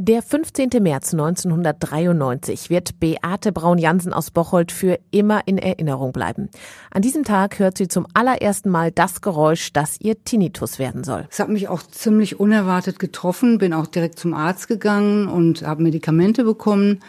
Der 0.00 0.22
15. 0.22 0.70
März 0.80 1.12
1993 1.12 2.70
wird 2.70 3.00
Beate 3.00 3.50
Braun-Jansen 3.50 4.12
aus 4.12 4.30
Bocholt 4.30 4.70
für 4.70 5.00
immer 5.10 5.40
in 5.46 5.58
Erinnerung 5.58 6.12
bleiben. 6.12 6.50
An 6.92 7.02
diesem 7.02 7.24
Tag 7.24 7.58
hört 7.58 7.76
sie 7.76 7.88
zum 7.88 8.06
allerersten 8.14 8.70
Mal 8.70 8.92
das 8.92 9.22
Geräusch, 9.22 9.72
das 9.72 10.00
ihr 10.00 10.22
Tinnitus 10.22 10.78
werden 10.78 11.02
soll. 11.02 11.26
Es 11.32 11.40
hat 11.40 11.48
mich 11.48 11.66
auch 11.66 11.82
ziemlich 11.82 12.38
unerwartet 12.38 13.00
getroffen, 13.00 13.58
bin 13.58 13.72
auch 13.72 13.88
direkt 13.88 14.20
zum 14.20 14.34
Arzt 14.34 14.68
gegangen 14.68 15.26
und 15.26 15.66
habe 15.66 15.82
Medikamente 15.82 16.44
bekommen, 16.44 17.00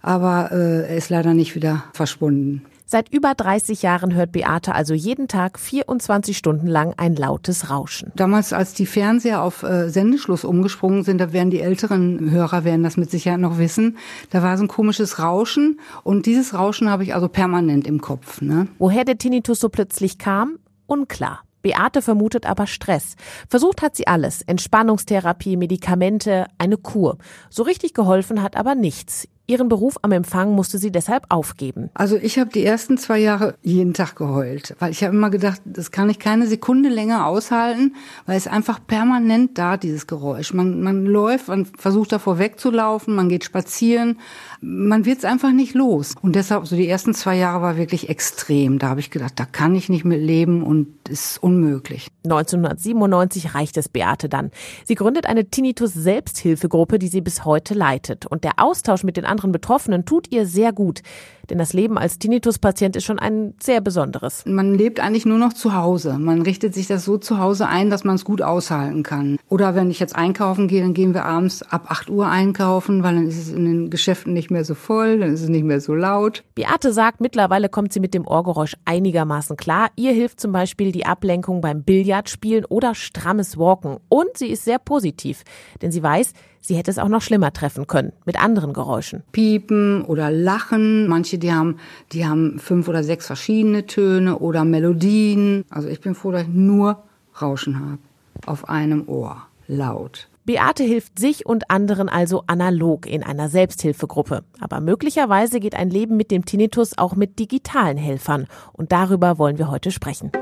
aber 0.00 0.50
äh, 0.50 0.88
er 0.88 0.96
ist 0.96 1.10
leider 1.10 1.34
nicht 1.34 1.54
wieder 1.54 1.84
verschwunden. 1.92 2.66
Seit 2.92 3.10
über 3.10 3.32
30 3.32 3.80
Jahren 3.80 4.12
hört 4.12 4.32
Beate 4.32 4.74
also 4.74 4.92
jeden 4.92 5.26
Tag 5.26 5.58
24 5.58 6.36
Stunden 6.36 6.66
lang 6.66 6.92
ein 6.98 7.16
lautes 7.16 7.70
Rauschen. 7.70 8.12
Damals, 8.16 8.52
als 8.52 8.74
die 8.74 8.84
Fernseher 8.84 9.40
auf 9.42 9.62
äh, 9.62 9.88
Sendeschluss 9.88 10.44
umgesprungen 10.44 11.02
sind, 11.02 11.16
da 11.16 11.32
werden 11.32 11.48
die 11.48 11.62
älteren 11.62 12.30
Hörer 12.30 12.64
werden 12.64 12.82
das 12.82 12.98
mit 12.98 13.10
Sicherheit 13.10 13.40
noch 13.40 13.56
wissen, 13.56 13.96
da 14.28 14.42
war 14.42 14.58
so 14.58 14.64
ein 14.64 14.68
komisches 14.68 15.18
Rauschen 15.18 15.80
und 16.04 16.26
dieses 16.26 16.52
Rauschen 16.52 16.90
habe 16.90 17.02
ich 17.02 17.14
also 17.14 17.28
permanent 17.28 17.86
im 17.86 18.02
Kopf. 18.02 18.42
Ne? 18.42 18.68
Woher 18.78 19.06
der 19.06 19.16
Tinnitus 19.16 19.60
so 19.60 19.70
plötzlich 19.70 20.18
kam, 20.18 20.58
unklar. 20.86 21.44
Beate 21.62 22.02
vermutet 22.02 22.44
aber 22.44 22.66
Stress. 22.66 23.14
Versucht 23.48 23.80
hat 23.80 23.96
sie 23.96 24.06
alles. 24.06 24.42
Entspannungstherapie, 24.42 25.56
Medikamente, 25.56 26.46
eine 26.58 26.76
Kur. 26.76 27.16
So 27.48 27.62
richtig 27.62 27.94
geholfen 27.94 28.42
hat 28.42 28.56
aber 28.56 28.74
nichts. 28.74 29.28
Ihren 29.48 29.68
Beruf 29.68 29.98
am 30.02 30.12
Empfang 30.12 30.52
musste 30.52 30.78
sie 30.78 30.92
deshalb 30.92 31.24
aufgeben. 31.28 31.90
Also 31.94 32.16
ich 32.16 32.38
habe 32.38 32.50
die 32.50 32.64
ersten 32.64 32.96
zwei 32.96 33.18
Jahre 33.18 33.56
jeden 33.60 33.92
Tag 33.92 34.14
geheult, 34.14 34.76
weil 34.78 34.92
ich 34.92 35.02
habe 35.02 35.16
immer 35.16 35.30
gedacht, 35.30 35.60
das 35.64 35.90
kann 35.90 36.08
ich 36.08 36.20
keine 36.20 36.46
Sekunde 36.46 36.88
länger 36.88 37.26
aushalten, 37.26 37.96
weil 38.24 38.36
es 38.36 38.46
einfach 38.46 38.78
permanent 38.86 39.58
da, 39.58 39.76
dieses 39.76 40.06
Geräusch. 40.06 40.54
Man, 40.54 40.80
man 40.80 41.04
läuft, 41.04 41.48
man 41.48 41.66
versucht 41.66 42.12
davor 42.12 42.38
wegzulaufen, 42.38 43.16
man 43.16 43.28
geht 43.28 43.42
spazieren, 43.42 44.20
man 44.60 45.04
wird 45.04 45.18
es 45.18 45.24
einfach 45.24 45.50
nicht 45.50 45.74
los. 45.74 46.14
Und 46.22 46.36
deshalb, 46.36 46.68
so 46.68 46.76
die 46.76 46.88
ersten 46.88 47.12
zwei 47.12 47.36
Jahre 47.36 47.62
war 47.62 47.76
wirklich 47.76 48.08
extrem. 48.08 48.78
Da 48.78 48.90
habe 48.90 49.00
ich 49.00 49.10
gedacht, 49.10 49.32
da 49.36 49.44
kann 49.44 49.74
ich 49.74 49.88
nicht 49.88 50.04
mit 50.04 50.22
leben 50.22 50.62
und 50.62 51.08
ist 51.08 51.42
unmöglich. 51.42 52.11
1997 52.24 53.54
reicht 53.54 53.76
es 53.76 53.88
Beate 53.88 54.28
dann. 54.28 54.50
Sie 54.84 54.94
gründet 54.94 55.26
eine 55.26 55.46
Tinnitus-Selbsthilfegruppe, 55.46 56.98
die 56.98 57.08
sie 57.08 57.20
bis 57.20 57.44
heute 57.44 57.74
leitet. 57.74 58.26
Und 58.26 58.44
der 58.44 58.58
Austausch 58.58 59.04
mit 59.04 59.16
den 59.16 59.24
anderen 59.24 59.52
Betroffenen 59.52 60.04
tut 60.04 60.32
ihr 60.32 60.46
sehr 60.46 60.72
gut. 60.72 61.02
Denn 61.50 61.58
das 61.58 61.72
Leben 61.72 61.98
als 61.98 62.18
Tinnitus-Patient 62.18 62.96
ist 62.96 63.04
schon 63.04 63.18
ein 63.18 63.54
sehr 63.60 63.80
besonderes. 63.80 64.44
Man 64.46 64.74
lebt 64.74 65.00
eigentlich 65.00 65.26
nur 65.26 65.38
noch 65.38 65.52
zu 65.52 65.74
Hause. 65.74 66.18
Man 66.18 66.42
richtet 66.42 66.74
sich 66.74 66.86
das 66.86 67.04
so 67.04 67.18
zu 67.18 67.38
Hause 67.38 67.66
ein, 67.68 67.90
dass 67.90 68.04
man 68.04 68.16
es 68.16 68.24
gut 68.24 68.42
aushalten 68.42 69.02
kann. 69.02 69.38
Oder 69.48 69.74
wenn 69.74 69.90
ich 69.90 70.00
jetzt 70.00 70.16
einkaufen 70.16 70.68
gehe, 70.68 70.82
dann 70.82 70.94
gehen 70.94 71.14
wir 71.14 71.24
abends 71.24 71.62
ab 71.62 71.86
8 71.88 72.10
Uhr 72.10 72.28
einkaufen, 72.28 73.02
weil 73.02 73.14
dann 73.14 73.26
ist 73.26 73.38
es 73.38 73.50
in 73.50 73.64
den 73.64 73.90
Geschäften 73.90 74.32
nicht 74.32 74.50
mehr 74.50 74.64
so 74.64 74.74
voll, 74.74 75.18
dann 75.18 75.32
ist 75.32 75.42
es 75.42 75.48
nicht 75.48 75.64
mehr 75.64 75.80
so 75.80 75.94
laut. 75.94 76.44
Beate 76.54 76.92
sagt, 76.92 77.20
mittlerweile 77.20 77.68
kommt 77.68 77.92
sie 77.92 78.00
mit 78.00 78.14
dem 78.14 78.26
Ohrgeräusch 78.26 78.76
einigermaßen 78.84 79.56
klar. 79.56 79.88
Ihr 79.96 80.12
hilft 80.12 80.40
zum 80.40 80.52
Beispiel 80.52 80.92
die 80.92 81.06
Ablenkung 81.06 81.60
beim 81.60 81.82
Billardspielen 81.82 82.64
oder 82.64 82.94
strammes 82.94 83.58
Walken. 83.58 83.98
Und 84.08 84.36
sie 84.36 84.48
ist 84.48 84.64
sehr 84.64 84.78
positiv, 84.78 85.42
denn 85.80 85.92
sie 85.92 86.02
weiß, 86.02 86.32
sie 86.62 86.76
hätte 86.76 86.90
es 86.90 86.98
auch 86.98 87.08
noch 87.08 87.20
schlimmer 87.20 87.52
treffen 87.52 87.86
können 87.86 88.12
mit 88.24 88.42
anderen 88.42 88.72
Geräuschen. 88.72 89.22
Piepen 89.32 90.02
oder 90.02 90.30
Lachen. 90.30 91.08
Manche, 91.08 91.36
die 91.36 91.52
haben, 91.52 91.76
die 92.12 92.26
haben 92.26 92.58
fünf 92.58 92.88
oder 92.88 93.04
sechs 93.04 93.26
verschiedene 93.26 93.86
Töne 93.86 94.38
oder 94.38 94.64
Melodien. 94.64 95.64
Also 95.68 95.88
ich 95.88 96.00
bin 96.00 96.14
froh, 96.14 96.30
dass 96.30 96.42
ich 96.42 96.48
nur 96.48 97.02
Rauschen 97.40 97.78
habe. 97.78 97.98
Auf 98.46 98.68
einem 98.68 99.06
Ohr. 99.08 99.42
Laut. 99.68 100.28
Beate 100.44 100.82
hilft 100.82 101.20
sich 101.20 101.46
und 101.46 101.70
anderen 101.70 102.08
also 102.08 102.42
analog 102.48 103.06
in 103.06 103.22
einer 103.22 103.48
Selbsthilfegruppe. 103.48 104.42
Aber 104.58 104.80
möglicherweise 104.80 105.60
geht 105.60 105.76
ein 105.76 105.88
Leben 105.88 106.16
mit 106.16 106.32
dem 106.32 106.44
Tinnitus 106.44 106.98
auch 106.98 107.14
mit 107.14 107.38
digitalen 107.38 107.96
Helfern. 107.96 108.48
Und 108.72 108.90
darüber 108.90 109.38
wollen 109.38 109.58
wir 109.58 109.70
heute 109.70 109.92
sprechen. 109.92 110.32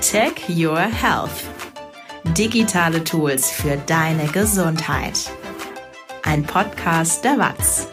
Tech 0.00 0.48
Your 0.48 0.80
Health. 0.80 1.44
Digitale 2.32 3.04
Tools 3.04 3.50
für 3.50 3.76
deine 3.76 4.26
Gesundheit. 4.26 5.30
Ein 6.24 6.42
Podcast 6.42 7.24
der 7.24 7.38
WAZ. 7.38 7.86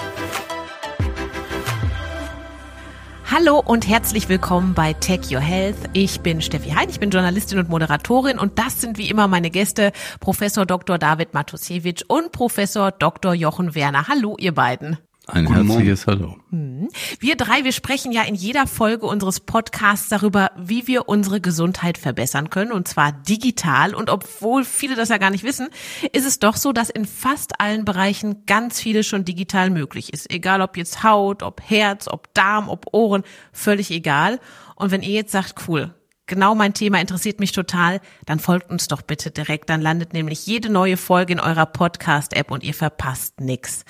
Hallo 3.30 3.60
und 3.60 3.88
herzlich 3.88 4.30
willkommen 4.30 4.74
bei 4.74 4.94
Tech 4.94 5.30
Your 5.32 5.42
Health. 5.42 5.78
Ich 5.94 6.22
bin 6.22 6.42
Steffi 6.42 6.72
Hein, 6.72 6.88
ich 6.90 7.00
bin 7.00 7.12
Journalistin 7.12 7.60
und 7.60 7.70
Moderatorin 7.70 8.40
und 8.40 8.58
das 8.58 8.82
sind 8.82 8.98
wie 8.98 9.10
immer 9.12 9.28
meine 9.28 9.52
Gäste 9.52 9.92
Professor 10.20 10.66
Dr. 10.66 10.98
David 10.98 11.36
Matusiewicz 11.36 12.04
und 12.08 12.32
Professor 12.32 12.92
Dr. 12.92 13.36
Jochen 13.36 13.76
Werner. 13.76 14.08
Hallo 14.08 14.38
ihr 14.40 14.56
beiden. 14.56 14.98
Ein 15.28 15.46
Guten 15.46 15.68
herzliches 15.68 16.08
Hallo. 16.08 16.36
Hm. 16.50 16.90
Wir 17.20 17.36
drei, 17.36 17.64
wir 17.64 17.72
sprechen 17.74 18.12
ja 18.12 18.24
in 18.24 18.34
jeder 18.34 18.66
Folge 18.66 19.06
unseres 19.06 19.40
Podcasts 19.40 20.10
darüber, 20.10 20.50
wie 20.58 20.88
wir 20.88 21.08
unsere 21.08 21.40
Gesundheit 21.40 22.00
verbessern 22.00 22.50
können, 22.50 22.72
und 22.72 22.88
zwar 22.88 23.12
digital. 23.12 23.94
Und 23.94 24.10
obwohl 24.10 24.66
viele 24.66 24.96
das 24.96 25.10
ja 25.10 25.20
gar 25.20 25.30
nicht 25.30 25.44
wissen, 25.44 25.70
ist 26.12 26.26
es 26.26 26.40
doch 26.40 26.56
so, 26.56 26.74
dass 26.74 26.90
in 26.90 27.06
fast 27.06 27.62
allen 27.62 27.86
Bereichen 27.86 28.48
ganz 28.48 28.82
viele 28.82 29.04
schon 29.04 29.24
digital 29.24 29.70
möglich 29.70 30.12
ist. 30.12 30.32
Egal 30.32 30.60
ob 30.62 30.76
jetzt 30.76 31.04
Haut, 31.04 31.44
ob 31.44 31.62
Herz, 31.62 32.08
ob 32.08 32.34
Darm, 32.34 32.68
ob 32.68 32.88
Ohren, 32.92 33.22
völlig 33.54 33.92
egal. 33.92 34.40
Und 34.76 34.90
wenn 34.90 35.04
ihr 35.04 35.14
jetzt 35.14 35.32
sagt, 35.32 35.68
cool, 35.68 35.94
genau 36.32 36.56
mein 36.56 36.74
Thema 36.74 37.02
interessiert 37.02 37.42
mich 37.42 37.52
total, 37.52 38.00
dann 38.26 38.40
folgt 38.40 38.72
uns 38.72 38.88
doch 38.88 39.02
bitte 39.02 39.32
direkt. 39.32 39.70
Dann 39.70 39.82
landet 39.82 40.14
nämlich 40.14 40.48
jede 40.48 40.70
neue 40.70 40.96
Folge 40.96 41.34
in 41.34 41.42
eurer 41.42 41.66
Podcast-App 41.66 42.52
und 42.52 42.64
ihr 42.64 42.74
verpasst 42.74 43.42
nix. 43.42 43.84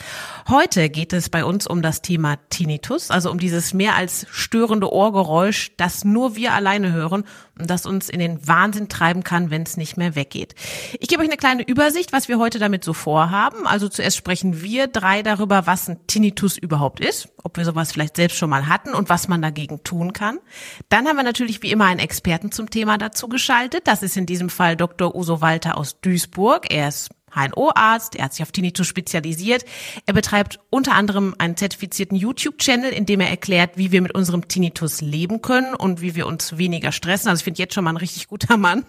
Heute 0.49 0.89
geht 0.89 1.13
es 1.13 1.29
bei 1.29 1.45
uns 1.45 1.67
um 1.67 1.83
das 1.83 2.01
Thema 2.01 2.37
Tinnitus, 2.49 3.11
also 3.11 3.29
um 3.29 3.37
dieses 3.37 3.75
mehr 3.75 3.95
als 3.95 4.25
störende 4.31 4.91
Ohrgeräusch, 4.91 5.73
das 5.77 6.03
nur 6.03 6.35
wir 6.35 6.53
alleine 6.53 6.91
hören 6.91 7.25
das 7.67 7.85
uns 7.85 8.09
in 8.09 8.19
den 8.19 8.47
Wahnsinn 8.47 8.89
treiben 8.89 9.23
kann, 9.23 9.49
wenn 9.49 9.63
es 9.63 9.77
nicht 9.77 9.97
mehr 9.97 10.15
weggeht. 10.15 10.55
Ich 10.99 11.07
gebe 11.07 11.21
euch 11.21 11.27
eine 11.27 11.37
kleine 11.37 11.63
Übersicht, 11.63 12.13
was 12.13 12.27
wir 12.27 12.37
heute 12.37 12.59
damit 12.59 12.83
so 12.83 12.93
vorhaben. 12.93 13.67
Also 13.67 13.89
zuerst 13.89 14.17
sprechen 14.17 14.61
wir 14.61 14.87
drei 14.87 15.23
darüber, 15.23 15.67
was 15.67 15.89
ein 15.89 16.05
Tinnitus 16.07 16.57
überhaupt 16.57 16.99
ist, 16.99 17.29
ob 17.43 17.57
wir 17.57 17.65
sowas 17.65 17.91
vielleicht 17.91 18.15
selbst 18.15 18.37
schon 18.37 18.49
mal 18.49 18.67
hatten 18.67 18.93
und 18.93 19.09
was 19.09 19.27
man 19.27 19.41
dagegen 19.41 19.83
tun 19.83 20.13
kann. 20.13 20.39
Dann 20.89 21.07
haben 21.07 21.17
wir 21.17 21.23
natürlich 21.23 21.61
wie 21.61 21.71
immer 21.71 21.85
einen 21.85 21.99
Experten 21.99 22.51
zum 22.51 22.69
Thema 22.69 22.97
dazu 22.97 23.27
geschaltet. 23.27 23.87
Das 23.87 24.03
ist 24.03 24.17
in 24.17 24.25
diesem 24.25 24.49
Fall 24.49 24.75
Dr. 24.75 25.15
Uso 25.15 25.41
Walter 25.41 25.77
aus 25.77 25.99
Duisburg. 26.01 26.71
Er 26.73 26.87
ist 26.89 27.09
HNO-Arzt, 27.33 28.15
er 28.15 28.25
hat 28.25 28.33
sich 28.33 28.43
auf 28.43 28.51
Tinnitus 28.51 28.87
spezialisiert. 28.87 29.65
Er 30.05 30.13
betreibt 30.13 30.59
unter 30.69 30.93
anderem 30.93 31.35
einen 31.37 31.57
zertifizierten 31.57 32.17
YouTube-Channel, 32.17 32.91
in 32.91 33.05
dem 33.05 33.21
er 33.21 33.29
erklärt, 33.29 33.77
wie 33.77 33.91
wir 33.91 34.01
mit 34.01 34.13
unserem 34.13 34.47
Tinnitus 34.47 35.01
leben 35.01 35.41
können 35.41 35.73
und 35.73 36.01
wie 36.01 36.15
wir 36.15 36.27
uns 36.27 36.57
weniger 36.57 36.91
stressen. 36.91 37.29
Also 37.29 37.41
ich 37.41 37.43
finde 37.45 37.59
jetzt 37.59 37.73
schon 37.73 37.83
mal 37.83 37.91
ein 37.91 37.97
richtig 37.97 38.27
guter 38.27 38.57
Mann. 38.57 38.85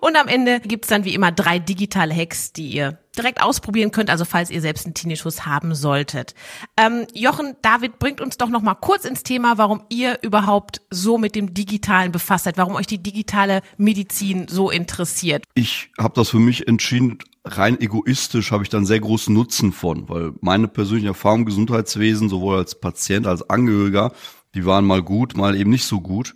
Und 0.00 0.16
am 0.16 0.28
Ende 0.28 0.60
gibt's 0.60 0.88
dann 0.88 1.04
wie 1.04 1.14
immer 1.14 1.30
drei 1.30 1.58
digitale 1.58 2.14
Hacks, 2.14 2.52
die 2.52 2.68
ihr 2.70 2.98
direkt 3.16 3.42
ausprobieren 3.42 3.90
könnt, 3.90 4.10
also 4.10 4.24
falls 4.24 4.50
ihr 4.50 4.60
selbst 4.60 4.86
einen 4.86 4.94
Tinnitus 4.94 5.44
haben 5.46 5.74
solltet. 5.74 6.34
Ähm, 6.76 7.06
Jochen, 7.14 7.56
David, 7.62 7.98
bringt 7.98 8.20
uns 8.20 8.38
doch 8.38 8.48
noch 8.48 8.62
mal 8.62 8.74
kurz 8.74 9.04
ins 9.04 9.22
Thema, 9.22 9.58
warum 9.58 9.82
ihr 9.88 10.18
überhaupt 10.22 10.80
so 10.90 11.18
mit 11.18 11.34
dem 11.34 11.54
Digitalen 11.54 12.10
befasst 12.10 12.44
seid, 12.44 12.56
warum 12.56 12.74
euch 12.74 12.86
die 12.86 13.02
digitale 13.02 13.62
Medizin 13.76 14.48
so 14.48 14.70
interessiert. 14.70 15.44
Ich 15.54 15.90
habe 15.98 16.14
das 16.14 16.30
für 16.30 16.38
mich 16.38 16.66
entschieden, 16.68 17.18
rein 17.44 17.80
egoistisch 17.80 18.52
habe 18.52 18.62
ich 18.62 18.68
dann 18.68 18.86
sehr 18.86 19.00
großen 19.00 19.34
Nutzen 19.34 19.72
von, 19.72 20.08
weil 20.08 20.32
meine 20.40 20.68
persönliche 20.68 21.08
Erfahrung 21.08 21.40
im 21.40 21.46
Gesundheitswesen, 21.46 22.28
sowohl 22.28 22.58
als 22.58 22.78
Patient 22.78 23.26
als 23.26 23.48
Angehöriger, 23.48 24.12
die 24.54 24.64
waren 24.64 24.84
mal 24.84 25.02
gut, 25.02 25.36
mal 25.36 25.56
eben 25.56 25.70
nicht 25.70 25.84
so 25.84 26.00
gut. 26.00 26.34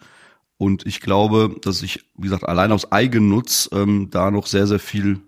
Und 0.59 0.87
ich 0.87 1.01
glaube, 1.01 1.55
dass 1.63 1.83
ich, 1.83 2.07
wie 2.17 2.23
gesagt, 2.23 2.49
allein 2.49 2.73
aus 2.73 2.91
Eigennutz 2.91 3.69
ähm, 3.73 4.09
da 4.11 4.31
noch 4.31 4.47
sehr, 4.47 4.67
sehr 4.67 4.79
viel 4.79 5.21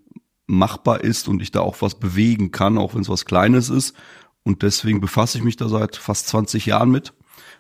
machbar 0.47 1.05
ist 1.05 1.29
und 1.29 1.43
ich 1.43 1.51
da 1.51 1.61
auch 1.61 1.83
was 1.83 1.99
bewegen 1.99 2.51
kann, 2.51 2.79
auch 2.79 2.95
wenn 2.95 3.03
es 3.03 3.11
was 3.11 3.27
Kleines 3.27 3.69
ist. 3.69 3.95
Und 4.43 4.63
deswegen 4.63 5.01
befasse 5.01 5.37
ich 5.37 5.45
mich 5.45 5.57
da 5.57 5.69
seit 5.69 5.97
fast 5.97 6.29
20 6.29 6.65
Jahren 6.65 6.91
mit 6.91 7.13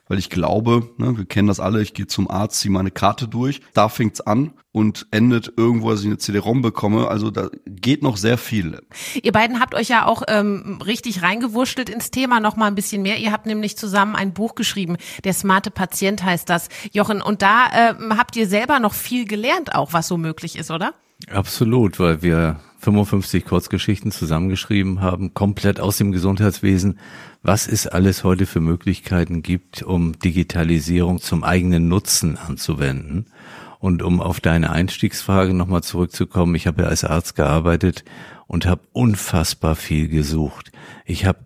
weil 0.09 0.19
ich 0.19 0.31
glaube, 0.31 0.91
ne, 0.97 1.17
wir 1.17 1.25
kennen 1.25 1.49
das 1.49 1.61
alle, 1.61 1.83
ich 1.83 1.95
gehe 1.95 2.07
zum 2.07 2.31
Arzt, 2.31 2.61
ziehe 2.61 2.73
meine 2.73 2.91
Karte 2.91 3.29
durch, 3.29 3.61
da 3.75 3.89
fängt's 3.89 4.21
an 4.21 4.53
und 4.73 5.07
endet 5.11 5.53
irgendwo, 5.57 5.91
dass 5.91 6.01
ich 6.01 6.07
eine 6.07 6.19
CD-ROM 6.19 6.63
bekomme. 6.63 7.09
Also 7.09 7.31
da 7.31 7.49
geht 7.67 8.03
noch 8.03 8.17
sehr 8.17 8.39
viel. 8.39 8.81
Ihr 9.23 9.33
beiden 9.33 9.61
habt 9.61 9.75
euch 9.75 9.89
ja 9.89 10.07
auch 10.07 10.23
ähm, 10.29 10.79
richtig 10.85 11.23
reingewurschtelt 11.23 11.91
ins 11.91 12.11
Thema 12.11 12.41
noch 12.41 12.57
mal 12.57 12.67
ein 12.67 12.75
bisschen 12.75 13.03
mehr. 13.03 13.19
Ihr 13.19 13.33
habt 13.33 13.47
nämlich 13.47 13.77
zusammen 13.77 14.15
ein 14.15 14.33
Buch 14.33 14.55
geschrieben, 14.55 14.97
der 15.25 15.33
smarte 15.33 15.71
Patient 15.71 16.23
heißt 16.23 16.49
das, 16.49 16.69
Jochen. 16.93 17.23
Und 17.23 17.43
da 17.43 17.67
äh, 17.67 17.95
habt 18.17 18.37
ihr 18.37 18.47
selber 18.47 18.79
noch 18.79 18.95
viel 18.95 19.25
gelernt, 19.25 19.75
auch 19.75 19.93
was 19.93 20.09
so 20.09 20.17
möglich 20.17 20.57
ist, 20.57 20.71
oder? 20.71 20.95
Absolut, 21.31 21.99
weil 21.99 22.23
wir 22.23 22.61
55 22.79 23.45
Kurzgeschichten 23.45 24.13
zusammengeschrieben 24.13 25.01
haben, 25.01 25.35
komplett 25.35 25.81
aus 25.81 25.99
dem 25.99 26.13
Gesundheitswesen, 26.13 26.99
was 27.43 27.67
es 27.67 27.87
alles 27.87 28.23
heute 28.23 28.47
für 28.47 28.61
Möglichkeiten 28.61 29.43
gibt, 29.43 29.83
um 29.83 30.19
Digitalisierung 30.19 31.21
zum 31.21 31.43
eigenen 31.43 31.89
Nutzen 31.89 32.39
anzuwenden. 32.39 33.27
Und 33.81 34.03
um 34.03 34.21
auf 34.21 34.41
deine 34.41 34.71
Einstiegsfrage 34.71 35.55
nochmal 35.55 35.83
zurückzukommen, 35.83 36.55
ich 36.55 36.67
habe 36.67 36.83
ja 36.83 36.89
als 36.89 37.05
Arzt 37.05 37.35
gearbeitet 37.37 38.05
und 38.47 38.67
habe 38.67 38.83
unfassbar 38.93 39.77
viel 39.77 40.09
gesucht. 40.09 40.73
Ich 41.05 41.27
habe 41.27 41.39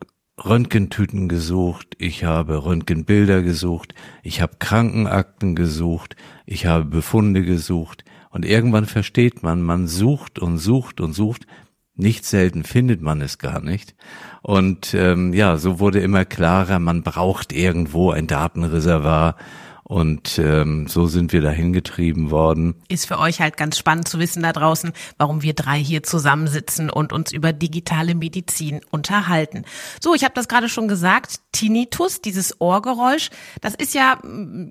Röntgentüten 0.43 1.29
gesucht, 1.29 1.95
ich 1.99 2.25
habe 2.25 2.65
Röntgenbilder 2.65 3.43
gesucht, 3.43 3.95
ich 4.23 4.41
habe 4.41 4.57
Krankenakten 4.59 5.55
gesucht, 5.55 6.17
ich 6.47 6.67
habe 6.67 6.85
Befunde 6.87 7.43
gesucht 7.43 8.05
und 8.33 8.45
irgendwann 8.45 8.87
versteht 8.87 9.43
man, 9.43 9.63
man 9.63 9.87
sucht 9.87 10.39
und 10.39 10.59
sucht 10.59 11.01
und 11.01 11.13
sucht, 11.13 11.47
nicht 11.95 12.25
selten 12.25 12.65
findet 12.65 13.03
man 13.03 13.21
es 13.21 13.39
gar 13.39 13.61
nicht. 13.61 13.95
Und 14.41 14.95
ähm, 14.95 15.35
ja, 15.35 15.59
so 15.59 15.79
wurde 15.79 16.01
immer 16.01 16.25
klarer, 16.25 16.79
man 16.79 17.03
braucht 17.03 17.53
irgendwo 17.53 18.11
ein 18.11 18.27
Datenreservoir 18.27 19.37
und 19.85 20.39
ähm, 20.39 20.87
so 20.89 21.07
sind 21.07 21.35
wir 21.35 21.43
dahin 21.43 21.75
getrieben 21.75 22.31
worden. 22.31 22.77
Ist 22.89 23.07
für 23.07 23.19
euch 23.19 23.43
halt 23.43 23.59
ganz 23.59 23.77
spannend 23.77 24.09
zu 24.09 24.19
wissen 24.19 24.43
da 24.43 24.55
draußen, 24.55 24.93
warum 25.19 25.43
wir 25.43 25.53
drei 25.53 25.79
hier 25.79 26.03
zusammensitzen 26.03 26.89
und 26.89 27.13
uns 27.13 27.31
über 27.31 27.53
digitale 27.53 28.15
Medizin 28.15 28.81
unterhalten. 28.91 29.67
So, 30.01 30.15
ich 30.15 30.25
habe 30.25 30.35
das 30.35 30.49
gerade 30.49 30.71
schon 30.71 30.89
gesagt, 30.89 31.41
Tinnitus, 31.53 32.23
dieses 32.23 32.59
Ohrgeräusch, 32.59 33.29
das 33.61 33.75
ist 33.75 33.93
ja, 33.93 34.19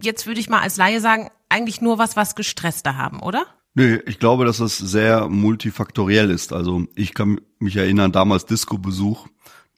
jetzt 0.02 0.26
würde 0.26 0.40
ich 0.40 0.50
mal 0.50 0.62
als 0.62 0.78
Laie 0.78 1.02
sagen, 1.02 1.30
eigentlich 1.52 1.82
nur 1.82 1.98
was, 1.98 2.16
was 2.16 2.36
Gestresste 2.36 2.98
haben, 2.98 3.20
oder? 3.20 3.46
Nee, 3.74 4.00
ich 4.06 4.20
glaube, 4.20 4.46
dass 4.46 4.58
das 4.58 4.78
sehr 4.78 5.30
multifaktoriell 5.30 6.30
ist. 6.30 6.52
Also 6.52 6.86
ich 6.96 7.14
kann 7.14 7.40
mich 7.60 7.76
erinnern, 7.76 8.12
damals 8.12 8.46
Disco-Besuch 8.46 9.28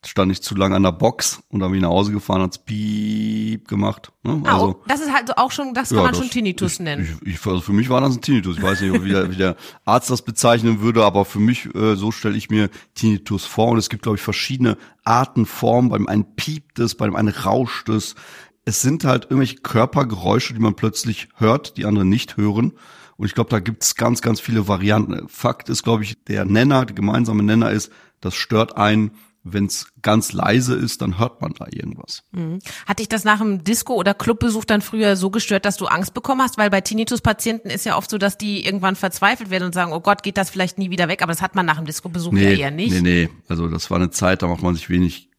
stand 0.06 0.32
ich 0.32 0.42
zu 0.42 0.56
lange 0.56 0.76
an 0.76 0.84
der 0.84 0.92
Box 0.92 1.42
und 1.50 1.60
dann 1.60 1.72
bin 1.72 1.78
ich 1.78 1.84
nach 1.84 1.90
Hause 1.90 2.12
gefahren, 2.12 2.42
hat's 2.42 2.58
piep 2.58 3.68
gemacht. 3.68 4.12
Ne? 4.24 4.42
Also, 4.46 4.80
oh, 4.80 4.84
das 4.88 5.02
ist 5.02 5.14
halt 5.14 5.38
auch 5.38 5.52
schon, 5.52 5.74
das 5.74 5.90
kann 5.90 5.98
ja, 6.00 6.04
man 6.04 6.12
das, 6.12 6.20
schon 6.20 6.30
Tinnitus 6.30 6.74
ich, 6.74 6.80
nennen. 6.80 7.20
Ich, 7.24 7.36
ich, 7.36 7.46
also 7.46 7.62
für 7.62 7.74
mich 7.74 7.90
war 7.90 8.02
das 8.02 8.16
ein 8.16 8.22
Tinnitus. 8.22 8.58
Ich 8.58 8.64
weiß 8.64 8.82
nicht, 8.82 9.04
wie 9.04 9.10
der, 9.10 9.32
wie 9.32 9.36
der 9.36 9.56
Arzt 9.86 10.10
das 10.10 10.22
bezeichnen 10.22 10.82
würde, 10.82 11.06
aber 11.06 11.26
für 11.26 11.40
mich, 11.40 11.74
äh, 11.74 11.96
so 11.96 12.12
stelle 12.12 12.36
ich 12.36 12.50
mir 12.50 12.70
Tinnitus 12.96 13.46
vor. 13.46 13.70
Und 13.70 13.78
es 13.78 13.90
gibt, 13.90 14.04
glaube 14.04 14.18
ich, 14.18 14.24
verschiedene 14.24 14.78
Arten, 15.04 15.46
Formen. 15.46 15.90
Beim 15.90 16.08
einen 16.08 16.36
piept 16.36 16.80
es, 16.80 16.96
beim 16.96 17.16
einen 17.16 17.30
rauscht 17.30 17.90
es. 17.90 18.16
Es 18.66 18.82
sind 18.82 19.04
halt 19.04 19.26
irgendwelche 19.26 19.58
Körpergeräusche, 19.58 20.54
die 20.54 20.60
man 20.60 20.76
plötzlich 20.76 21.30
hört, 21.36 21.78
die 21.78 21.86
andere 21.86 22.06
nicht 22.06 22.38
hören. 22.38 22.74
Und 23.18 23.28
ich 23.28 23.36
glaube, 23.36 23.50
da 23.50 23.60
gibt's 23.60 23.96
ganz, 23.96 24.22
ganz 24.22 24.40
viele 24.40 24.68
Varianten. 24.68 25.28
Fakt 25.28 25.70
ist, 25.70 25.84
glaube 25.84 26.04
ich, 26.04 26.24
der 26.24 26.46
Nenner, 26.46 26.86
der 26.86 26.96
gemeinsame 26.96 27.44
Nenner 27.44 27.72
ist, 27.72 27.92
das 28.22 28.36
stört 28.36 28.78
einen 28.78 29.12
wenn 29.44 29.66
es 29.66 29.88
ganz 30.02 30.32
leise 30.32 30.74
ist, 30.74 31.02
dann 31.02 31.20
hört 31.20 31.42
man 31.42 31.54
da 31.54 31.68
irgendwas. 31.70 32.24
Mhm. 32.32 32.60
Hat 32.86 33.00
dich 33.00 33.10
das 33.10 33.26
nach 33.26 33.42
einem 33.42 33.64
Disco- 33.64 33.96
oder 33.96 34.14
Clubbesuch 34.14 34.64
dann 34.64 34.82
früher 34.82 35.18
so 35.18 35.30
gestört, 35.30 35.66
dass 35.66 35.76
du 35.76 35.86
Angst 35.86 36.14
bekommen 36.14 36.42
hast? 36.42 36.58
Weil 36.58 36.70
bei 36.70 36.82
Tinnitus-Patienten 36.82 37.70
ist 37.70 37.86
ja 37.86 37.98
oft 37.98 38.10
so, 38.10 38.18
dass 38.18 38.38
die 38.38 38.66
irgendwann 38.66 38.96
verzweifelt 38.96 39.50
werden 39.50 39.66
und 39.66 39.74
sagen, 39.74 39.92
oh 39.92 40.00
Gott, 40.00 40.24
geht 40.24 40.38
das 40.38 40.50
vielleicht 40.50 40.78
nie 40.78 40.90
wieder 40.90 41.10
weg? 41.10 41.22
Aber 41.22 41.32
das 41.32 41.42
hat 41.42 41.56
man 41.56 41.66
nach 41.66 41.78
einem 41.78 41.86
Disco-Besuch 41.86 42.32
nee, 42.32 42.54
ja 42.54 42.58
eher 42.58 42.72
nicht. 42.72 42.94
Nee, 42.94 43.02
nee, 43.02 43.30
also 43.50 43.68
das 43.68 43.92
war 43.92 43.98
eine 43.98 44.12
Zeit, 44.12 44.42
da 44.42 44.48
macht 44.48 44.64
man 44.64 44.76
sich 44.76 44.90
wenig 44.90 45.30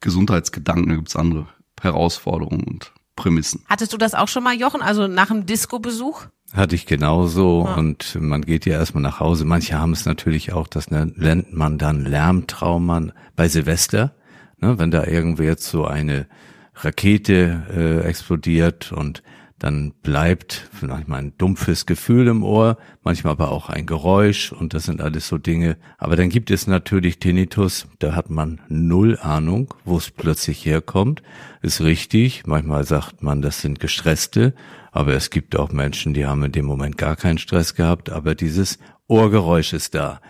Gesundheitsgedanken, 0.00 0.88
da 0.88 0.96
gibt's 0.96 1.14
andere 1.14 1.46
Herausforderungen 1.82 2.64
und 2.64 2.92
Prämissen. 3.16 3.64
Hattest 3.68 3.92
du 3.92 3.98
das 3.98 4.14
auch 4.14 4.28
schon 4.28 4.42
mal, 4.42 4.54
Jochen, 4.54 4.82
also 4.82 5.06
nach 5.06 5.30
einem 5.30 5.46
Disco-Besuch? 5.46 6.26
Hatte 6.54 6.74
ich 6.74 6.86
genauso 6.86 7.64
ja. 7.66 7.74
und 7.74 8.16
man 8.20 8.42
geht 8.42 8.66
ja 8.66 8.74
erstmal 8.74 9.02
nach 9.02 9.20
Hause. 9.20 9.44
Manche 9.44 9.78
haben 9.78 9.92
es 9.92 10.06
natürlich 10.06 10.52
auch, 10.52 10.66
das 10.66 10.90
nennt 10.90 11.52
man 11.52 11.78
dann 11.78 12.04
Lärmtrauma 12.04 13.08
bei 13.36 13.48
Silvester, 13.48 14.14
ne, 14.58 14.78
wenn 14.78 14.90
da 14.90 15.04
irgendwie 15.04 15.44
jetzt 15.44 15.66
so 15.66 15.86
eine 15.86 16.26
Rakete 16.74 17.62
äh, 17.74 18.08
explodiert 18.08 18.92
und 18.92 19.22
dann 19.62 19.92
bleibt 20.02 20.68
vielleicht 20.72 21.06
mal 21.06 21.18
ein 21.18 21.34
dumpfes 21.38 21.86
Gefühl 21.86 22.26
im 22.26 22.42
Ohr, 22.42 22.78
manchmal 23.04 23.34
aber 23.34 23.52
auch 23.52 23.68
ein 23.68 23.86
Geräusch 23.86 24.50
und 24.50 24.74
das 24.74 24.84
sind 24.84 25.00
alles 25.00 25.28
so 25.28 25.38
Dinge. 25.38 25.76
Aber 25.98 26.16
dann 26.16 26.30
gibt 26.30 26.50
es 26.50 26.66
natürlich 26.66 27.20
Tinnitus, 27.20 27.86
da 28.00 28.16
hat 28.16 28.28
man 28.28 28.60
null 28.68 29.16
Ahnung, 29.22 29.72
wo 29.84 29.98
es 29.98 30.10
plötzlich 30.10 30.66
herkommt. 30.66 31.22
Ist 31.60 31.80
richtig, 31.80 32.42
manchmal 32.44 32.82
sagt 32.82 33.22
man, 33.22 33.40
das 33.40 33.60
sind 33.60 33.78
Gestresste, 33.78 34.52
aber 34.90 35.14
es 35.14 35.30
gibt 35.30 35.54
auch 35.54 35.70
Menschen, 35.70 36.12
die 36.12 36.26
haben 36.26 36.42
in 36.42 36.50
dem 36.50 36.64
Moment 36.64 36.98
gar 36.98 37.14
keinen 37.14 37.38
Stress 37.38 37.76
gehabt, 37.76 38.10
aber 38.10 38.34
dieses 38.34 38.80
Ohrgeräusch 39.06 39.74
ist 39.74 39.94
da. 39.94 40.20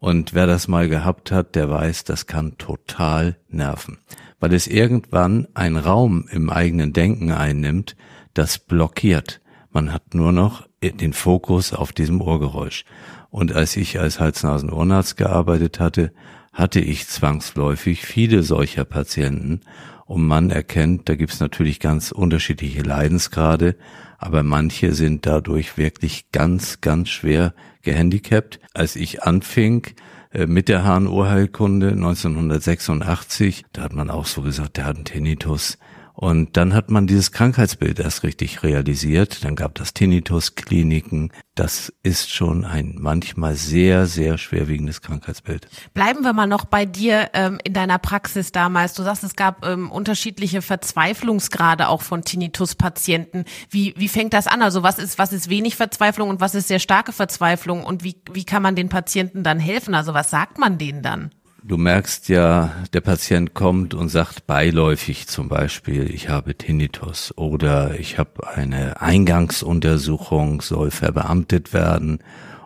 Und 0.00 0.34
wer 0.34 0.48
das 0.48 0.66
mal 0.66 0.88
gehabt 0.88 1.30
hat, 1.30 1.54
der 1.54 1.70
weiß, 1.70 2.02
das 2.02 2.26
kann 2.26 2.58
total 2.58 3.36
nerven, 3.48 3.98
weil 4.40 4.52
es 4.52 4.66
irgendwann 4.66 5.46
einen 5.54 5.76
Raum 5.76 6.26
im 6.32 6.50
eigenen 6.50 6.92
Denken 6.92 7.30
einnimmt, 7.30 7.94
das 8.34 8.58
blockiert. 8.58 9.40
Man 9.70 9.92
hat 9.92 10.14
nur 10.14 10.32
noch 10.32 10.66
den 10.82 11.12
Fokus 11.12 11.72
auf 11.72 11.92
diesem 11.92 12.20
Ohrgeräusch. 12.20 12.84
Und 13.30 13.52
als 13.52 13.76
ich 13.76 14.00
als 14.00 14.18
Hals-Nasen-Ohrenarzt 14.18 15.16
gearbeitet 15.16 15.78
hatte, 15.78 16.12
hatte 16.52 16.80
ich 16.80 17.06
zwangsläufig 17.06 18.04
viele 18.04 18.42
solcher 18.42 18.84
Patienten. 18.84 19.60
Und 20.06 20.26
man 20.26 20.50
erkennt, 20.50 21.08
da 21.08 21.14
gibt's 21.14 21.38
natürlich 21.38 21.78
ganz 21.78 22.10
unterschiedliche 22.10 22.82
Leidensgrade, 22.82 23.76
aber 24.18 24.42
manche 24.42 24.92
sind 24.94 25.24
dadurch 25.24 25.78
wirklich 25.78 26.32
ganz, 26.32 26.80
ganz 26.80 27.10
schwer 27.10 27.54
gehandicapt. 27.82 28.58
Als 28.74 28.96
ich 28.96 29.22
anfing, 29.22 29.86
äh, 30.32 30.46
mit 30.46 30.68
der 30.68 30.84
HNO-Heilkunde 30.84 31.92
1986, 31.92 33.64
da 33.72 33.82
hat 33.82 33.92
man 33.92 34.10
auch 34.10 34.26
so 34.26 34.42
gesagt, 34.42 34.76
der 34.76 34.84
hat 34.84 34.96
einen 34.96 35.04
Tinnitus. 35.04 35.78
Und 36.20 36.58
dann 36.58 36.74
hat 36.74 36.90
man 36.90 37.06
dieses 37.06 37.32
Krankheitsbild 37.32 37.98
erst 37.98 38.24
richtig 38.24 38.62
realisiert. 38.62 39.42
Dann 39.42 39.56
gab 39.56 39.74
das 39.76 39.94
Tinnitus-Kliniken. 39.94 41.32
Das 41.54 41.94
ist 42.02 42.30
schon 42.30 42.66
ein 42.66 42.96
manchmal 42.98 43.54
sehr, 43.54 44.06
sehr 44.06 44.36
schwerwiegendes 44.36 45.00
Krankheitsbild. 45.00 45.66
Bleiben 45.94 46.20
wir 46.20 46.34
mal 46.34 46.46
noch 46.46 46.66
bei 46.66 46.84
dir 46.84 47.30
ähm, 47.32 47.58
in 47.64 47.72
deiner 47.72 47.98
Praxis 47.98 48.52
damals. 48.52 48.92
Du 48.92 49.02
sagst, 49.02 49.24
es 49.24 49.34
gab 49.34 49.64
ähm, 49.64 49.90
unterschiedliche 49.90 50.60
Verzweiflungsgrade 50.60 51.88
auch 51.88 52.02
von 52.02 52.20
Tinnitus-Patienten. 52.20 53.46
Wie, 53.70 53.94
wie 53.96 54.08
fängt 54.08 54.34
das 54.34 54.46
an? 54.46 54.60
Also 54.60 54.82
was 54.82 54.98
ist, 54.98 55.18
was 55.18 55.32
ist 55.32 55.48
wenig 55.48 55.76
Verzweiflung 55.76 56.28
und 56.28 56.42
was 56.42 56.54
ist 56.54 56.68
sehr 56.68 56.80
starke 56.80 57.12
Verzweiflung? 57.12 57.82
Und 57.82 58.04
wie, 58.04 58.20
wie 58.30 58.44
kann 58.44 58.62
man 58.62 58.76
den 58.76 58.90
Patienten 58.90 59.42
dann 59.42 59.58
helfen? 59.58 59.94
Also 59.94 60.12
was 60.12 60.28
sagt 60.28 60.58
man 60.58 60.76
denen 60.76 61.00
dann? 61.00 61.30
Du 61.62 61.76
merkst 61.76 62.30
ja, 62.30 62.72
der 62.94 63.02
Patient 63.02 63.52
kommt 63.52 63.92
und 63.92 64.08
sagt 64.08 64.46
beiläufig 64.46 65.26
zum 65.26 65.48
Beispiel, 65.48 66.10
ich 66.10 66.30
habe 66.30 66.54
Tinnitus 66.54 67.36
oder 67.36 68.00
ich 68.00 68.18
habe 68.18 68.48
eine 68.48 69.02
Eingangsuntersuchung, 69.02 70.62
soll 70.62 70.90
verbeamtet 70.90 71.74
werden 71.74 72.20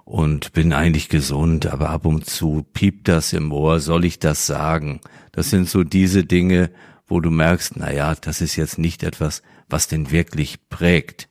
und 0.04 0.52
bin 0.52 0.72
eigentlich 0.72 1.08
gesund, 1.08 1.66
aber 1.66 1.90
ab 1.90 2.06
und 2.06 2.26
zu 2.26 2.64
piept 2.72 3.08
das 3.08 3.32
im 3.32 3.50
Ohr, 3.52 3.80
soll 3.80 4.04
ich 4.04 4.20
das 4.20 4.46
sagen? 4.46 5.00
Das 5.32 5.50
sind 5.50 5.68
so 5.68 5.82
diese 5.82 6.24
Dinge, 6.24 6.70
wo 7.08 7.18
du 7.18 7.30
merkst, 7.30 7.72
na 7.76 7.92
ja, 7.92 8.14
das 8.14 8.40
ist 8.40 8.54
jetzt 8.54 8.78
nicht 8.78 9.02
etwas, 9.02 9.42
was 9.68 9.88
den 9.88 10.12
wirklich 10.12 10.68
prägt. 10.68 11.28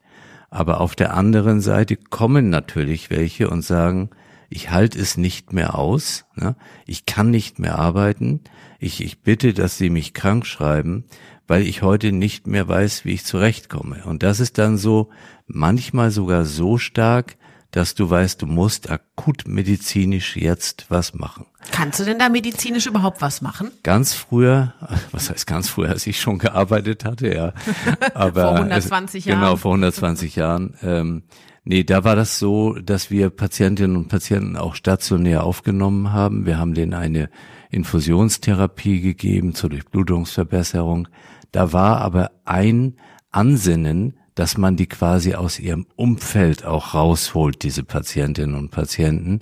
Aber 0.49 0.81
auf 0.81 0.95
der 0.95 1.13
anderen 1.13 1.61
Seite 1.61 1.95
kommen 1.95 2.49
natürlich 2.49 3.09
welche 3.09 3.49
und 3.49 3.61
sagen, 3.61 4.09
ich 4.53 4.69
halte 4.69 4.99
es 4.99 5.17
nicht 5.17 5.51
mehr 5.51 5.77
aus, 5.77 6.25
ne? 6.35 6.55
ich 6.85 7.05
kann 7.05 7.31
nicht 7.31 7.57
mehr 7.57 7.79
arbeiten, 7.79 8.41
ich, 8.79 9.03
ich 9.03 9.21
bitte, 9.21 9.53
dass 9.53 9.77
Sie 9.77 9.89
mich 9.89 10.13
krank 10.13 10.45
schreiben, 10.45 11.05
weil 11.47 11.63
ich 11.63 11.81
heute 11.81 12.11
nicht 12.11 12.45
mehr 12.45 12.67
weiß, 12.67 13.03
wie 13.03 13.13
ich 13.13 13.25
zurechtkomme. 13.25 14.03
Und 14.05 14.21
das 14.21 14.39
ist 14.39 14.59
dann 14.59 14.77
so, 14.77 15.09
manchmal 15.47 16.11
sogar 16.11 16.45
so 16.45 16.77
stark, 16.77 17.35
dass 17.73 17.95
du 17.95 18.07
weißt, 18.07 18.39
du 18.41 18.45
musst 18.45 18.89
akut 18.91 19.47
medizinisch 19.47 20.37
jetzt 20.37 20.85
was 20.89 21.15
machen. 21.15 21.47
Kannst 21.71 21.99
du 21.99 22.05
denn 22.05 22.19
da 22.19 22.29
medizinisch 22.29 22.85
überhaupt 22.85 23.21
was 23.21 23.41
machen? 23.41 23.71
Ganz 23.81 24.13
früher, 24.13 24.75
was 25.11 25.31
heißt 25.31 25.47
ganz 25.47 25.69
früher, 25.69 25.89
als 25.89 26.05
ich 26.05 26.21
schon 26.21 26.37
gearbeitet 26.37 27.03
hatte, 27.03 27.33
ja. 27.33 27.53
Aber 28.13 28.43
vor 28.43 28.55
120 28.55 29.25
Jahren. 29.25 29.39
Genau, 29.39 29.55
vor 29.57 29.71
120 29.71 30.35
Jahren. 30.35 30.77
Ähm, 30.81 31.23
Nee, 31.65 31.85
da 31.85 32.03
war 32.03 32.17
das 32.17 32.39
so, 32.39 32.73
dass 32.73 33.09
wir 33.09 33.29
Patientinnen 33.29 33.95
und 33.95 34.09
Patienten 34.09 34.57
auch 34.57 34.75
stationär 34.75 35.45
aufgenommen 35.45 36.11
haben. 36.11 36.45
Wir 36.45 36.57
haben 36.57 36.73
denen 36.73 36.93
eine 36.93 37.29
Infusionstherapie 37.69 38.99
gegeben 38.99 39.55
zur 39.55 39.69
Durchblutungsverbesserung. 39.69 41.07
Da 41.53 41.71
war 41.71 42.01
aber 42.01 42.31
ein 42.43 42.97
Ansinnen, 43.31 44.17
dass 44.35 44.57
man 44.57 44.75
die 44.75 44.87
quasi 44.87 45.35
aus 45.35 45.59
ihrem 45.59 45.85
Umfeld 45.95 46.65
auch 46.65 46.93
rausholt, 46.93 47.63
diese 47.63 47.83
Patientinnen 47.83 48.55
und 48.55 48.71
Patienten, 48.71 49.41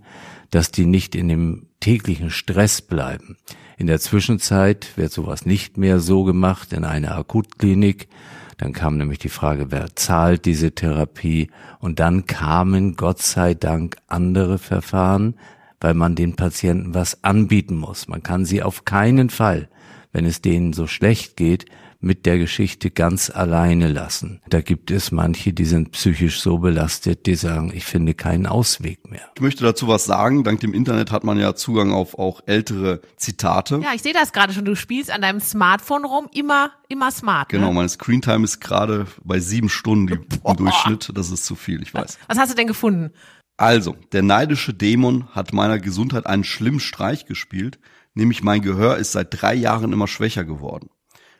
dass 0.49 0.71
die 0.71 0.85
nicht 0.85 1.15
in 1.15 1.27
dem 1.27 1.67
täglichen 1.79 2.29
Stress 2.29 2.81
bleiben. 2.81 3.37
In 3.77 3.87
der 3.87 3.99
Zwischenzeit 3.99 4.95
wird 4.97 5.11
sowas 5.11 5.45
nicht 5.45 5.77
mehr 5.77 5.99
so 5.99 6.23
gemacht 6.23 6.73
in 6.73 6.83
einer 6.83 7.17
Akutklinik, 7.17 8.07
dann 8.61 8.73
kam 8.73 8.95
nämlich 8.95 9.17
die 9.17 9.29
Frage, 9.29 9.71
wer 9.71 9.95
zahlt 9.95 10.45
diese 10.45 10.73
Therapie? 10.73 11.49
Und 11.79 11.99
dann 11.99 12.27
kamen 12.27 12.95
Gott 12.95 13.19
sei 13.19 13.55
Dank 13.55 13.97
andere 14.05 14.59
Verfahren, 14.59 15.33
weil 15.79 15.95
man 15.95 16.13
den 16.13 16.35
Patienten 16.35 16.93
was 16.93 17.23
anbieten 17.23 17.75
muss. 17.75 18.07
Man 18.07 18.21
kann 18.21 18.45
sie 18.45 18.61
auf 18.61 18.85
keinen 18.85 19.31
Fall, 19.31 19.67
wenn 20.11 20.25
es 20.25 20.41
denen 20.41 20.73
so 20.73 20.85
schlecht 20.85 21.37
geht, 21.37 21.65
mit 22.01 22.25
der 22.25 22.37
Geschichte 22.37 22.89
ganz 22.91 23.29
alleine 23.29 23.87
lassen. 23.87 24.41
Da 24.49 24.61
gibt 24.61 24.91
es 24.91 25.11
manche, 25.11 25.53
die 25.53 25.65
sind 25.65 25.91
psychisch 25.91 26.41
so 26.41 26.57
belastet, 26.57 27.25
die 27.27 27.35
sagen, 27.35 27.71
ich 27.73 27.85
finde 27.85 28.13
keinen 28.15 28.47
Ausweg 28.47 29.09
mehr. 29.09 29.29
Ich 29.35 29.41
möchte 29.41 29.63
dazu 29.63 29.87
was 29.87 30.05
sagen. 30.05 30.43
Dank 30.43 30.59
dem 30.61 30.73
Internet 30.73 31.11
hat 31.11 31.23
man 31.23 31.39
ja 31.39 31.55
Zugang 31.55 31.93
auf 31.93 32.17
auch 32.17 32.41
ältere 32.47 33.01
Zitate. 33.17 33.79
Ja, 33.83 33.93
ich 33.93 34.01
sehe 34.01 34.13
das 34.13 34.33
gerade 34.33 34.51
schon. 34.53 34.65
Du 34.65 34.75
spielst 34.75 35.11
an 35.11 35.21
deinem 35.21 35.39
Smartphone 35.39 36.03
rum, 36.05 36.27
immer, 36.33 36.71
immer 36.89 37.11
smart. 37.11 37.49
Genau, 37.49 37.67
Ne? 37.69 37.73
meine 37.75 37.89
Screentime 37.89 38.43
ist 38.43 38.59
gerade 38.59 39.05
bei 39.23 39.39
sieben 39.39 39.69
Stunden 39.69 40.25
im 40.43 40.57
Durchschnitt. 40.57 41.11
Das 41.13 41.29
ist 41.29 41.45
zu 41.45 41.55
viel, 41.55 41.81
ich 41.81 41.93
weiß. 41.93 42.17
Was 42.27 42.37
hast 42.37 42.51
du 42.51 42.55
denn 42.55 42.67
gefunden? 42.67 43.11
Also, 43.57 43.95
der 44.11 44.23
neidische 44.23 44.73
Dämon 44.73 45.27
hat 45.33 45.53
meiner 45.53 45.77
Gesundheit 45.77 46.25
einen 46.25 46.43
schlimmen 46.43 46.79
Streich 46.79 47.27
gespielt, 47.27 47.77
nämlich 48.15 48.41
mein 48.41 48.63
Gehör 48.63 48.97
ist 48.97 49.11
seit 49.11 49.39
drei 49.39 49.53
Jahren 49.53 49.93
immer 49.93 50.07
schwächer 50.07 50.43
geworden. 50.43 50.89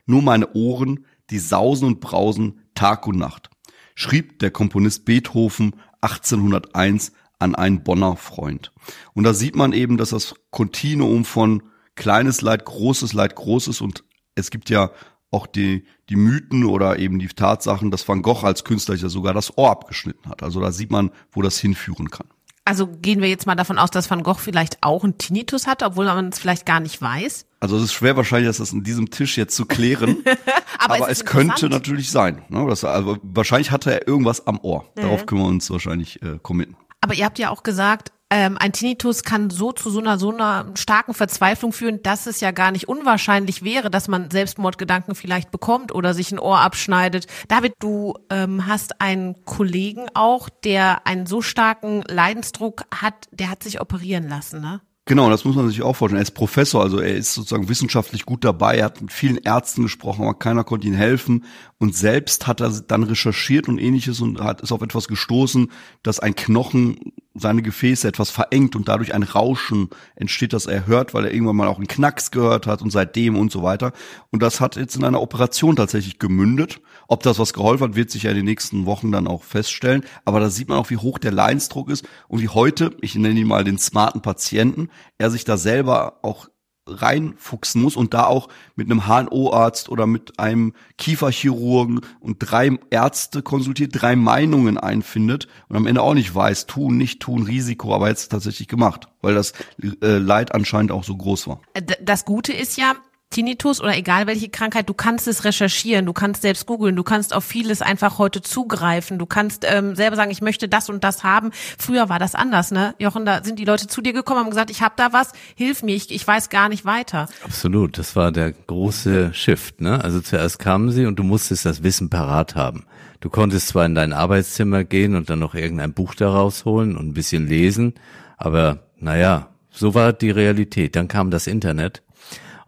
Nur 0.05 0.22
meine 0.22 0.53
Ohren, 0.53 1.05
die 1.29 1.39
sausen 1.39 1.88
und 1.88 2.00
brausen 2.01 2.62
Tag 2.75 3.08
und 3.08 3.17
Nacht, 3.17 3.50
schrieb 3.96 4.39
der 4.39 4.51
Komponist 4.51 5.05
Beethoven 5.05 5.75
1801 6.01 7.13
an 7.39 7.55
einen 7.55 7.84
Bonner 7.84 8.15
Freund. 8.17 8.72
Und 9.13 9.24
da 9.24 9.34
sieht 9.34 9.55
man 9.55 9.74
eben, 9.74 9.98
dass 9.98 10.10
das 10.10 10.36
Kontinuum 10.51 11.25
von 11.25 11.63
kleines 11.96 12.41
Leid, 12.41 12.65
großes 12.65 13.13
Leid, 13.13 13.36
großes 13.36 13.81
und 13.81 14.03
es 14.36 14.51
gibt 14.51 14.70
ja 14.70 14.91
auch 15.31 15.48
die, 15.48 15.86
die 16.10 16.17
Mythen 16.17 16.65
oder 16.65 17.00
eben 17.00 17.20
die 17.20 17.27
Tatsachen, 17.27 17.89
dass 17.89 18.08
Van 18.08 18.22
Gogh 18.22 18.46
als 18.46 18.63
Künstler 18.63 18.96
ja 18.96 19.10
sogar 19.10 19.34
das 19.34 19.58
Ohr 19.58 19.72
abgeschnitten 19.72 20.29
hat. 20.29 20.43
Also 20.43 20.60
da 20.60 20.72
sieht 20.72 20.91
man, 20.91 21.12
wo 21.31 21.41
das 21.41 21.58
hinführen 21.58 22.10
kann. 22.12 22.27
Also 22.63 22.87
gehen 22.87 23.21
wir 23.21 23.29
jetzt 23.29 23.47
mal 23.47 23.55
davon 23.55 23.79
aus, 23.79 23.89
dass 23.89 24.09
Van 24.09 24.21
Gogh 24.21 24.39
vielleicht 24.39 24.77
auch 24.81 25.03
einen 25.03 25.17
Tinnitus 25.17 25.65
hat, 25.65 25.81
obwohl 25.81 26.05
man 26.05 26.29
es 26.29 26.39
vielleicht 26.39 26.65
gar 26.65 26.79
nicht 26.79 27.01
weiß. 27.01 27.47
Also 27.59 27.77
es 27.77 27.83
ist 27.83 27.93
schwer 27.93 28.15
wahrscheinlich, 28.17 28.55
das 28.55 28.71
in 28.71 28.83
diesem 28.83 29.09
Tisch 29.09 29.37
jetzt 29.37 29.55
zu 29.55 29.65
klären, 29.65 30.23
Aber, 30.77 30.95
aber, 30.95 31.09
es, 31.09 31.19
es, 31.19 31.25
könnte 31.25 31.69
natürlich 31.69 32.09
sein. 32.09 32.43
Ne? 32.49 32.65
Das, 32.67 32.83
also 32.83 33.17
wahrscheinlich 33.21 33.71
hatte 33.71 33.91
er 33.91 34.07
irgendwas 34.07 34.47
am 34.47 34.59
Ohr. 34.61 34.85
Darauf 34.95 35.25
können 35.25 35.41
wir 35.41 35.47
uns 35.47 35.69
wahrscheinlich 35.69 36.21
äh, 36.23 36.39
committen. 36.41 36.75
Aber 37.01 37.13
ihr 37.13 37.25
habt 37.25 37.39
ja 37.39 37.49
auch 37.49 37.63
gesagt, 37.63 38.11
ähm, 38.31 38.57
ein 38.57 38.71
Tinnitus 38.71 39.23
kann 39.23 39.50
so 39.50 39.73
zu 39.73 39.89
so 39.89 40.00
einer 40.00 40.17
so 40.17 40.31
einer 40.31 40.71
starken 40.75 41.13
Verzweiflung 41.13 41.73
führen, 41.73 42.01
dass 42.01 42.25
es 42.27 42.39
ja 42.39 42.51
gar 42.51 42.71
nicht 42.71 42.88
unwahrscheinlich 42.88 43.61
wäre, 43.61 43.91
dass 43.91 44.07
man 44.07 44.31
Selbstmordgedanken 44.31 45.15
vielleicht 45.15 45.51
bekommt 45.51 45.93
oder 45.93 46.13
sich 46.13 46.31
ein 46.31 46.39
Ohr 46.39 46.59
abschneidet. 46.59 47.27
David, 47.50 47.73
du 47.79 48.13
ähm, 48.29 48.65
hast 48.65 49.01
einen 49.01 49.43
Kollegen 49.43 50.07
auch, 50.13 50.47
der 50.47 51.05
einen 51.05 51.25
so 51.25 51.41
starken 51.41 52.03
Leidensdruck 52.07 52.85
hat, 52.95 53.27
der 53.31 53.50
hat 53.50 53.63
sich 53.63 53.81
operieren 53.81 54.29
lassen, 54.29 54.61
ne? 54.61 54.79
Genau, 55.05 55.31
das 55.31 55.46
muss 55.46 55.55
man 55.55 55.67
sich 55.67 55.81
auch 55.81 55.96
vorstellen. 55.96 56.20
Er 56.20 56.24
ist 56.24 56.36
Professor, 56.36 56.84
also 56.84 57.00
er 57.00 57.15
ist 57.15 57.34
sozusagen 57.34 57.67
wissenschaftlich 57.70 58.24
gut 58.24 58.43
dabei, 58.46 58.77
er 58.77 58.86
hat 58.86 59.01
mit 59.01 59.12
vielen 59.12 59.38
Ärzten 59.38 59.81
gesprochen, 59.81 60.22
aber 60.22 60.36
keiner 60.36 60.63
konnte 60.63 60.88
ihm 60.88 60.93
helfen. 60.93 61.43
Und 61.79 61.96
selbst 61.96 62.46
hat 62.46 62.62
er 62.62 62.70
dann 62.70 63.01
recherchiert 63.03 63.67
und 63.67 63.79
ähnliches 63.79 64.22
und 64.22 64.39
hat 64.39 64.62
ist 64.62 64.72
auf 64.72 64.84
etwas 64.84 65.08
gestoßen, 65.08 65.72
dass 66.03 66.20
ein 66.20 66.36
Knochen 66.36 67.13
seine 67.34 67.63
Gefäße 67.63 68.08
etwas 68.08 68.29
verengt 68.29 68.75
und 68.75 68.88
dadurch 68.89 69.15
ein 69.15 69.24
Rauschen 69.24 69.89
entsteht, 70.15 70.53
das 70.53 70.67
er 70.67 70.86
hört, 70.86 71.15
weil 71.15 71.25
er 71.25 71.34
irgendwann 71.34 71.55
mal 71.55 71.67
auch 71.67 71.77
einen 71.77 71.88
Knacks 71.88 72.29
gehört 72.29 72.67
hat 72.67 72.84
und 72.84 72.91
seitdem 72.91 73.38
und 73.38 73.51
so 73.51 73.63
weiter. 73.63 73.93
Und 74.29 74.43
das 74.43 74.62
hat 74.62 74.75
jetzt 74.75 74.96
in 74.96 75.03
einer 75.03 75.22
Operation 75.22 75.75
tatsächlich 75.75 76.20
gemündet. 76.20 76.79
Ob 77.11 77.23
das 77.23 77.39
was 77.39 77.51
geholfen 77.51 77.89
hat, 77.89 77.95
wird 77.97 78.09
sich 78.09 78.23
ja 78.23 78.29
in 78.29 78.37
den 78.37 78.45
nächsten 78.45 78.85
Wochen 78.85 79.11
dann 79.11 79.27
auch 79.27 79.43
feststellen. 79.43 80.05
Aber 80.23 80.39
da 80.39 80.49
sieht 80.49 80.69
man 80.69 80.77
auch, 80.77 80.89
wie 80.91 80.95
hoch 80.95 81.19
der 81.19 81.33
Leidensdruck 81.33 81.89
ist 81.89 82.07
und 82.29 82.39
wie 82.39 82.47
heute, 82.47 82.95
ich 83.01 83.15
nenne 83.15 83.37
ihn 83.37 83.47
mal 83.47 83.65
den 83.65 83.77
smarten 83.77 84.21
Patienten, 84.21 84.87
er 85.17 85.29
sich 85.29 85.43
da 85.43 85.57
selber 85.57 86.19
auch 86.21 86.47
reinfuchsen 86.87 87.81
muss 87.81 87.97
und 87.97 88.13
da 88.13 88.27
auch 88.27 88.47
mit 88.75 88.89
einem 88.89 89.07
HNO-Arzt 89.07 89.89
oder 89.89 90.07
mit 90.07 90.39
einem 90.39 90.71
Kieferchirurgen 90.97 91.99
und 92.21 92.37
drei 92.39 92.79
Ärzte 92.91 93.41
konsultiert, 93.41 93.91
drei 93.93 94.15
Meinungen 94.15 94.77
einfindet 94.77 95.49
und 95.67 95.75
am 95.75 95.87
Ende 95.87 96.03
auch 96.03 96.13
nicht 96.13 96.33
weiß, 96.33 96.65
tun, 96.65 96.95
nicht 96.95 97.19
tun, 97.19 97.43
Risiko, 97.43 97.93
aber 97.93 98.07
jetzt 98.07 98.29
tatsächlich 98.29 98.69
gemacht, 98.69 99.09
weil 99.21 99.35
das 99.35 99.51
äh, 99.81 100.17
Leid 100.17 100.55
anscheinend 100.55 100.93
auch 100.93 101.03
so 101.03 101.17
groß 101.17 101.47
war. 101.47 101.59
Äh, 101.73 101.81
Das 102.01 102.23
Gute 102.23 102.53
ist 102.53 102.77
ja, 102.77 102.95
Tinnitus 103.31 103.81
oder 103.81 103.97
egal 103.97 104.27
welche 104.27 104.50
Krankheit, 104.50 104.88
du 104.89 104.93
kannst 104.93 105.27
es 105.27 105.45
recherchieren, 105.45 106.05
du 106.05 106.13
kannst 106.13 106.41
selbst 106.41 106.65
googeln, 106.65 106.95
du 106.95 107.03
kannst 107.03 107.33
auf 107.33 107.45
vieles 107.45 107.81
einfach 107.81 108.17
heute 108.17 108.41
zugreifen, 108.41 109.17
du 109.17 109.25
kannst 109.25 109.65
ähm, 109.67 109.95
selber 109.95 110.17
sagen, 110.17 110.31
ich 110.31 110.41
möchte 110.41 110.67
das 110.67 110.89
und 110.89 111.03
das 111.03 111.23
haben. 111.23 111.51
Früher 111.79 112.09
war 112.09 112.19
das 112.19 112.35
anders, 112.35 112.71
ne? 112.71 112.93
Jochen, 113.00 113.25
da 113.25 113.43
sind 113.43 113.57
die 113.57 113.65
Leute 113.65 113.88
zu 113.88 114.01
dir 114.01 114.13
gekommen, 114.13 114.41
haben 114.41 114.50
gesagt, 114.50 114.69
ich 114.69 114.81
habe 114.81 114.93
da 114.97 115.13
was, 115.13 115.31
hilf 115.55 115.81
mir, 115.81 115.95
ich, 115.95 116.11
ich 116.11 116.27
weiß 116.27 116.50
gar 116.50 116.67
nicht 116.67 116.85
weiter. 116.85 117.27
Absolut, 117.43 117.97
das 117.97 118.15
war 118.15 118.31
der 118.33 118.51
große 118.51 119.33
Shift. 119.33 119.79
Ne? 119.79 120.03
Also 120.03 120.19
zuerst 120.19 120.59
kamen 120.59 120.91
sie 120.91 121.05
und 121.05 121.17
du 121.17 121.23
musstest 121.23 121.65
das 121.65 121.83
Wissen 121.83 122.09
parat 122.09 122.55
haben. 122.55 122.85
Du 123.21 123.29
konntest 123.29 123.69
zwar 123.69 123.85
in 123.85 123.95
dein 123.95 124.13
Arbeitszimmer 124.13 124.83
gehen 124.83 125.15
und 125.15 125.29
dann 125.29 125.39
noch 125.39 125.55
irgendein 125.55 125.93
Buch 125.93 126.15
daraus 126.15 126.65
holen 126.65 126.97
und 126.97 127.07
ein 127.07 127.13
bisschen 127.13 127.47
lesen, 127.47 127.93
aber 128.35 128.79
naja, 128.97 129.47
so 129.69 129.93
war 129.93 130.11
die 130.11 130.31
Realität. 130.31 130.95
Dann 130.97 131.07
kam 131.07 131.31
das 131.31 131.47
Internet 131.47 132.03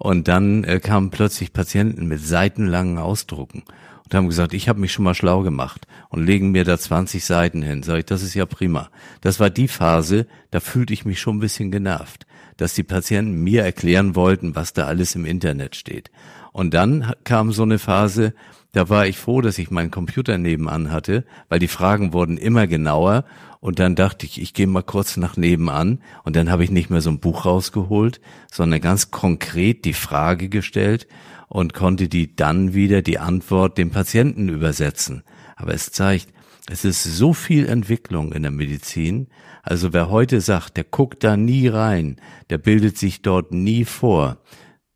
und 0.03 0.27
dann 0.27 0.65
äh, 0.65 0.81
kamen 0.81 1.12
plötzlich 1.12 1.53
Patienten 1.53 2.07
mit 2.07 2.19
seitenlangen 2.19 2.98
Ausdrucken 2.98 3.63
und 4.03 4.13
haben 4.13 4.27
gesagt, 4.27 4.53
ich 4.53 4.67
habe 4.67 4.81
mich 4.81 4.91
schon 4.91 5.05
mal 5.05 5.15
schlau 5.15 5.43
gemacht 5.43 5.88
und 6.10 6.25
legen 6.25 6.51
mir 6.51 6.65
da 6.65 6.77
20 6.77 7.24
Seiten 7.24 7.62
hin. 7.62 7.83
Sag 7.83 8.00
ich, 8.00 8.05
das 8.05 8.22
ist 8.22 8.33
ja 8.33 8.45
prima. 8.45 8.89
Das 9.22 9.39
war 9.39 9.50
die 9.50 9.69
Phase, 9.69 10.27
da 10.51 10.60
fühlte 10.60 10.91
ich 10.91 11.05
mich 11.05 11.22
schon 11.22 11.38
ein 11.38 11.39
bisschen 11.39 11.72
genervt, 11.72 12.25
dass 12.57 12.74
die 12.74 12.83
Patienten 12.83 13.45
mir 13.45 13.63
erklären 13.63 14.13
wollten, 14.13 14.57
was 14.57 14.74
da 14.74 14.88
alles 14.88 15.15
im 15.15 15.24
Internet 15.24 15.77
steht. 15.77 16.12
Und 16.51 16.74
dann 16.74 17.13
kam 17.24 17.53
so 17.53 17.63
eine 17.63 17.79
Phase, 17.79 18.33
da 18.74 18.89
war 18.89 19.08
ich 19.08 19.18
froh, 19.18 19.39
dass 19.39 19.60
ich 19.60 19.72
meinen 19.72 19.92
Computer 19.92 20.38
nebenan 20.38 20.92
hatte, 20.92 21.25
weil 21.48 21.60
die 21.60 21.68
Fragen 21.68 22.12
wurden 22.12 22.38
immer 22.38 22.68
genauer 22.68 23.24
und 23.60 23.80
dann 23.80 23.96
dachte 23.96 24.25
ich, 24.25 24.42
ich 24.42 24.53
gehe 24.53 24.68
mal 24.68 24.82
kurz 24.82 25.15
nach 25.15 25.38
nebenan 25.38 26.01
und 26.24 26.36
dann 26.36 26.51
habe 26.51 26.63
ich 26.63 26.72
nicht 26.72 26.89
mehr 26.89 27.00
so 27.00 27.12
ein 27.12 27.20
Buch 27.20 27.46
rausgeholt, 27.46 28.20
sondern 28.51 28.82
ganz 28.82 29.12
konkret 29.12 29.86
die 29.86 29.94
Frage 29.94 30.50
gestellt 30.50 31.08
und 31.48 31.75
konnte 31.75 32.10
die 32.10 32.36
dann 32.36 32.74
wieder 32.74 33.03
die 33.03 33.20
Antwort 33.20 33.77
dem 33.77 33.92
Patienten 33.92 34.50
übersetzen. 34.50 35.24
Aber 35.56 35.74
es 35.74 35.92
zeigt, 35.92 36.34
es 36.68 36.84
ist 36.84 37.03
so 37.03 37.34
viel 37.34 37.68
Entwicklung 37.68 38.34
in 38.34 38.42
der 38.42 38.51
Medizin. 38.51 39.27
Also 39.62 39.94
wer 39.94 40.10
heute 40.10 40.42
sagt, 40.42 40.77
der 40.77 40.84
guckt 40.84 41.24
da 41.24 41.38
nie 41.38 41.68
rein, 41.68 42.20
der 42.50 42.58
bildet 42.58 42.98
sich 42.98 43.22
dort 43.22 43.51
nie 43.51 43.86
vor, 43.86 44.42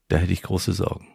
da 0.08 0.18
hätte 0.18 0.34
ich 0.34 0.42
große 0.42 0.74
Sorgen. 0.74 1.08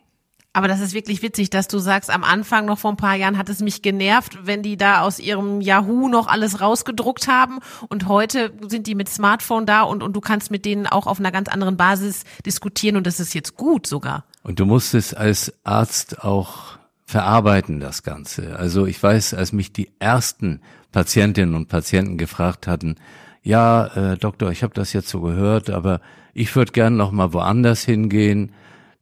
Aber 0.54 0.68
das 0.68 0.80
ist 0.80 0.92
wirklich 0.92 1.22
witzig, 1.22 1.48
dass 1.48 1.66
du 1.66 1.78
sagst, 1.78 2.10
am 2.10 2.24
Anfang 2.24 2.66
noch 2.66 2.78
vor 2.78 2.92
ein 2.92 2.98
paar 2.98 3.14
Jahren 3.14 3.38
hat 3.38 3.48
es 3.48 3.60
mich 3.60 3.80
genervt, 3.80 4.38
wenn 4.42 4.62
die 4.62 4.76
da 4.76 5.00
aus 5.00 5.18
ihrem 5.18 5.62
Yahoo 5.62 6.08
noch 6.08 6.26
alles 6.26 6.60
rausgedruckt 6.60 7.26
haben 7.26 7.60
und 7.88 8.06
heute 8.06 8.52
sind 8.68 8.86
die 8.86 8.94
mit 8.94 9.08
Smartphone 9.08 9.64
da 9.64 9.82
und, 9.82 10.02
und 10.02 10.14
du 10.14 10.20
kannst 10.20 10.50
mit 10.50 10.66
denen 10.66 10.86
auch 10.86 11.06
auf 11.06 11.18
einer 11.18 11.32
ganz 11.32 11.48
anderen 11.48 11.78
Basis 11.78 12.24
diskutieren 12.44 12.96
und 12.96 13.06
das 13.06 13.18
ist 13.18 13.32
jetzt 13.32 13.56
gut 13.56 13.86
sogar. 13.86 14.24
Und 14.42 14.60
du 14.60 14.66
musst 14.66 14.92
es 14.92 15.14
als 15.14 15.54
Arzt 15.64 16.22
auch 16.22 16.78
verarbeiten, 17.06 17.80
das 17.80 18.02
Ganze. 18.02 18.56
Also 18.56 18.86
ich 18.86 19.02
weiß, 19.02 19.34
als 19.34 19.52
mich 19.52 19.72
die 19.72 19.90
ersten 20.00 20.60
Patientinnen 20.92 21.54
und 21.54 21.68
Patienten 21.68 22.18
gefragt 22.18 22.66
hatten, 22.66 22.96
ja, 23.42 23.86
äh, 23.86 24.16
Doktor, 24.18 24.50
ich 24.50 24.62
habe 24.62 24.74
das 24.74 24.92
jetzt 24.92 25.08
so 25.08 25.20
gehört, 25.20 25.70
aber 25.70 26.00
ich 26.34 26.54
würde 26.54 26.72
gern 26.72 26.96
noch 26.96 27.10
mal 27.10 27.32
woanders 27.32 27.82
hingehen. 27.82 28.52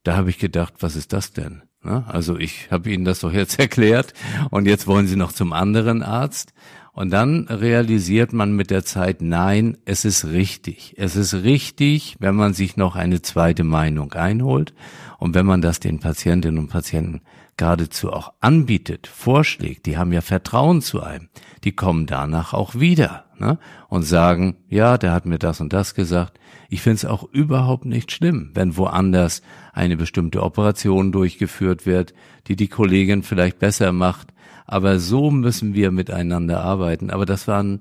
Da 0.03 0.17
habe 0.17 0.31
ich 0.31 0.39
gedacht, 0.39 0.75
was 0.81 0.97
ist 0.97 1.13
das 1.13 1.33
denn? 1.33 1.63
Ne? 1.83 2.05
Also 2.09 2.39
ich 2.39 2.71
habe 2.71 2.91
Ihnen 2.91 3.05
das 3.05 3.21
doch 3.21 3.33
jetzt 3.33 3.59
erklärt 3.59 4.15
und 4.51 4.67
jetzt 4.67 4.87
wollen 4.87 5.07
Sie 5.07 5.17
noch 5.17 5.33
zum 5.33 5.53
anderen 5.53 6.03
Arzt. 6.03 6.53
Und 6.93 7.11
dann 7.11 7.47
realisiert 7.49 8.33
man 8.33 8.53
mit 8.53 8.71
der 8.71 8.85
Zeit, 8.85 9.23
nein, 9.23 9.79
es 9.85 10.05
ist 10.05 10.27
richtig. 10.27 10.95
Es 10.99 11.15
ist 11.15 11.35
richtig, 11.35 12.17
wenn 12.19 12.35
man 12.35 12.53
sich 12.53 12.77
noch 12.77 12.97
eine 12.97 13.23
zweite 13.23 13.63
Meinung 13.63 14.13
einholt 14.13 14.75
und 15.19 15.35
wenn 15.35 15.47
man 15.47 15.63
das 15.63 15.81
den 15.81 16.01
Patientinnen 16.01 16.59
und 16.59 16.69
Patienten 16.69 17.23
geradezu 17.57 18.13
auch 18.13 18.33
anbietet, 18.41 19.07
vorschlägt, 19.07 19.87
die 19.87 19.99
haben 19.99 20.13
ja 20.13 20.21
Vertrauen 20.21 20.83
zu 20.83 21.03
einem, 21.03 21.29
die 21.63 21.73
kommen 21.73 22.07
danach 22.07 22.55
auch 22.55 22.75
wieder 22.75 23.30
ne? 23.41 23.59
und 23.89 24.03
sagen, 24.03 24.57
ja, 24.69 24.99
der 24.99 25.13
hat 25.13 25.27
mir 25.27 25.39
das 25.39 25.61
und 25.61 25.73
das 25.73 25.95
gesagt. 25.95 26.39
Ich 26.69 26.83
finde 26.83 26.97
es 26.97 27.05
auch 27.05 27.25
überhaupt 27.33 27.85
nicht 27.85 28.13
schlimm, 28.13 28.51
wenn 28.55 28.77
woanders 28.77 29.43
eine 29.73 29.97
bestimmte 29.97 30.43
Operation 30.43 31.11
durchgeführt 31.11 31.87
wird, 31.87 32.15
die 32.47 32.57
die 32.57 32.69
Kollegin 32.69 33.23
vielleicht 33.23 33.59
besser 33.59 33.93
macht. 33.93 34.33
Aber 34.67 35.01
so 35.01 35.31
müssen 35.31 35.75
wir 35.75 35.91
miteinander 35.91 36.63
arbeiten. 36.63 37.11
Aber 37.11 37.27
das 37.27 37.49
war 37.49 37.63
ein 37.63 37.81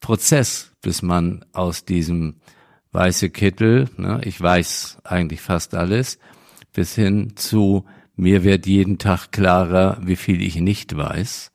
Prozess, 0.00 0.72
bis 0.82 1.02
man 1.02 1.44
aus 1.52 1.84
diesem 1.84 2.36
weiße 2.90 3.30
Kittel, 3.30 3.88
ne, 3.96 4.20
ich 4.24 4.40
weiß 4.40 4.98
eigentlich 5.04 5.40
fast 5.40 5.74
alles, 5.74 6.18
bis 6.72 6.94
hin 6.94 7.32
zu 7.36 7.84
mir 8.16 8.44
wird 8.44 8.66
jeden 8.66 8.98
Tag 8.98 9.32
klarer, 9.32 9.98
wie 10.02 10.16
viel 10.16 10.40
ich 10.42 10.56
nicht 10.56 10.96
weiß. 10.96 11.50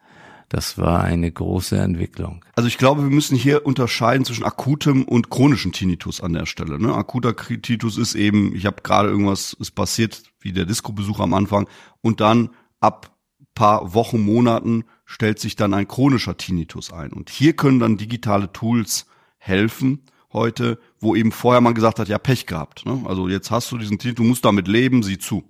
Das 0.49 0.79
war 0.79 1.03
eine 1.03 1.31
große 1.31 1.77
Entwicklung. 1.77 2.43
Also 2.55 2.67
ich 2.67 2.79
glaube, 2.79 3.03
wir 3.03 3.09
müssen 3.11 3.37
hier 3.37 3.65
unterscheiden 3.65 4.25
zwischen 4.25 4.43
akutem 4.43 5.03
und 5.03 5.29
chronischem 5.29 5.71
Tinnitus 5.71 6.21
an 6.21 6.33
der 6.33 6.47
Stelle. 6.47 6.79
Ne? 6.79 6.93
Akuter 6.93 7.35
Tinnitus 7.35 7.97
ist 7.97 8.15
eben, 8.15 8.55
ich 8.55 8.65
habe 8.65 8.81
gerade 8.81 9.09
irgendwas 9.09 9.53
ist 9.53 9.71
passiert, 9.71 10.23
wie 10.41 10.51
der 10.51 10.65
Disco-Besuch 10.65 11.19
am 11.19 11.35
Anfang, 11.35 11.67
und 12.01 12.19
dann 12.19 12.49
ab 12.79 13.15
paar 13.59 13.93
Wochen, 13.93 14.21
Monaten 14.21 14.85
stellt 15.05 15.37
sich 15.37 15.57
dann 15.57 15.73
ein 15.73 15.87
chronischer 15.87 16.37
Tinnitus 16.37 16.93
ein. 16.93 17.11
Und 17.11 17.29
hier 17.29 17.53
können 17.53 17.79
dann 17.79 17.97
digitale 17.97 18.53
Tools 18.53 19.05
helfen 19.37 20.03
heute, 20.31 20.79
wo 20.99 21.13
eben 21.13 21.33
vorher 21.33 21.59
man 21.59 21.73
gesagt 21.73 21.99
hat, 21.99 22.07
ja, 22.07 22.17
Pech 22.17 22.45
gehabt. 22.45 22.85
Ne? 22.85 23.03
Also 23.05 23.27
jetzt 23.27 23.51
hast 23.51 23.69
du 23.71 23.77
diesen 23.77 23.99
Tinnitus, 23.99 24.23
du 24.23 24.29
musst 24.29 24.45
damit 24.45 24.69
leben, 24.69 25.03
sieh 25.03 25.17
zu. 25.17 25.43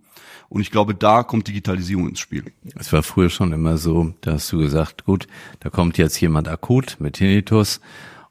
Und 0.49 0.61
ich 0.61 0.71
glaube, 0.71 0.95
da 0.95 1.23
kommt 1.23 1.47
Digitalisierung 1.47 2.09
ins 2.09 2.19
Spiel. 2.19 2.45
Es 2.75 2.91
war 2.91 3.03
früher 3.03 3.29
schon 3.29 3.53
immer 3.53 3.77
so, 3.77 4.13
da 4.21 4.33
hast 4.33 4.51
du 4.51 4.57
gesagt, 4.57 5.05
gut, 5.05 5.27
da 5.59 5.69
kommt 5.69 5.97
jetzt 5.97 6.19
jemand 6.19 6.47
akut 6.47 6.97
mit 6.99 7.15
Tinnitus 7.15 7.81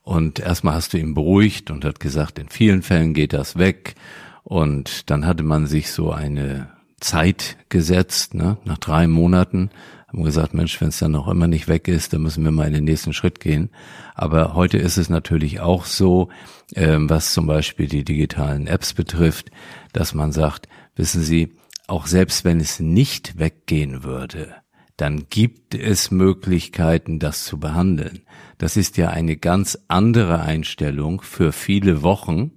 und 0.02 0.40
erstmal 0.40 0.74
hast 0.74 0.94
du 0.94 0.98
ihn 0.98 1.14
beruhigt 1.14 1.70
und 1.70 1.84
hat 1.84 2.00
gesagt, 2.00 2.38
in 2.38 2.48
vielen 2.48 2.82
Fällen 2.82 3.14
geht 3.14 3.32
das 3.32 3.56
weg. 3.56 3.94
Und 4.42 5.10
dann 5.10 5.26
hatte 5.26 5.42
man 5.42 5.66
sich 5.66 5.92
so 5.92 6.10
eine 6.10 6.70
Zeit 7.00 7.56
gesetzt, 7.68 8.34
ne? 8.34 8.56
nach 8.64 8.78
drei 8.78 9.06
Monaten 9.06 9.70
haben 10.08 10.24
gesagt, 10.24 10.54
Mensch, 10.54 10.80
wenn 10.80 10.88
es 10.88 10.98
dann 10.98 11.12
noch 11.12 11.28
immer 11.28 11.48
nicht 11.48 11.68
weg 11.68 11.86
ist, 11.86 12.12
dann 12.12 12.22
müssen 12.22 12.42
wir 12.42 12.50
mal 12.50 12.66
in 12.66 12.72
den 12.72 12.84
nächsten 12.84 13.12
Schritt 13.12 13.40
gehen. 13.40 13.68
Aber 14.14 14.54
heute 14.54 14.78
ist 14.78 14.96
es 14.96 15.10
natürlich 15.10 15.60
auch 15.60 15.84
so, 15.84 16.30
ähm, 16.74 17.10
was 17.10 17.34
zum 17.34 17.46
Beispiel 17.46 17.86
die 17.86 18.04
digitalen 18.04 18.66
Apps 18.66 18.94
betrifft, 18.94 19.50
dass 19.92 20.14
man 20.14 20.32
sagt, 20.32 20.66
wissen 20.96 21.22
Sie, 21.22 21.52
auch 21.88 22.06
selbst 22.06 22.44
wenn 22.44 22.60
es 22.60 22.80
nicht 22.80 23.38
weggehen 23.38 24.04
würde, 24.04 24.54
dann 24.96 25.26
gibt 25.30 25.74
es 25.74 26.10
Möglichkeiten, 26.10 27.18
das 27.18 27.44
zu 27.44 27.58
behandeln. 27.58 28.20
Das 28.58 28.76
ist 28.76 28.96
ja 28.96 29.10
eine 29.10 29.36
ganz 29.36 29.78
andere 29.88 30.40
Einstellung 30.40 31.22
für 31.22 31.52
viele 31.52 32.02
Wochen, 32.02 32.52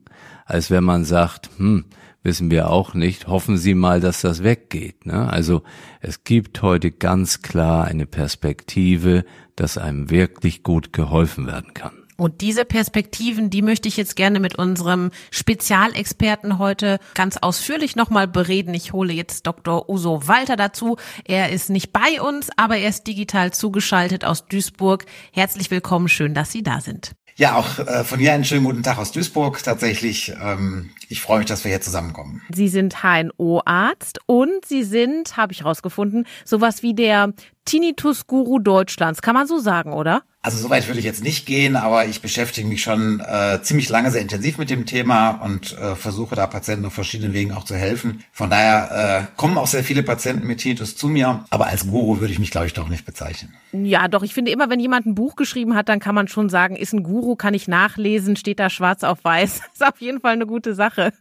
als 0.45 0.69
wenn 0.71 0.83
man 0.83 1.05
sagt, 1.05 1.49
hm, 1.57 1.85
wissen 2.23 2.51
wir 2.51 2.69
auch 2.69 2.93
nicht, 2.93 3.27
hoffen 3.27 3.57
Sie 3.57 3.73
mal, 3.73 3.99
dass 3.99 4.21
das 4.21 4.43
weggeht. 4.43 5.05
Ne? 5.05 5.29
Also 5.31 5.63
es 6.01 6.23
gibt 6.23 6.61
heute 6.61 6.91
ganz 6.91 7.41
klar 7.41 7.85
eine 7.85 8.05
Perspektive, 8.05 9.23
dass 9.55 9.77
einem 9.77 10.09
wirklich 10.09 10.63
gut 10.63 10.93
geholfen 10.93 11.47
werden 11.47 11.73
kann. 11.73 12.00
Und 12.21 12.41
diese 12.41 12.65
Perspektiven, 12.65 13.49
die 13.49 13.63
möchte 13.63 13.87
ich 13.87 13.97
jetzt 13.97 14.15
gerne 14.15 14.39
mit 14.39 14.55
unserem 14.55 15.09
Spezialexperten 15.31 16.59
heute 16.59 16.99
ganz 17.15 17.37
ausführlich 17.37 17.95
nochmal 17.95 18.27
bereden. 18.27 18.75
Ich 18.75 18.93
hole 18.93 19.11
jetzt 19.11 19.47
Dr. 19.47 19.89
Uso 19.89 20.27
Walter 20.27 20.55
dazu. 20.55 20.97
Er 21.25 21.49
ist 21.49 21.71
nicht 21.71 21.91
bei 21.91 22.21
uns, 22.21 22.51
aber 22.57 22.77
er 22.77 22.89
ist 22.89 23.07
digital 23.07 23.53
zugeschaltet 23.53 24.23
aus 24.23 24.45
Duisburg. 24.45 25.07
Herzlich 25.33 25.71
willkommen, 25.71 26.09
schön, 26.09 26.35
dass 26.35 26.51
Sie 26.51 26.61
da 26.61 26.79
sind. 26.79 27.13
Ja, 27.37 27.55
auch 27.55 27.79
äh, 27.79 28.03
von 28.03 28.19
hier 28.19 28.33
einen 28.33 28.45
schönen 28.45 28.65
guten 28.65 28.83
Tag 28.83 28.99
aus 28.99 29.11
Duisburg. 29.11 29.63
Tatsächlich, 29.63 30.31
ähm, 30.39 30.91
ich 31.09 31.21
freue 31.21 31.39
mich, 31.39 31.47
dass 31.47 31.63
wir 31.63 31.71
hier 31.71 31.81
zusammenkommen. 31.81 32.43
Sie 32.53 32.67
sind 32.67 33.01
HNO-Arzt 33.01 34.19
und 34.27 34.63
Sie 34.63 34.83
sind, 34.83 35.37
habe 35.37 35.53
ich 35.53 35.65
rausgefunden, 35.65 36.27
sowas 36.45 36.83
wie 36.83 36.93
der 36.93 37.33
Tinnitus-Guru 37.65 38.59
Deutschlands. 38.59 39.23
Kann 39.23 39.33
man 39.33 39.47
so 39.47 39.57
sagen, 39.57 39.93
oder? 39.93 40.21
Also 40.43 40.57
soweit 40.57 40.87
würde 40.87 40.97
ich 40.97 41.05
jetzt 41.05 41.23
nicht 41.23 41.45
gehen, 41.45 41.75
aber 41.75 42.05
ich 42.07 42.21
beschäftige 42.21 42.67
mich 42.67 42.81
schon 42.81 43.19
äh, 43.19 43.59
ziemlich 43.61 43.89
lange 43.89 44.09
sehr 44.09 44.21
intensiv 44.21 44.57
mit 44.57 44.71
dem 44.71 44.87
Thema 44.87 45.29
und 45.29 45.77
äh, 45.77 45.95
versuche 45.95 46.35
da 46.35 46.47
Patienten 46.47 46.85
auf 46.85 46.93
verschiedenen 46.93 47.33
Wegen 47.33 47.51
auch 47.51 47.63
zu 47.63 47.75
helfen. 47.75 48.23
Von 48.31 48.49
daher 48.49 49.27
äh, 49.29 49.37
kommen 49.37 49.59
auch 49.59 49.67
sehr 49.67 49.83
viele 49.83 50.01
Patienten 50.01 50.47
mit 50.47 50.61
Tinnitus 50.61 50.95
zu 50.95 51.09
mir, 51.09 51.45
aber 51.51 51.67
als 51.67 51.85
Guru 51.85 52.21
würde 52.21 52.33
ich 52.33 52.39
mich, 52.39 52.49
glaube 52.49 52.65
ich, 52.65 52.73
doch 52.73 52.89
nicht 52.89 53.05
bezeichnen. 53.05 53.53
Ja, 53.71 54.07
doch, 54.07 54.23
ich 54.23 54.33
finde 54.33 54.49
immer, 54.49 54.67
wenn 54.71 54.79
jemand 54.79 55.05
ein 55.05 55.13
Buch 55.13 55.35
geschrieben 55.35 55.75
hat, 55.75 55.89
dann 55.89 55.99
kann 55.99 56.15
man 56.15 56.27
schon 56.27 56.49
sagen, 56.49 56.75
ist 56.75 56.93
ein 56.93 57.03
Guru, 57.03 57.35
kann 57.35 57.53
ich 57.53 57.67
nachlesen, 57.67 58.35
steht 58.35 58.59
da 58.59 58.71
schwarz 58.71 59.03
auf 59.03 59.23
weiß. 59.23 59.61
ist 59.73 59.85
auf 59.85 60.01
jeden 60.01 60.21
Fall 60.21 60.33
eine 60.33 60.47
gute 60.47 60.73
Sache. 60.73 61.13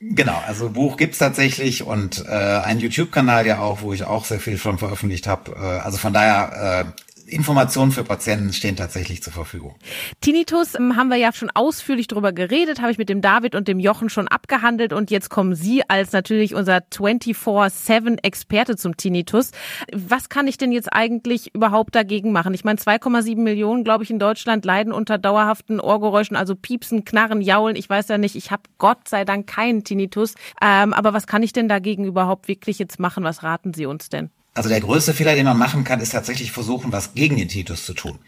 Genau, 0.00 0.42
also 0.46 0.68
Buch 0.68 0.96
gibt's 0.96 1.18
tatsächlich 1.18 1.84
und 1.84 2.24
äh, 2.26 2.32
einen 2.32 2.80
YouTube-Kanal 2.80 3.46
ja 3.46 3.60
auch, 3.60 3.82
wo 3.82 3.92
ich 3.92 4.02
auch 4.02 4.24
sehr 4.24 4.40
viel 4.40 4.58
schon 4.58 4.78
veröffentlicht 4.78 5.28
habe. 5.28 5.52
Äh, 5.52 5.80
also 5.80 5.96
von 5.96 6.12
daher 6.12 6.84
äh, 6.84 7.13
Informationen 7.26 7.92
für 7.92 8.04
Patienten 8.04 8.52
stehen 8.52 8.76
tatsächlich 8.76 9.22
zur 9.22 9.32
Verfügung. 9.32 9.74
Tinnitus 10.20 10.74
ähm, 10.74 10.96
haben 10.96 11.08
wir 11.08 11.16
ja 11.16 11.32
schon 11.32 11.50
ausführlich 11.50 12.06
drüber 12.06 12.32
geredet, 12.32 12.80
habe 12.80 12.92
ich 12.92 12.98
mit 12.98 13.08
dem 13.08 13.20
David 13.20 13.54
und 13.54 13.68
dem 13.68 13.78
Jochen 13.78 14.10
schon 14.10 14.28
abgehandelt 14.28 14.92
und 14.92 15.10
jetzt 15.10 15.30
kommen 15.30 15.54
Sie 15.54 15.88
als 15.88 16.12
natürlich 16.12 16.54
unser 16.54 16.78
24-7-Experte 16.78 18.76
zum 18.76 18.96
Tinnitus. 18.96 19.50
Was 19.92 20.28
kann 20.28 20.46
ich 20.46 20.58
denn 20.58 20.72
jetzt 20.72 20.92
eigentlich 20.92 21.54
überhaupt 21.54 21.94
dagegen 21.94 22.32
machen? 22.32 22.54
Ich 22.54 22.64
meine, 22.64 22.78
2,7 22.78 23.36
Millionen, 23.36 23.84
glaube 23.84 24.04
ich, 24.04 24.10
in 24.10 24.18
Deutschland 24.18 24.64
leiden 24.64 24.92
unter 24.92 25.18
dauerhaften 25.18 25.80
Ohrgeräuschen, 25.80 26.36
also 26.36 26.54
Piepsen, 26.54 27.04
Knarren, 27.04 27.40
Jaulen. 27.40 27.76
Ich 27.76 27.88
weiß 27.88 28.08
ja 28.08 28.18
nicht, 28.18 28.36
ich 28.36 28.50
habe 28.50 28.62
Gott 28.78 29.08
sei 29.08 29.24
Dank 29.24 29.46
keinen 29.46 29.84
Tinnitus. 29.84 30.34
Ähm, 30.62 30.92
aber 30.92 31.12
was 31.12 31.26
kann 31.26 31.42
ich 31.42 31.52
denn 31.52 31.68
dagegen 31.68 32.04
überhaupt 32.04 32.48
wirklich 32.48 32.78
jetzt 32.78 33.00
machen? 33.00 33.24
Was 33.24 33.42
raten 33.42 33.74
Sie 33.74 33.86
uns 33.86 34.08
denn? 34.08 34.30
Also 34.54 34.68
der 34.68 34.80
größte 34.80 35.14
Fehler, 35.14 35.34
den 35.34 35.46
man 35.46 35.58
machen 35.58 35.82
kann, 35.84 36.00
ist 36.00 36.10
tatsächlich 36.10 36.52
versuchen, 36.52 36.92
was 36.92 37.14
gegen 37.14 37.36
den 37.36 37.48
Tinnitus 37.48 37.84
zu 37.84 37.92
tun. 37.92 38.18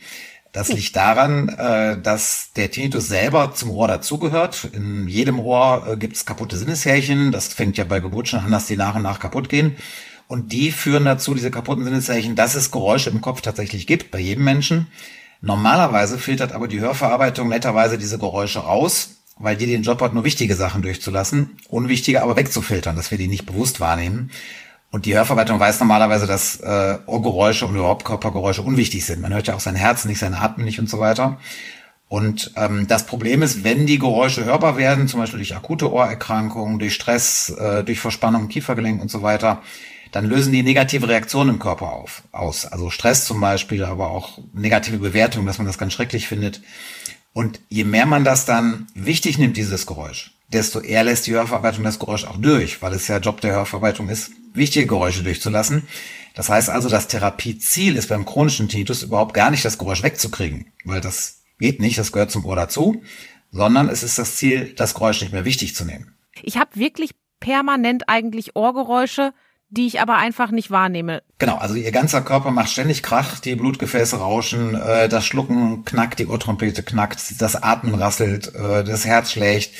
Das 0.53 0.73
liegt 0.73 0.97
daran, 0.97 1.49
äh, 1.51 2.01
dass 2.01 2.51
der 2.57 2.71
Tinnitus 2.71 3.09
selber 3.09 3.53
zum 3.55 3.71
Ohr 3.71 3.89
dazugehört. 3.89 4.71
In 4.73 5.07
jedem 5.07 5.39
Ohr 5.39 5.87
äh, 5.87 5.97
gibt 5.97 6.17
es 6.17 6.25
kaputte 6.25 6.57
Sinneshärchen. 6.57 7.31
Das 7.31 7.49
fängt 7.49 7.77
ja 7.77 7.85
bei 7.85 8.01
Geburt 8.01 8.29
schon 8.29 8.41
an, 8.41 8.51
dass 8.51 8.67
die 8.67 8.77
nach 8.77 8.95
und 8.95 9.03
nach 9.03 9.21
kaputt 9.21 9.49
gehen. 9.49 9.77
Und 10.29 10.53
die 10.53 10.73
führen 10.73 11.05
dazu, 11.05 11.35
diese 11.35 11.51
kaputten 11.51 11.85
Sinneshärchen, 11.85 12.37
dass 12.37 12.55
es 12.55 12.71
Geräusche 12.71 13.11
im 13.11 13.21
Kopf 13.21 13.43
tatsächlich 13.43 13.87
gibt, 13.87 14.11
bei 14.11 14.19
jedem 14.19 14.45
Menschen. 14.45 14.87
Normalerweise 15.43 16.19
filtert 16.19 16.53
aber 16.53 16.69
die 16.69 16.81
Hörverarbeitung 16.81 17.49
netterweise 17.49 17.99
diese 17.99 18.19
Geräusche 18.19 18.61
raus, 18.61 19.11
weil 19.39 19.57
die 19.57 19.67
den 19.67 19.83
Job 19.83 20.01
hat, 20.01 20.15
nur 20.15 20.25
wichtige 20.25 20.57
Sachen 20.57 20.83
durchzulassen, 20.83 21.59
unwichtige 21.69 22.23
aber 22.23 22.37
wegzufiltern, 22.37 22.97
dass 22.97 23.11
wir 23.11 23.19
die 23.19 23.29
nicht 23.29 23.47
bewusst 23.47 23.79
wahrnehmen. 23.79 24.31
Und 24.90 25.05
die 25.05 25.14
Hörverwaltung 25.14 25.61
weiß 25.61 25.81
normalerweise, 25.81 26.27
dass 26.27 26.61
äh, 26.61 26.99
Ohrgeräusche 27.07 27.66
und 27.66 27.75
überhaupt 27.75 28.05
Körpergeräusche 28.05 28.62
unwichtig 28.62 29.05
sind. 29.05 29.20
Man 29.20 29.35
hört 29.35 29.49
ja 29.49 29.55
auch 29.55 29.61
sein 29.61 29.75
Herz 29.75 30.05
nicht, 30.05 30.18
sein 30.18 30.35
Atmen 30.35 30.64
nicht 30.64 30.79
und 30.79 30.88
so 30.88 30.99
weiter. 31.01 31.38
Und 32.09 32.53
ähm, 32.57 32.87
das 32.87 33.05
Problem 33.07 33.42
ist, 33.42 33.64
wenn 33.64 33.87
die 33.87 33.99
Geräusche 33.99 34.44
hörbar 34.44 34.77
werden, 34.77 35.09
zum 35.09 35.20
Beispiel 35.20 35.38
durch 35.38 35.57
akute 35.57 35.92
Ohrerkrankungen, 35.92 36.79
durch 36.79 36.94
Stress, 36.94 37.51
äh, 37.51 37.83
durch 37.83 37.99
Verspannung 37.99 38.42
im 38.42 38.49
Kiefergelenk 38.49 39.03
und 39.03 39.11
so 39.11 39.22
weiter, 39.22 39.61
dann 40.12 40.25
lösen 40.25 40.53
die 40.53 40.62
negative 40.62 41.09
Reaktionen 41.09 41.51
im 41.51 41.59
Körper 41.59 41.92
auf, 41.92 42.22
aus. 42.31 42.64
Also 42.64 42.90
Stress 42.90 43.25
zum 43.25 43.40
Beispiel, 43.40 43.85
aber 43.85 44.11
auch 44.11 44.38
negative 44.55 44.99
Bewertungen, 44.99 45.46
dass 45.46 45.59
man 45.59 45.66
das 45.66 45.79
ganz 45.79 45.92
schrecklich 45.92 46.29
findet. 46.29 46.62
Und 47.33 47.61
je 47.68 47.85
mehr 47.85 48.07
man 48.07 48.25
das 48.25 48.46
dann 48.46 48.87
wichtig 48.94 49.37
nimmt, 49.37 49.57
dieses 49.57 49.85
Geräusch, 49.85 50.33
desto 50.49 50.81
eher 50.81 51.05
lässt 51.05 51.27
die 51.27 51.33
Hörverarbeitung 51.33 51.85
das 51.85 51.99
Geräusch 51.99 52.25
auch 52.25 52.37
durch, 52.37 52.83
weil 52.83 52.93
es 52.93 53.09
ja 53.09 53.19
Job 53.19 53.41
der 53.41 53.53
Hörverarbeitung 53.53 54.09
ist, 54.09 54.31
wichtige 54.55 54.87
Geräusche 54.87 55.23
durchzulassen. 55.23 55.87
Das 56.35 56.49
heißt 56.49 56.71
also, 56.71 56.89
das 56.89 57.09
Therapieziel 57.09 57.97
ist 57.97 58.09
beim 58.09 58.27
chronischen 58.27 58.69
Tinnitus 58.69 59.03
überhaupt 59.03 59.35
gar 59.35 59.51
nicht, 59.51 59.65
das 59.65 59.79
Geräusch 59.79 60.03
wegzukriegen, 60.03 60.73
weil 60.85 61.01
das 61.01 61.43
geht 61.59 61.81
nicht, 61.81 61.99
das 61.99 62.13
gehört 62.13 62.31
zum 62.31 62.45
Ohr 62.45 62.57
dazu, 62.57 63.03
sondern 63.51 63.89
es 63.89 64.03
ist 64.03 64.19
das 64.19 64.37
Ziel, 64.37 64.75
das 64.77 64.95
Geräusch 64.95 65.21
nicht 65.21 65.33
mehr 65.33 65.45
wichtig 65.45 65.75
zu 65.75 65.85
nehmen. 65.85 66.15
Ich 66.43 66.59
habe 66.59 66.71
wirklich 66.75 67.13
permanent 67.41 68.09
eigentlich 68.09 68.55
Ohrgeräusche, 68.55 69.33
die 69.69 69.87
ich 69.87 70.01
aber 70.01 70.17
einfach 70.17 70.51
nicht 70.51 70.71
wahrnehme. 70.71 71.23
Genau, 71.39 71.57
also 71.57 71.75
ihr 71.75 71.91
ganzer 71.91 72.21
Körper 72.21 72.51
macht 72.51 72.71
ständig 72.71 73.03
Krach, 73.03 73.41
die 73.41 73.57
Blutgefäße 73.57 74.19
rauschen, 74.19 74.75
äh, 74.75 75.09
das 75.09 75.27
Schlucken 75.27 75.85
knackt, 75.85 76.19
die 76.19 76.27
Ohrtrompete 76.27 76.83
knackt, 76.83 77.41
das 77.41 77.57
Atmen 77.57 77.95
rasselt, 77.95 78.55
äh, 78.55 78.85
das 78.85 79.05
Herz 79.05 79.33
schlägt 79.33 79.71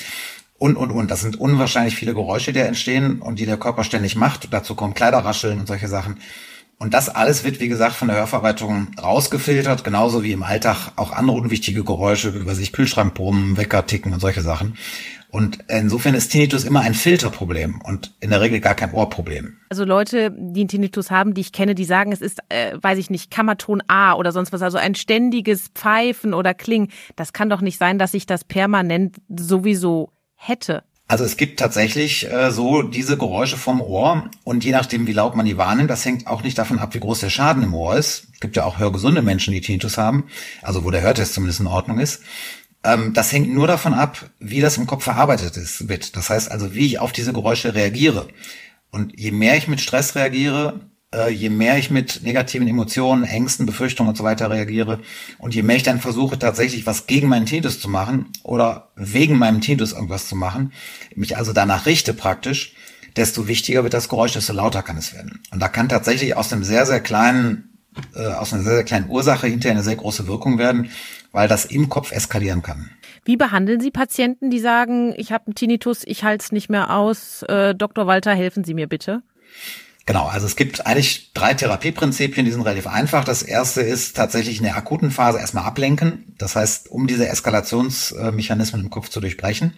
und, 0.57 0.75
und, 0.75 0.91
und. 0.91 1.11
Das 1.11 1.21
sind 1.21 1.39
unwahrscheinlich 1.39 1.95
viele 1.95 2.13
Geräusche, 2.13 2.53
die 2.53 2.59
entstehen 2.59 3.21
und 3.21 3.39
die 3.39 3.45
der 3.45 3.57
Körper 3.57 3.83
ständig 3.83 4.15
macht. 4.15 4.51
Dazu 4.51 4.75
kommen 4.75 4.93
Kleiderrascheln 4.93 5.59
und 5.59 5.67
solche 5.67 5.87
Sachen. 5.87 6.19
Und 6.79 6.93
das 6.93 7.09
alles 7.09 7.43
wird, 7.43 7.59
wie 7.59 7.69
gesagt, 7.69 7.95
von 7.95 8.07
der 8.07 8.17
Hörverarbeitung 8.17 8.89
rausgefiltert, 9.01 9.83
genauso 9.83 10.23
wie 10.23 10.31
im 10.31 10.43
Alltag 10.43 10.91
auch 10.95 11.11
andere 11.11 11.37
unwichtige 11.37 11.83
Geräusche, 11.83 12.29
über 12.29 12.53
sich 12.53 12.71
Kühlschrankbrummen, 12.71 13.57
Wecker 13.57 13.87
ticken 13.87 14.13
und 14.13 14.19
solche 14.19 14.41
Sachen. 14.41 14.77
Und 15.29 15.59
insofern 15.67 16.15
ist 16.15 16.29
Tinnitus 16.29 16.63
immer 16.63 16.81
ein 16.81 16.93
Filterproblem 16.93 17.81
und 17.83 18.13
in 18.21 18.29
der 18.29 18.41
Regel 18.41 18.59
gar 18.61 18.75
kein 18.75 18.93
Ohrproblem. 18.93 19.57
Also 19.69 19.83
Leute, 19.83 20.31
die 20.31 20.61
einen 20.61 20.69
Tinnitus 20.69 21.11
haben, 21.11 21.33
die 21.33 21.41
ich 21.41 21.51
kenne, 21.51 21.75
die 21.75 21.83
sagen, 21.83 22.11
es 22.11 22.21
ist, 22.21 22.39
äh, 22.49 22.77
weiß 22.79 22.97
ich 22.97 23.09
nicht, 23.09 23.29
Kammerton 23.29 23.83
A 23.87 24.13
oder 24.13 24.31
sonst 24.31 24.53
was, 24.53 24.61
also 24.61 24.77
ein 24.77 24.95
ständiges 24.95 25.67
Pfeifen 25.75 26.33
oder 26.33 26.53
Klingen. 26.53 26.89
Das 27.15 27.33
kann 27.33 27.49
doch 27.49 27.61
nicht 27.61 27.77
sein, 27.77 27.99
dass 27.99 28.13
sich 28.13 28.25
das 28.25 28.45
permanent 28.45 29.17
sowieso 29.27 30.11
hätte? 30.37 30.83
Also 31.09 31.23
es 31.23 31.37
gibt 31.37 31.59
tatsächlich 31.59 32.29
äh, 32.29 32.51
so 32.51 32.81
diese 32.81 33.17
Geräusche 33.17 33.55
vom 33.55 33.79
Ohr 33.81 34.29
und 34.43 34.65
je 34.65 34.71
nachdem, 34.71 35.07
wie 35.07 35.13
laut 35.13 35.35
man 35.35 35.45
die 35.45 35.57
wahrnimmt, 35.57 35.89
das 35.89 36.03
hängt 36.03 36.27
auch 36.27 36.43
nicht 36.43 36.57
davon 36.57 36.79
ab, 36.79 36.93
wie 36.93 36.99
groß 36.99 37.21
der 37.21 37.29
Schaden 37.29 37.63
im 37.63 37.73
Ohr 37.73 37.95
ist. 37.95 38.27
Es 38.33 38.39
gibt 38.41 38.57
ja 38.57 38.65
auch 38.65 38.77
hörgesunde 38.77 39.21
Menschen, 39.21 39.53
die 39.53 39.61
Tinnitus 39.61 39.97
haben, 39.97 40.25
also 40.61 40.83
wo 40.83 40.91
der 40.91 41.01
Hörtest 41.01 41.33
zumindest 41.33 41.61
in 41.61 41.67
Ordnung 41.67 41.99
ist. 41.99 42.23
Ähm, 42.83 43.13
das 43.13 43.31
hängt 43.31 43.53
nur 43.53 43.67
davon 43.67 43.93
ab, 43.93 44.29
wie 44.39 44.59
das 44.59 44.77
im 44.77 44.85
Kopf 44.85 45.05
verarbeitet 45.05 45.55
ist, 45.55 45.87
wird. 45.87 46.17
Das 46.17 46.29
heißt 46.29 46.51
also, 46.51 46.73
wie 46.75 46.85
ich 46.85 46.99
auf 46.99 47.13
diese 47.13 47.31
Geräusche 47.31 47.73
reagiere. 47.73 48.27
Und 48.91 49.17
je 49.17 49.31
mehr 49.31 49.55
ich 49.55 49.69
mit 49.69 49.79
Stress 49.79 50.15
reagiere, 50.15 50.81
äh, 51.17 51.29
je 51.29 51.49
mehr 51.49 51.77
ich 51.77 51.89
mit 51.89 52.21
negativen 52.23 52.67
Emotionen, 52.67 53.23
Ängsten, 53.23 53.65
Befürchtungen 53.65 54.09
und 54.09 54.15
so 54.15 54.23
weiter 54.23 54.49
reagiere 54.49 54.99
und 55.37 55.55
je 55.55 55.63
mehr 55.63 55.77
ich 55.77 55.83
dann 55.83 55.99
versuche 55.99 56.37
tatsächlich 56.37 56.85
was 56.85 57.07
gegen 57.07 57.27
meinen 57.27 57.45
Tinnitus 57.45 57.79
zu 57.79 57.89
machen 57.89 58.27
oder 58.43 58.89
wegen 58.95 59.37
meinem 59.37 59.61
Tinnitus 59.61 59.93
irgendwas 59.93 60.27
zu 60.27 60.35
machen, 60.35 60.71
mich 61.15 61.37
also 61.37 61.53
danach 61.53 61.85
richte 61.85 62.13
praktisch, 62.13 62.75
desto 63.15 63.47
wichtiger 63.47 63.83
wird 63.83 63.93
das 63.93 64.09
Geräusch, 64.09 64.33
desto 64.33 64.53
lauter 64.53 64.83
kann 64.83 64.97
es 64.97 65.13
werden. 65.13 65.41
Und 65.51 65.59
da 65.59 65.67
kann 65.67 65.89
tatsächlich 65.89 66.35
aus 66.35 66.53
einem 66.53 66.63
sehr, 66.63 66.85
sehr 66.85 66.99
kleinen, 66.99 67.79
äh, 68.15 68.27
aus 68.27 68.53
einer 68.53 68.63
sehr, 68.63 68.75
sehr 68.75 68.83
kleinen 68.83 69.09
Ursache 69.09 69.47
hinterher 69.47 69.75
eine 69.75 69.83
sehr 69.83 69.95
große 69.95 70.27
Wirkung 70.27 70.59
werden, 70.59 70.91
weil 71.31 71.47
das 71.47 71.65
im 71.65 71.89
Kopf 71.89 72.11
eskalieren 72.11 72.61
kann. 72.61 72.91
Wie 73.25 73.35
behandeln 73.35 73.81
Sie 73.81 73.91
Patienten, 73.91 74.51
die 74.51 74.59
sagen, 74.59 75.13
ich 75.17 75.31
habe 75.31 75.47
einen 75.47 75.55
Tinnitus, 75.55 76.03
ich 76.05 76.23
halte 76.23 76.43
es 76.43 76.51
nicht 76.51 76.69
mehr 76.69 76.95
aus, 76.95 77.43
äh, 77.43 77.73
Dr. 77.75 78.07
Walter, 78.07 78.33
helfen 78.33 78.63
Sie 78.63 78.73
mir 78.73 78.87
bitte? 78.87 79.23
Genau, 80.07 80.25
also 80.25 80.45
es 80.45 80.55
gibt 80.55 80.87
eigentlich 80.87 81.33
drei 81.33 81.53
Therapieprinzipien, 81.53 82.45
die 82.45 82.51
sind 82.51 82.61
relativ 82.61 82.87
einfach. 82.87 83.25
Das 83.25 83.43
erste 83.43 83.81
ist 83.81 84.15
tatsächlich 84.15 84.59
in 84.59 84.63
der 84.63 84.77
akuten 84.77 85.11
Phase 85.11 85.37
erstmal 85.37 85.65
ablenken. 85.65 86.33
Das 86.37 86.55
heißt, 86.55 86.89
um 86.89 87.07
diese 87.07 87.27
Eskalationsmechanismen 87.27 88.83
im 88.83 88.89
Kopf 88.89 89.09
zu 89.09 89.19
durchbrechen. 89.19 89.73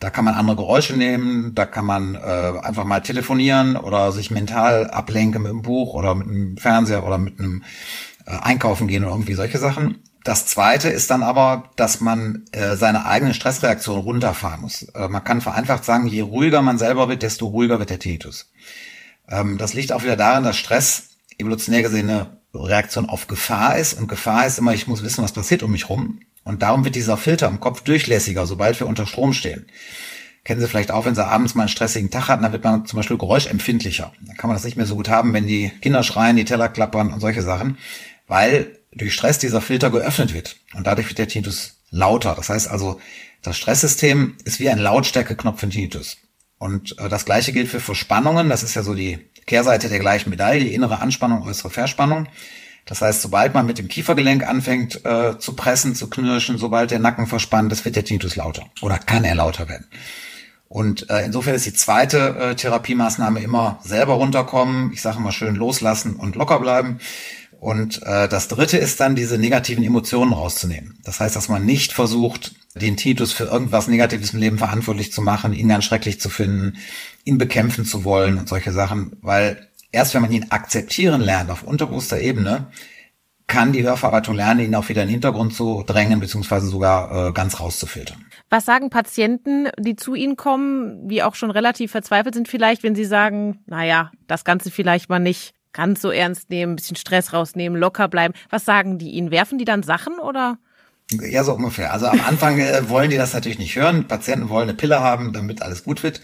Da 0.00 0.08
kann 0.08 0.24
man 0.24 0.32
andere 0.32 0.56
Geräusche 0.56 0.96
nehmen, 0.96 1.54
da 1.54 1.66
kann 1.66 1.84
man 1.84 2.14
äh, 2.14 2.18
einfach 2.18 2.84
mal 2.84 3.00
telefonieren 3.00 3.76
oder 3.76 4.10
sich 4.12 4.30
mental 4.30 4.88
ablenken 4.88 5.42
mit 5.42 5.50
einem 5.50 5.62
Buch 5.62 5.92
oder 5.92 6.14
mit 6.14 6.28
einem 6.28 6.56
Fernseher 6.56 7.04
oder 7.06 7.18
mit 7.18 7.38
einem 7.38 7.62
äh, 8.24 8.30
Einkaufen 8.30 8.88
gehen 8.88 9.04
oder 9.04 9.12
irgendwie 9.12 9.34
solche 9.34 9.58
Sachen. 9.58 9.98
Das 10.24 10.46
zweite 10.46 10.88
ist 10.88 11.10
dann 11.10 11.22
aber, 11.22 11.64
dass 11.76 12.00
man 12.00 12.44
äh, 12.52 12.74
seine 12.76 13.04
eigene 13.04 13.34
Stressreaktion 13.34 13.98
runterfahren 13.98 14.62
muss. 14.62 14.84
Äh, 14.94 15.08
man 15.08 15.24
kann 15.24 15.42
vereinfacht 15.42 15.84
sagen, 15.84 16.06
je 16.06 16.22
ruhiger 16.22 16.62
man 16.62 16.78
selber 16.78 17.10
wird, 17.10 17.22
desto 17.22 17.48
ruhiger 17.48 17.78
wird 17.78 17.90
der 17.90 17.98
Tinnitus. 17.98 18.50
Ähm, 19.28 19.58
das 19.58 19.74
liegt 19.74 19.92
auch 19.92 20.02
wieder 20.02 20.16
daran, 20.16 20.44
dass 20.44 20.56
Stress 20.56 21.10
evolutionär 21.38 21.82
gesehen 21.82 22.10
eine 22.10 22.38
Reaktion 22.54 23.08
auf 23.08 23.26
Gefahr 23.26 23.78
ist. 23.78 23.94
Und 23.94 24.08
Gefahr 24.08 24.46
ist 24.46 24.58
immer, 24.58 24.74
ich 24.74 24.86
muss 24.86 25.02
wissen, 25.02 25.22
was 25.22 25.32
passiert 25.32 25.62
um 25.62 25.72
mich 25.72 25.88
rum. 25.88 26.20
Und 26.44 26.62
darum 26.62 26.84
wird 26.84 26.94
dieser 26.94 27.16
Filter 27.16 27.46
im 27.48 27.60
Kopf 27.60 27.82
durchlässiger, 27.82 28.46
sobald 28.46 28.80
wir 28.80 28.86
unter 28.86 29.06
Strom 29.06 29.32
stehen. 29.32 29.66
Kennen 30.44 30.60
Sie 30.60 30.68
vielleicht 30.68 30.90
auch, 30.90 31.04
wenn 31.04 31.14
Sie 31.14 31.26
abends 31.26 31.54
mal 31.54 31.64
einen 31.64 31.68
stressigen 31.68 32.10
Tag 32.10 32.28
hatten, 32.28 32.42
dann 32.42 32.52
wird 32.52 32.64
man 32.64 32.86
zum 32.86 32.96
Beispiel 32.96 33.18
geräuschempfindlicher. 33.18 34.12
Dann 34.26 34.36
kann 34.36 34.48
man 34.48 34.56
das 34.56 34.64
nicht 34.64 34.76
mehr 34.76 34.86
so 34.86 34.96
gut 34.96 35.10
haben, 35.10 35.34
wenn 35.34 35.46
die 35.46 35.70
Kinder 35.82 36.02
schreien, 36.02 36.36
die 36.36 36.46
Teller 36.46 36.70
klappern 36.70 37.12
und 37.12 37.20
solche 37.20 37.42
Sachen, 37.42 37.76
weil 38.28 38.78
durch 38.92 39.12
Stress 39.12 39.38
dieser 39.38 39.60
Filter 39.60 39.90
geöffnet 39.90 40.32
wird. 40.32 40.56
Und 40.74 40.86
dadurch 40.86 41.08
wird 41.08 41.18
der 41.18 41.28
Tinnitus 41.28 41.76
lauter. 41.90 42.34
Das 42.34 42.48
heißt 42.48 42.68
also, 42.68 42.98
das 43.42 43.58
Stresssystem 43.58 44.36
ist 44.44 44.58
wie 44.58 44.70
ein 44.70 44.78
Lautstärkeknopf 44.78 45.60
für 45.60 45.68
Tinnitus. 45.68 46.16
Und 46.58 46.98
äh, 46.98 47.08
das 47.08 47.24
gleiche 47.24 47.52
gilt 47.52 47.68
für 47.68 47.80
Verspannungen. 47.80 48.48
Das 48.48 48.62
ist 48.62 48.74
ja 48.74 48.82
so 48.82 48.94
die 48.94 49.18
Kehrseite 49.46 49.88
der 49.88 49.98
gleichen 49.98 50.30
Medaille, 50.30 50.64
die 50.64 50.74
innere 50.74 51.00
Anspannung, 51.00 51.42
äußere 51.42 51.70
Verspannung. 51.70 52.26
Das 52.84 53.02
heißt, 53.02 53.20
sobald 53.20 53.52
man 53.52 53.66
mit 53.66 53.78
dem 53.78 53.88
Kiefergelenk 53.88 54.46
anfängt 54.46 55.04
äh, 55.04 55.38
zu 55.38 55.54
pressen, 55.54 55.94
zu 55.94 56.08
knirschen, 56.08 56.56
sobald 56.56 56.90
der 56.90 56.98
Nacken 56.98 57.26
verspannt 57.26 57.70
ist, 57.70 57.84
wird 57.84 57.96
der 57.96 58.04
Tinnitus 58.04 58.36
lauter 58.36 58.64
oder 58.80 58.98
kann 58.98 59.24
er 59.24 59.34
lauter 59.34 59.68
werden. 59.68 59.86
Und 60.68 61.08
äh, 61.10 61.24
insofern 61.24 61.54
ist 61.54 61.66
die 61.66 61.72
zweite 61.72 62.36
äh, 62.36 62.54
Therapiemaßnahme 62.54 63.40
immer 63.40 63.78
selber 63.82 64.14
runterkommen, 64.14 64.92
ich 64.92 65.02
sage 65.02 65.20
mal 65.20 65.32
schön 65.32 65.54
loslassen 65.54 66.16
und 66.16 66.36
locker 66.36 66.60
bleiben. 66.60 66.98
Und 67.60 68.02
äh, 68.04 68.28
das 68.28 68.48
dritte 68.48 68.78
ist 68.78 69.00
dann, 69.00 69.16
diese 69.16 69.36
negativen 69.36 69.82
Emotionen 69.82 70.32
rauszunehmen. 70.32 70.98
Das 71.04 71.18
heißt, 71.18 71.34
dass 71.34 71.48
man 71.48 71.64
nicht 71.64 71.92
versucht, 71.92 72.54
den 72.76 72.96
Tinnitus 72.96 73.32
für 73.32 73.44
irgendwas 73.44 73.88
Negatives 73.88 74.32
im 74.32 74.38
Leben 74.38 74.58
verantwortlich 74.58 75.12
zu 75.12 75.22
machen, 75.22 75.52
ihn 75.52 75.68
ganz 75.68 75.84
schrecklich 75.84 76.20
zu 76.20 76.28
finden, 76.28 76.78
ihn 77.24 77.38
bekämpfen 77.38 77.84
zu 77.84 78.04
wollen 78.04 78.38
und 78.38 78.48
solche 78.48 78.72
Sachen, 78.72 79.16
weil 79.22 79.68
erst 79.90 80.14
wenn 80.14 80.22
man 80.22 80.32
ihn 80.32 80.46
akzeptieren 80.50 81.20
lernt 81.20 81.50
auf 81.50 81.64
unterbewusster 81.64 82.20
Ebene, 82.20 82.68
kann 83.48 83.72
die 83.72 83.82
Hörverarbeitung 83.82 84.36
lernen, 84.36 84.60
ihn 84.60 84.74
auch 84.74 84.88
wieder 84.90 85.02
in 85.02 85.08
den 85.08 85.14
Hintergrund 85.14 85.54
zu 85.54 85.82
drängen, 85.86 86.20
beziehungsweise 86.20 86.66
sogar 86.68 87.28
äh, 87.28 87.32
ganz 87.32 87.58
rauszufiltern. 87.58 88.24
Was 88.50 88.66
sagen 88.66 88.90
Patienten, 88.90 89.68
die 89.78 89.96
zu 89.96 90.14
Ihnen 90.14 90.36
kommen, 90.36 91.08
die 91.08 91.22
auch 91.22 91.34
schon 91.34 91.50
relativ 91.50 91.90
verzweifelt 91.90 92.34
sind 92.34 92.46
vielleicht, 92.46 92.82
wenn 92.82 92.94
sie 92.94 93.06
sagen, 93.06 93.60
naja, 93.66 94.12
das 94.26 94.44
Ganze 94.44 94.70
vielleicht 94.70 95.08
mal 95.08 95.18
nicht 95.18 95.54
ganz 95.78 96.02
so 96.02 96.10
ernst 96.10 96.50
nehmen, 96.50 96.72
ein 96.72 96.76
bisschen 96.76 96.96
Stress 96.96 97.32
rausnehmen, 97.32 97.78
locker 97.78 98.08
bleiben. 98.08 98.34
Was 98.50 98.64
sagen 98.64 98.98
die 98.98 99.10
Ihnen? 99.10 99.30
Werfen 99.30 99.58
die 99.58 99.64
dann 99.64 99.84
Sachen 99.84 100.18
oder? 100.18 100.58
Ja, 101.12 101.44
so 101.44 101.54
ungefähr. 101.54 101.92
Also 101.92 102.06
am 102.06 102.20
Anfang 102.20 102.58
äh, 102.58 102.88
wollen 102.88 103.10
die 103.10 103.16
das 103.16 103.32
natürlich 103.32 103.60
nicht 103.60 103.76
hören. 103.76 104.08
Patienten 104.08 104.48
wollen 104.48 104.68
eine 104.68 104.76
Pille 104.76 104.98
haben, 104.98 105.32
damit 105.32 105.62
alles 105.62 105.84
gut 105.84 106.02
wird. 106.02 106.20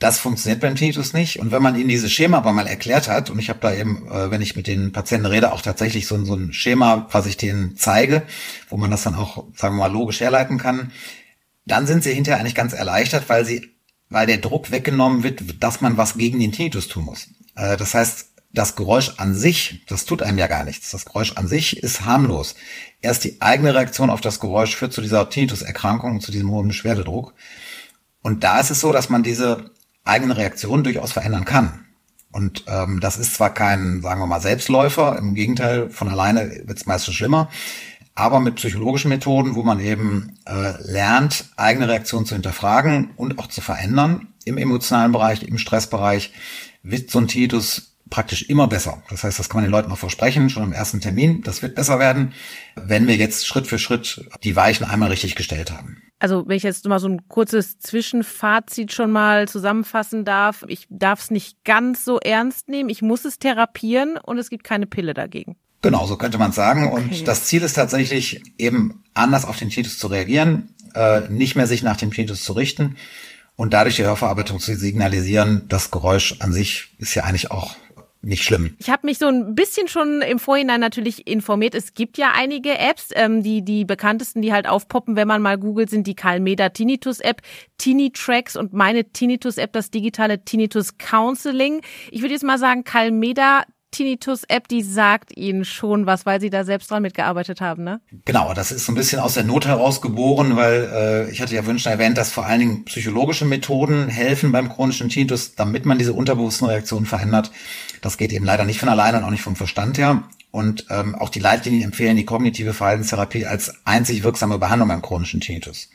Das 0.00 0.18
funktioniert 0.18 0.60
beim 0.60 0.74
Tinnitus 0.74 1.12
nicht. 1.12 1.38
Und 1.38 1.52
wenn 1.52 1.62
man 1.62 1.76
ihnen 1.76 1.88
dieses 1.88 2.10
Schema 2.10 2.38
aber 2.38 2.52
mal 2.52 2.66
erklärt 2.66 3.08
hat, 3.08 3.30
und 3.30 3.38
ich 3.38 3.48
habe 3.48 3.60
da 3.62 3.72
eben, 3.72 4.08
äh, 4.10 4.32
wenn 4.32 4.42
ich 4.42 4.56
mit 4.56 4.66
den 4.66 4.90
Patienten 4.90 5.26
rede, 5.26 5.52
auch 5.52 5.62
tatsächlich 5.62 6.08
so, 6.08 6.22
so 6.24 6.34
ein 6.34 6.52
Schema, 6.52 7.06
was 7.12 7.26
ich 7.26 7.36
denen 7.36 7.76
zeige, 7.76 8.24
wo 8.70 8.76
man 8.76 8.90
das 8.90 9.04
dann 9.04 9.14
auch, 9.14 9.44
sagen 9.54 9.76
wir 9.76 9.84
mal, 9.84 9.92
logisch 9.92 10.18
herleiten 10.18 10.58
kann, 10.58 10.90
dann 11.64 11.86
sind 11.86 12.02
sie 12.02 12.12
hinterher 12.12 12.40
eigentlich 12.40 12.56
ganz 12.56 12.72
erleichtert, 12.72 13.28
weil 13.28 13.44
sie, 13.44 13.70
weil 14.10 14.26
der 14.26 14.38
Druck 14.38 14.72
weggenommen 14.72 15.22
wird, 15.22 15.62
dass 15.62 15.80
man 15.80 15.96
was 15.96 16.18
gegen 16.18 16.40
den 16.40 16.50
Tinnitus 16.50 16.88
tun 16.88 17.04
muss. 17.04 17.28
Äh, 17.54 17.76
das 17.76 17.94
heißt, 17.94 18.33
das 18.54 18.76
Geräusch 18.76 19.14
an 19.16 19.34
sich, 19.34 19.84
das 19.88 20.04
tut 20.04 20.22
einem 20.22 20.38
ja 20.38 20.46
gar 20.46 20.64
nichts. 20.64 20.92
Das 20.92 21.04
Geräusch 21.04 21.32
an 21.32 21.48
sich 21.48 21.82
ist 21.82 22.04
harmlos. 22.04 22.54
Erst 23.02 23.24
die 23.24 23.42
eigene 23.42 23.74
Reaktion 23.74 24.10
auf 24.10 24.20
das 24.20 24.38
Geräusch 24.40 24.76
führt 24.76 24.92
zu 24.92 25.02
dieser 25.02 25.28
Tinnitus-Erkrankung, 25.28 26.20
zu 26.20 26.30
diesem 26.30 26.50
hohen 26.50 26.68
Beschwerdedruck. 26.68 27.34
Und 28.22 28.44
da 28.44 28.60
ist 28.60 28.70
es 28.70 28.80
so, 28.80 28.92
dass 28.92 29.10
man 29.10 29.24
diese 29.24 29.70
eigene 30.04 30.36
Reaktion 30.36 30.84
durchaus 30.84 31.12
verändern 31.12 31.44
kann. 31.44 31.84
Und 32.30 32.64
ähm, 32.68 33.00
das 33.00 33.18
ist 33.18 33.34
zwar 33.34 33.52
kein, 33.52 34.02
sagen 34.02 34.20
wir 34.20 34.26
mal, 34.26 34.40
Selbstläufer, 34.40 35.18
im 35.18 35.34
Gegenteil, 35.34 35.90
von 35.90 36.08
alleine 36.08 36.62
wird 36.64 36.78
es 36.78 36.86
meistens 36.86 37.14
schlimmer, 37.14 37.48
aber 38.14 38.40
mit 38.40 38.56
psychologischen 38.56 39.08
Methoden, 39.08 39.56
wo 39.56 39.62
man 39.62 39.80
eben 39.80 40.38
äh, 40.46 40.80
lernt, 40.80 41.46
eigene 41.56 41.88
Reaktionen 41.88 42.26
zu 42.26 42.34
hinterfragen 42.34 43.10
und 43.16 43.38
auch 43.38 43.48
zu 43.48 43.60
verändern 43.60 44.28
im 44.44 44.58
emotionalen 44.58 45.12
Bereich, 45.12 45.42
im 45.42 45.58
Stressbereich, 45.58 46.32
wird 46.82 47.10
so 47.10 47.18
ein 47.18 47.28
Tinnitus 47.28 47.93
praktisch 48.14 48.42
immer 48.42 48.68
besser. 48.68 49.02
Das 49.10 49.24
heißt, 49.24 49.40
das 49.40 49.48
kann 49.48 49.58
man 49.58 49.64
den 49.64 49.72
Leuten 49.72 49.90
auch 49.90 49.98
versprechen, 49.98 50.50
schon 50.50 50.62
im 50.62 50.72
ersten 50.72 51.00
Termin. 51.00 51.42
Das 51.42 51.62
wird 51.62 51.74
besser 51.74 51.98
werden, 51.98 52.32
wenn 52.76 53.08
wir 53.08 53.16
jetzt 53.16 53.44
Schritt 53.44 53.66
für 53.66 53.80
Schritt 53.80 54.28
die 54.44 54.54
Weichen 54.54 54.86
einmal 54.86 55.08
richtig 55.10 55.34
gestellt 55.34 55.72
haben 55.72 56.00
also 56.20 56.44
wenn 56.46 56.56
ich 56.56 56.62
jetzt 56.62 56.88
mal 56.88 57.00
so 57.00 57.08
ein 57.08 57.28
kurzes 57.28 57.78
Zwischenfazit 57.80 58.94
schon 58.94 59.10
mal 59.10 59.46
zusammenfassen 59.46 60.24
darf, 60.24 60.64
ich 60.68 60.86
darf 60.88 61.20
es 61.20 61.30
nicht 61.30 61.62
ganz 61.64 62.02
so 62.02 62.18
ernst 62.18 62.70
nehmen, 62.70 62.88
ich 62.88 63.02
muss 63.02 63.26
es 63.26 63.38
therapieren 63.38 64.16
und 64.16 64.38
es 64.38 64.48
gibt 64.48 64.64
keine 64.64 64.86
Pille 64.86 65.12
dagegen. 65.12 65.56
Genau, 65.82 66.06
so 66.06 66.16
könnte 66.16 66.38
man 66.38 66.52
sagen. 66.52 66.86
Okay. 66.86 66.94
Und 66.94 67.28
das 67.28 67.44
Ziel 67.44 67.62
ist 67.62 67.74
tatsächlich 67.74 68.40
eben 68.56 69.04
anders 69.12 69.44
auf 69.44 69.58
den 69.58 69.68
Tinnitus 69.68 69.98
zu 69.98 70.06
reagieren, 70.06 70.70
äh, 70.94 71.28
nicht 71.28 71.56
mehr 71.56 71.66
sich 71.66 71.82
nach 71.82 71.98
dem 71.98 72.10
Tinnitus 72.10 72.42
zu 72.42 72.54
richten 72.54 72.96
und 73.56 73.74
dadurch 73.74 73.96
die 73.96 74.04
Hörverarbeitung 74.04 74.60
zu 74.60 74.74
signalisieren, 74.74 75.66
das 75.68 75.90
Geräusch 75.90 76.36
an 76.40 76.54
sich 76.54 76.94
ist 76.98 77.14
ja 77.14 77.24
eigentlich 77.24 77.50
auch 77.50 77.76
nicht 78.24 78.44
schlimm. 78.44 78.74
Ich 78.78 78.90
habe 78.90 79.06
mich 79.06 79.18
so 79.18 79.26
ein 79.26 79.54
bisschen 79.54 79.88
schon 79.88 80.22
im 80.22 80.38
Vorhinein 80.38 80.80
natürlich 80.80 81.26
informiert. 81.26 81.74
Es 81.74 81.94
gibt 81.94 82.18
ja 82.18 82.32
einige 82.34 82.78
Apps, 82.78 83.10
ähm, 83.14 83.42
die 83.42 83.64
die 83.64 83.84
bekanntesten, 83.84 84.42
die 84.42 84.52
halt 84.52 84.68
aufpoppen, 84.68 85.16
wenn 85.16 85.28
man 85.28 85.42
mal 85.42 85.58
googelt, 85.58 85.90
sind 85.90 86.06
die 86.06 86.14
Calmeda 86.14 86.70
Tinnitus 86.70 87.20
App, 87.20 87.42
Tinitracks 87.78 88.56
und 88.56 88.72
meine 88.72 89.04
Tinnitus 89.04 89.58
App, 89.58 89.72
das 89.72 89.90
digitale 89.90 90.44
Tinnitus 90.44 90.98
Counseling. 90.98 91.80
Ich 92.10 92.22
würde 92.22 92.34
jetzt 92.34 92.44
mal 92.44 92.58
sagen, 92.58 92.84
Calmeda 92.84 93.64
Tinnitus-App, 93.94 94.68
die 94.68 94.82
sagt 94.82 95.36
Ihnen 95.36 95.64
schon 95.64 96.06
was, 96.06 96.26
weil 96.26 96.40
Sie 96.40 96.50
da 96.50 96.64
selbst 96.64 96.90
dran 96.90 97.02
mitgearbeitet 97.02 97.60
haben, 97.60 97.84
ne? 97.84 98.00
Genau, 98.24 98.52
das 98.54 98.72
ist 98.72 98.86
so 98.86 98.92
ein 98.92 98.94
bisschen 98.94 99.20
aus 99.20 99.34
der 99.34 99.44
Not 99.44 99.66
heraus 99.66 100.00
geboren, 100.00 100.56
weil 100.56 100.90
äh, 100.92 101.30
ich 101.30 101.40
hatte 101.40 101.54
ja 101.54 101.64
wünschen 101.66 101.90
erwähnt, 101.90 102.18
dass 102.18 102.30
vor 102.30 102.46
allen 102.46 102.60
Dingen 102.60 102.84
psychologische 102.84 103.44
Methoden 103.44 104.08
helfen 104.08 104.52
beim 104.52 104.68
chronischen 104.68 105.08
Tinnitus, 105.08 105.54
damit 105.54 105.86
man 105.86 105.98
diese 105.98 106.12
unterbewussten 106.12 106.68
Reaktionen 106.68 107.06
verändert. 107.06 107.50
Das 108.00 108.18
geht 108.18 108.32
eben 108.32 108.44
leider 108.44 108.64
nicht 108.64 108.80
von 108.80 108.88
alleine 108.88 109.18
und 109.18 109.24
auch 109.24 109.30
nicht 109.30 109.42
vom 109.42 109.56
Verstand 109.56 109.98
her. 109.98 110.24
Und 110.50 110.86
ähm, 110.90 111.14
auch 111.16 111.30
die 111.30 111.40
Leitlinien 111.40 111.82
empfehlen 111.82 112.16
die 112.16 112.24
kognitive 112.24 112.74
Verhaltenstherapie 112.74 113.46
als 113.46 113.74
einzig 113.84 114.22
wirksame 114.22 114.58
Behandlung 114.58 114.88
beim 114.88 115.02
chronischen 115.02 115.40
Tinnitus. 115.40 115.88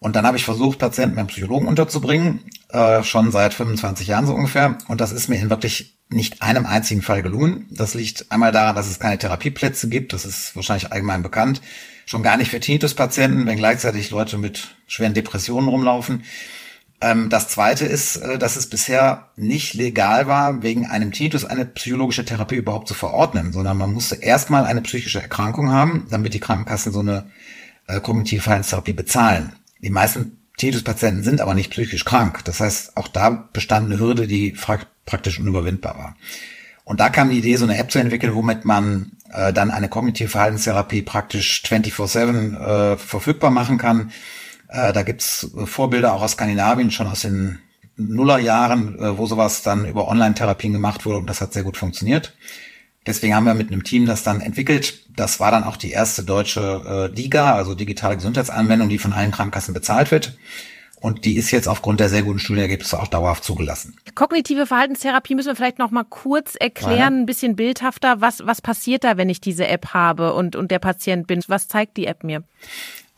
Und 0.00 0.16
dann 0.16 0.26
habe 0.26 0.36
ich 0.36 0.44
versucht, 0.44 0.78
Patienten 0.80 1.16
beim 1.16 1.28
Psychologen 1.28 1.66
unterzubringen, 1.66 2.40
äh, 2.70 3.02
schon 3.02 3.30
seit 3.30 3.54
25 3.54 4.08
Jahren 4.08 4.26
so 4.26 4.34
ungefähr. 4.34 4.78
Und 4.88 5.00
das 5.00 5.12
ist 5.12 5.28
mir 5.28 5.40
in 5.40 5.48
wirklich 5.48 5.93
nicht 6.08 6.42
einem 6.42 6.66
einzigen 6.66 7.02
Fall 7.02 7.22
gelungen. 7.22 7.66
Das 7.70 7.94
liegt 7.94 8.30
einmal 8.30 8.52
daran, 8.52 8.76
dass 8.76 8.88
es 8.88 9.00
keine 9.00 9.18
Therapieplätze 9.18 9.88
gibt. 9.88 10.12
Das 10.12 10.24
ist 10.24 10.54
wahrscheinlich 10.54 10.92
allgemein 10.92 11.22
bekannt. 11.22 11.60
Schon 12.06 12.22
gar 12.22 12.36
nicht 12.36 12.50
für 12.50 12.60
Tinnitus-Patienten, 12.60 13.46
wenn 13.46 13.56
gleichzeitig 13.56 14.10
Leute 14.10 14.36
mit 14.38 14.76
schweren 14.86 15.14
Depressionen 15.14 15.68
rumlaufen. 15.68 16.24
Ähm, 17.00 17.30
das 17.30 17.48
zweite 17.48 17.86
ist, 17.86 18.16
äh, 18.16 18.38
dass 18.38 18.56
es 18.56 18.68
bisher 18.68 19.30
nicht 19.36 19.74
legal 19.74 20.26
war, 20.26 20.62
wegen 20.62 20.86
einem 20.86 21.12
Tinnitus 21.12 21.44
eine 21.44 21.64
psychologische 21.64 22.24
Therapie 22.24 22.56
überhaupt 22.56 22.88
zu 22.88 22.94
verordnen, 22.94 23.52
sondern 23.52 23.76
man 23.76 23.92
musste 23.92 24.16
erstmal 24.16 24.64
eine 24.64 24.82
psychische 24.82 25.20
Erkrankung 25.20 25.70
haben, 25.70 26.06
damit 26.10 26.34
die 26.34 26.40
Krankenkassen 26.40 26.92
so 26.92 27.00
eine 27.00 27.30
äh, 27.86 28.00
kognitive 28.00 28.42
Verhaltenstherapie 28.42 28.92
bezahlen. 28.92 29.52
Die 29.80 29.90
meisten 29.90 30.43
Tinnitus-Patienten 30.56 31.22
sind 31.22 31.40
aber 31.40 31.54
nicht 31.54 31.70
psychisch 31.70 32.04
krank. 32.04 32.44
Das 32.44 32.60
heißt, 32.60 32.96
auch 32.96 33.08
da 33.08 33.48
bestand 33.52 33.86
eine 33.90 34.00
Hürde, 34.00 34.26
die 34.26 34.56
praktisch 35.04 35.38
unüberwindbar 35.38 35.98
war. 35.98 36.16
Und 36.84 37.00
da 37.00 37.08
kam 37.08 37.30
die 37.30 37.38
Idee, 37.38 37.56
so 37.56 37.64
eine 37.64 37.78
App 37.78 37.90
zu 37.90 37.98
entwickeln, 37.98 38.34
womit 38.34 38.64
man 38.64 39.12
äh, 39.32 39.52
dann 39.52 39.70
eine 39.70 39.88
kognitive 39.88 40.28
Verhaltenstherapie 40.28 41.02
praktisch 41.02 41.62
24-7 41.66 42.92
äh, 42.92 42.96
verfügbar 42.96 43.50
machen 43.50 43.78
kann. 43.78 44.12
Äh, 44.68 44.92
da 44.92 45.02
gibt's 45.02 45.50
Vorbilder 45.64 46.12
auch 46.12 46.22
aus 46.22 46.32
Skandinavien, 46.32 46.90
schon 46.90 47.06
aus 47.06 47.22
den 47.22 47.58
Nullerjahren, 47.96 48.98
äh, 48.98 49.18
wo 49.18 49.26
sowas 49.26 49.62
dann 49.62 49.86
über 49.86 50.08
Online-Therapien 50.08 50.72
gemacht 50.72 51.06
wurde 51.06 51.18
und 51.18 51.26
das 51.26 51.40
hat 51.40 51.52
sehr 51.52 51.62
gut 51.62 51.76
funktioniert. 51.76 52.34
Deswegen 53.06 53.34
haben 53.34 53.44
wir 53.44 53.54
mit 53.54 53.70
einem 53.70 53.84
Team 53.84 54.06
das 54.06 54.22
dann 54.22 54.40
entwickelt. 54.40 55.00
Das 55.16 55.40
war 55.40 55.50
dann 55.50 55.64
auch 55.64 55.76
die 55.76 55.90
erste 55.90 56.24
deutsche 56.24 57.10
äh, 57.10 57.14
DIGA, 57.14 57.54
also 57.54 57.74
digitale 57.74 58.16
Gesundheitsanwendung, 58.16 58.88
die 58.88 58.98
von 58.98 59.12
allen 59.12 59.30
Krankenkassen 59.30 59.74
bezahlt 59.74 60.10
wird. 60.10 60.36
Und 61.00 61.26
die 61.26 61.36
ist 61.36 61.50
jetzt 61.50 61.68
aufgrund 61.68 62.00
der 62.00 62.08
sehr 62.08 62.22
guten 62.22 62.38
Studienergebnisse 62.38 62.98
auch 62.98 63.08
dauerhaft 63.08 63.44
zugelassen. 63.44 63.94
Kognitive 64.14 64.64
Verhaltenstherapie 64.64 65.34
müssen 65.34 65.48
wir 65.48 65.56
vielleicht 65.56 65.78
noch 65.78 65.90
mal 65.90 66.04
kurz 66.04 66.54
erklären, 66.54 67.20
ein 67.20 67.26
bisschen 67.26 67.56
bildhafter. 67.56 68.22
Was, 68.22 68.46
was 68.46 68.62
passiert 68.62 69.04
da, 69.04 69.18
wenn 69.18 69.28
ich 69.28 69.42
diese 69.42 69.66
App 69.68 69.88
habe 69.88 70.32
und, 70.32 70.56
und 70.56 70.70
der 70.70 70.78
Patient 70.78 71.26
bin? 71.26 71.42
Was 71.46 71.68
zeigt 71.68 71.98
die 71.98 72.06
App 72.06 72.24
mir? 72.24 72.42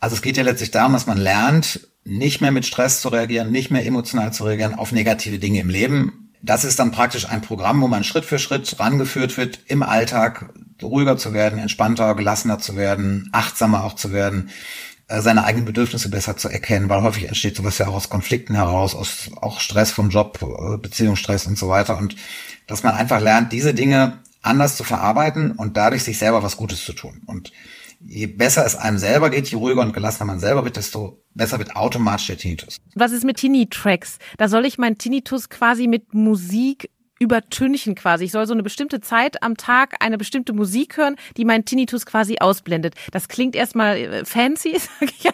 Also 0.01 0.17
es 0.17 0.21
geht 0.21 0.35
ja 0.35 0.43
letztlich 0.43 0.71
darum, 0.71 0.91
dass 0.91 1.07
man 1.07 1.17
lernt, 1.17 1.87
nicht 2.03 2.41
mehr 2.41 2.51
mit 2.51 2.65
Stress 2.65 2.99
zu 2.99 3.07
reagieren, 3.07 3.51
nicht 3.51 3.71
mehr 3.71 3.85
emotional 3.85 4.33
zu 4.33 4.43
reagieren 4.43 4.75
auf 4.75 4.91
negative 4.91 5.39
Dinge 5.39 5.61
im 5.61 5.69
Leben. 5.69 6.26
Das 6.47 6.63
ist 6.63 6.79
dann 6.79 6.91
praktisch 6.91 7.29
ein 7.29 7.41
Programm, 7.41 7.81
wo 7.81 7.87
man 7.87 8.05
Schritt 8.05 8.23
für 8.25 8.39
Schritt 8.39 8.79
rangeführt 8.79 9.37
wird, 9.37 9.59
im 9.67 9.83
Alltag 9.83 10.49
ruhiger 10.81 11.17
zu 11.17 11.33
werden, 11.33 11.59
entspannter, 11.59 12.15
gelassener 12.15 12.57
zu 12.57 12.77
werden, 12.77 13.29
achtsamer 13.33 13.83
auch 13.83 13.93
zu 13.93 14.13
werden, 14.13 14.49
äh, 15.09 15.21
seine 15.21 15.43
eigenen 15.43 15.65
Bedürfnisse 15.65 16.09
besser 16.09 16.37
zu 16.37 16.47
erkennen, 16.47 16.87
weil 16.87 17.01
häufig 17.01 17.27
entsteht 17.27 17.57
sowas 17.57 17.77
ja 17.79 17.87
auch 17.87 17.95
aus 17.95 18.09
Konflikten 18.09 18.55
heraus, 18.55 18.95
aus 18.95 19.29
auch 19.41 19.59
Stress 19.59 19.91
vom 19.91 20.09
Job, 20.09 20.39
äh, 20.41 20.77
Beziehungsstress 20.77 21.47
und 21.47 21.57
so 21.57 21.67
weiter. 21.67 21.97
Und 21.97 22.15
dass 22.65 22.83
man 22.83 22.95
einfach 22.95 23.19
lernt, 23.19 23.51
diese 23.51 23.73
Dinge 23.73 24.19
anders 24.41 24.77
zu 24.77 24.85
verarbeiten 24.85 25.51
und 25.51 25.75
dadurch 25.75 26.03
sich 26.03 26.17
selber 26.17 26.43
was 26.43 26.55
Gutes 26.55 26.85
zu 26.85 26.93
tun. 26.93 27.21
Und 27.25 27.51
je 27.99 28.27
besser 28.27 28.65
es 28.65 28.75
einem 28.75 28.97
selber 28.97 29.29
geht, 29.29 29.47
je 29.49 29.57
ruhiger 29.57 29.81
und 29.81 29.93
gelassener 29.93 30.25
man 30.25 30.39
selber 30.39 30.63
wird, 30.63 30.77
desto 30.77 31.23
besser 31.33 31.59
wird 31.59 31.75
automatisch 31.75 32.27
der 32.27 32.37
Tinnitus. 32.37 32.77
Was 32.95 33.11
ist 33.11 33.23
mit 33.23 33.37
Tinnitracks? 33.37 34.19
Da 34.37 34.47
soll 34.47 34.65
ich 34.65 34.77
meinen 34.77 34.97
Tinnitus 34.97 35.49
quasi 35.49 35.87
mit 35.87 36.13
Musik 36.13 36.89
übertünchen 37.19 37.95
quasi. 37.95 38.25
Ich 38.25 38.31
soll 38.31 38.45
so 38.45 38.53
eine 38.53 38.63
bestimmte 38.63 39.01
Zeit 39.01 39.41
am 39.41 39.57
Tag 39.57 39.95
eine 39.99 40.17
bestimmte 40.17 40.53
Musik 40.53 40.97
hören, 40.97 41.15
die 41.35 41.45
meinen 41.45 41.65
Tinnitus 41.65 42.05
quasi 42.05 42.37
ausblendet. 42.39 42.95
Das 43.11 43.27
klingt 43.27 43.55
erstmal 43.55 43.97
äh, 43.97 44.25
fancy, 44.25 44.77
sag 44.99 45.09
ich 45.09 45.23
ja, 45.23 45.31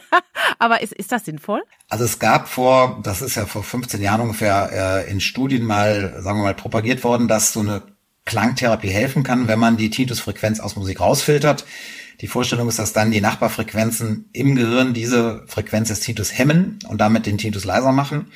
aber 0.60 0.82
ist, 0.82 0.94
ist 0.94 1.12
das 1.12 1.26
sinnvoll? 1.26 1.62
Also 1.90 2.06
es 2.06 2.20
gab 2.20 2.48
vor, 2.48 3.02
das 3.04 3.22
ist 3.22 3.36
ja 3.36 3.46
vor 3.46 3.64
15 3.64 4.02
Jahren 4.02 4.22
ungefähr 4.22 5.04
äh, 5.06 5.12
in 5.12 5.20
Studien 5.20 5.66
mal, 5.66 6.22
sagen 6.22 6.40
wir 6.40 6.44
mal, 6.44 6.56
propagiert 6.56 7.04
worden, 7.04 7.28
dass 7.28 7.54
so 7.54 7.60
eine 7.60 7.82
Klangtherapie 8.26 8.90
helfen 8.90 9.24
kann, 9.24 9.48
wenn 9.48 9.60
man 9.60 9.76
die 9.76 9.90
Tinnitusfrequenz 9.90 10.62
aus 10.62 10.78
Musik 10.78 11.02
rausfiltert. 11.02 11.66
Die 12.24 12.30
Vorstellung 12.30 12.70
ist, 12.70 12.80
dass 12.80 12.94
dann 12.94 13.12
die 13.12 13.20
Nachbarfrequenzen 13.20 14.30
im 14.32 14.56
Gehirn 14.56 14.94
diese 14.94 15.44
Frequenz 15.46 15.90
des 15.90 16.00
Tinnitus 16.00 16.38
hemmen 16.38 16.80
und 16.88 17.02
damit 17.02 17.26
den 17.26 17.38
Tinnitus 17.38 17.66
leiser 17.66 17.92
machen. 17.92 18.28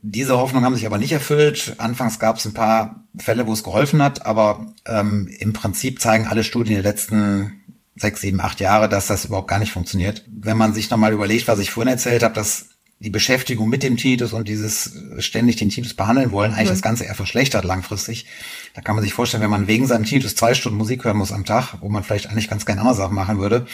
Diese 0.00 0.38
Hoffnung 0.38 0.64
haben 0.64 0.74
sich 0.74 0.86
aber 0.86 0.96
nicht 0.96 1.12
erfüllt. 1.12 1.74
Anfangs 1.76 2.18
gab 2.18 2.38
es 2.38 2.46
ein 2.46 2.54
paar 2.54 3.04
Fälle, 3.18 3.46
wo 3.46 3.52
es 3.52 3.62
geholfen 3.62 4.02
hat, 4.02 4.24
aber 4.24 4.72
ähm, 4.86 5.28
im 5.38 5.52
Prinzip 5.52 6.00
zeigen 6.00 6.28
alle 6.28 6.44
Studien 6.44 6.76
der 6.76 6.82
letzten 6.82 7.60
sechs, 7.94 8.22
sieben, 8.22 8.40
acht 8.40 8.58
Jahre, 8.58 8.88
dass 8.88 9.08
das 9.08 9.26
überhaupt 9.26 9.48
gar 9.48 9.58
nicht 9.58 9.72
funktioniert. 9.72 10.24
Wenn 10.26 10.56
man 10.56 10.72
sich 10.72 10.88
nochmal 10.88 11.12
überlegt, 11.12 11.46
was 11.46 11.58
ich 11.58 11.72
vorhin 11.72 11.92
erzählt 11.92 12.22
habe, 12.22 12.32
dass 12.32 12.69
die 13.00 13.10
Beschäftigung 13.10 13.68
mit 13.70 13.82
dem 13.82 13.96
Tinnitus 13.96 14.34
und 14.34 14.46
dieses 14.46 14.92
ständig 15.18 15.56
den 15.56 15.70
Tinnitus 15.70 15.94
behandeln 15.94 16.32
wollen, 16.32 16.52
eigentlich 16.52 16.68
mhm. 16.68 16.74
das 16.74 16.82
Ganze 16.82 17.04
eher 17.04 17.14
verschlechtert 17.14 17.64
langfristig. 17.64 18.26
Da 18.74 18.82
kann 18.82 18.94
man 18.94 19.02
sich 19.02 19.14
vorstellen, 19.14 19.42
wenn 19.42 19.50
man 19.50 19.66
wegen 19.66 19.86
seinem 19.86 20.04
Tinnitus 20.04 20.36
zwei 20.36 20.52
Stunden 20.52 20.76
Musik 20.76 21.04
hören 21.04 21.16
muss 21.16 21.32
am 21.32 21.46
Tag, 21.46 21.78
wo 21.80 21.88
man 21.88 22.04
vielleicht 22.04 22.28
eigentlich 22.28 22.48
ganz 22.48 22.66
gerne 22.66 22.82
andere 22.82 22.96
Sachen 22.96 23.14
machen 23.14 23.38
würde, 23.38 23.66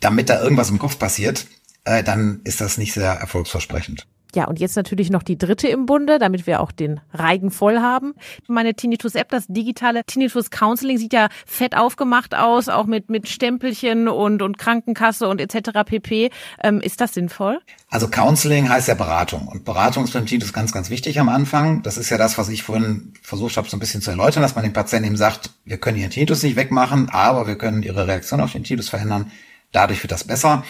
damit 0.00 0.30
da 0.30 0.42
irgendwas 0.42 0.70
im 0.70 0.78
Kopf 0.78 0.98
passiert, 0.98 1.46
äh, 1.84 2.02
dann 2.02 2.40
ist 2.44 2.62
das 2.62 2.78
nicht 2.78 2.94
sehr 2.94 3.12
erfolgsversprechend. 3.12 4.06
Ja, 4.34 4.46
und 4.46 4.58
jetzt 4.58 4.74
natürlich 4.74 5.10
noch 5.10 5.22
die 5.22 5.38
dritte 5.38 5.68
im 5.68 5.86
Bunde, 5.86 6.18
damit 6.18 6.46
wir 6.46 6.60
auch 6.60 6.72
den 6.72 7.00
Reigen 7.12 7.52
voll 7.52 7.78
haben. 7.78 8.14
Meine 8.48 8.74
Tinnitus-App, 8.74 9.28
das 9.28 9.46
digitale 9.46 10.04
Tinnitus-Counseling 10.04 10.98
sieht 10.98 11.12
ja 11.12 11.28
fett 11.46 11.76
aufgemacht 11.76 12.34
aus, 12.34 12.68
auch 12.68 12.86
mit, 12.86 13.10
mit 13.10 13.28
Stempelchen 13.28 14.08
und, 14.08 14.42
und 14.42 14.58
Krankenkasse 14.58 15.28
und 15.28 15.40
etc. 15.40 15.70
pp. 15.86 16.30
Ähm, 16.62 16.80
ist 16.80 17.00
das 17.00 17.14
sinnvoll? 17.14 17.60
Also 17.90 18.08
Counseling 18.08 18.68
heißt 18.68 18.88
ja 18.88 18.94
Beratung. 18.94 19.46
Und 19.46 19.64
Beratung 19.64 20.02
ist 20.02 20.14
beim 20.14 20.26
Tinnitus 20.26 20.52
ganz, 20.52 20.72
ganz 20.72 20.90
wichtig 20.90 21.20
am 21.20 21.28
Anfang. 21.28 21.82
Das 21.82 21.96
ist 21.96 22.10
ja 22.10 22.18
das, 22.18 22.36
was 22.36 22.48
ich 22.48 22.64
vorhin 22.64 23.12
versucht 23.22 23.56
habe, 23.56 23.68
so 23.68 23.76
ein 23.76 23.80
bisschen 23.80 24.02
zu 24.02 24.10
erläutern, 24.10 24.42
dass 24.42 24.56
man 24.56 24.64
den 24.64 24.72
Patienten 24.72 25.06
eben 25.06 25.16
sagt, 25.16 25.50
wir 25.64 25.78
können 25.78 25.98
ihren 25.98 26.10
Tinnitus 26.10 26.42
nicht 26.42 26.56
wegmachen, 26.56 27.08
aber 27.10 27.46
wir 27.46 27.56
können 27.56 27.84
ihre 27.84 28.08
Reaktion 28.08 28.40
auf 28.40 28.50
den 28.50 28.64
Tinnitus 28.64 28.88
verändern. 28.88 29.30
Dadurch 29.70 30.02
wird 30.02 30.12
das 30.12 30.24
besser 30.24 30.64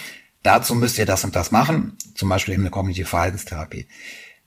dazu 0.45 0.77
müsst 0.77 0.99
ihr 0.99 1.07
das 1.07 1.25
und 1.25 1.35
das 1.35 1.51
machen, 1.51 1.97
zum 2.15 2.29
Beispiel 2.29 2.55
eben 2.55 2.63
eine 2.63 2.71
kognitive 2.71 3.09
Verhaltenstherapie. 3.09 3.89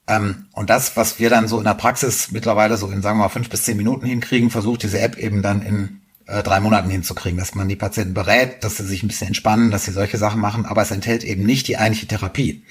Ähm, 0.07 0.45
und 0.53 0.69
das, 0.69 0.95
was 0.95 1.19
wir 1.19 1.29
dann 1.29 1.49
so 1.49 1.57
in 1.57 1.65
der 1.65 1.73
Praxis 1.73 2.31
mittlerweile 2.31 2.77
so 2.77 2.88
in, 2.89 3.01
sagen 3.01 3.17
wir 3.17 3.23
mal, 3.23 3.29
fünf 3.29 3.49
bis 3.49 3.63
zehn 3.63 3.75
Minuten 3.75 4.05
hinkriegen, 4.05 4.49
versucht 4.49 4.83
diese 4.83 4.99
App 4.99 5.17
eben 5.17 5.41
dann 5.41 5.62
in 5.62 6.01
äh, 6.27 6.43
drei 6.43 6.62
Monaten 6.62 6.89
hinzukriegen, 6.89 7.38
dass 7.38 7.55
man 7.55 7.67
die 7.67 7.75
Patienten 7.75 8.13
berät, 8.13 8.63
dass 8.63 8.77
sie 8.77 8.86
sich 8.86 9.03
ein 9.03 9.10
bisschen 9.10 9.27
entspannen, 9.27 9.71
dass 9.71 9.86
sie 9.86 9.91
solche 9.91 10.17
Sachen 10.17 10.39
machen, 10.39 10.65
aber 10.65 10.81
es 10.81 10.91
enthält 10.91 11.23
eben 11.23 11.45
nicht 11.45 11.67
die 11.67 11.77
eigentliche 11.77 12.07
Therapie. 12.07 12.63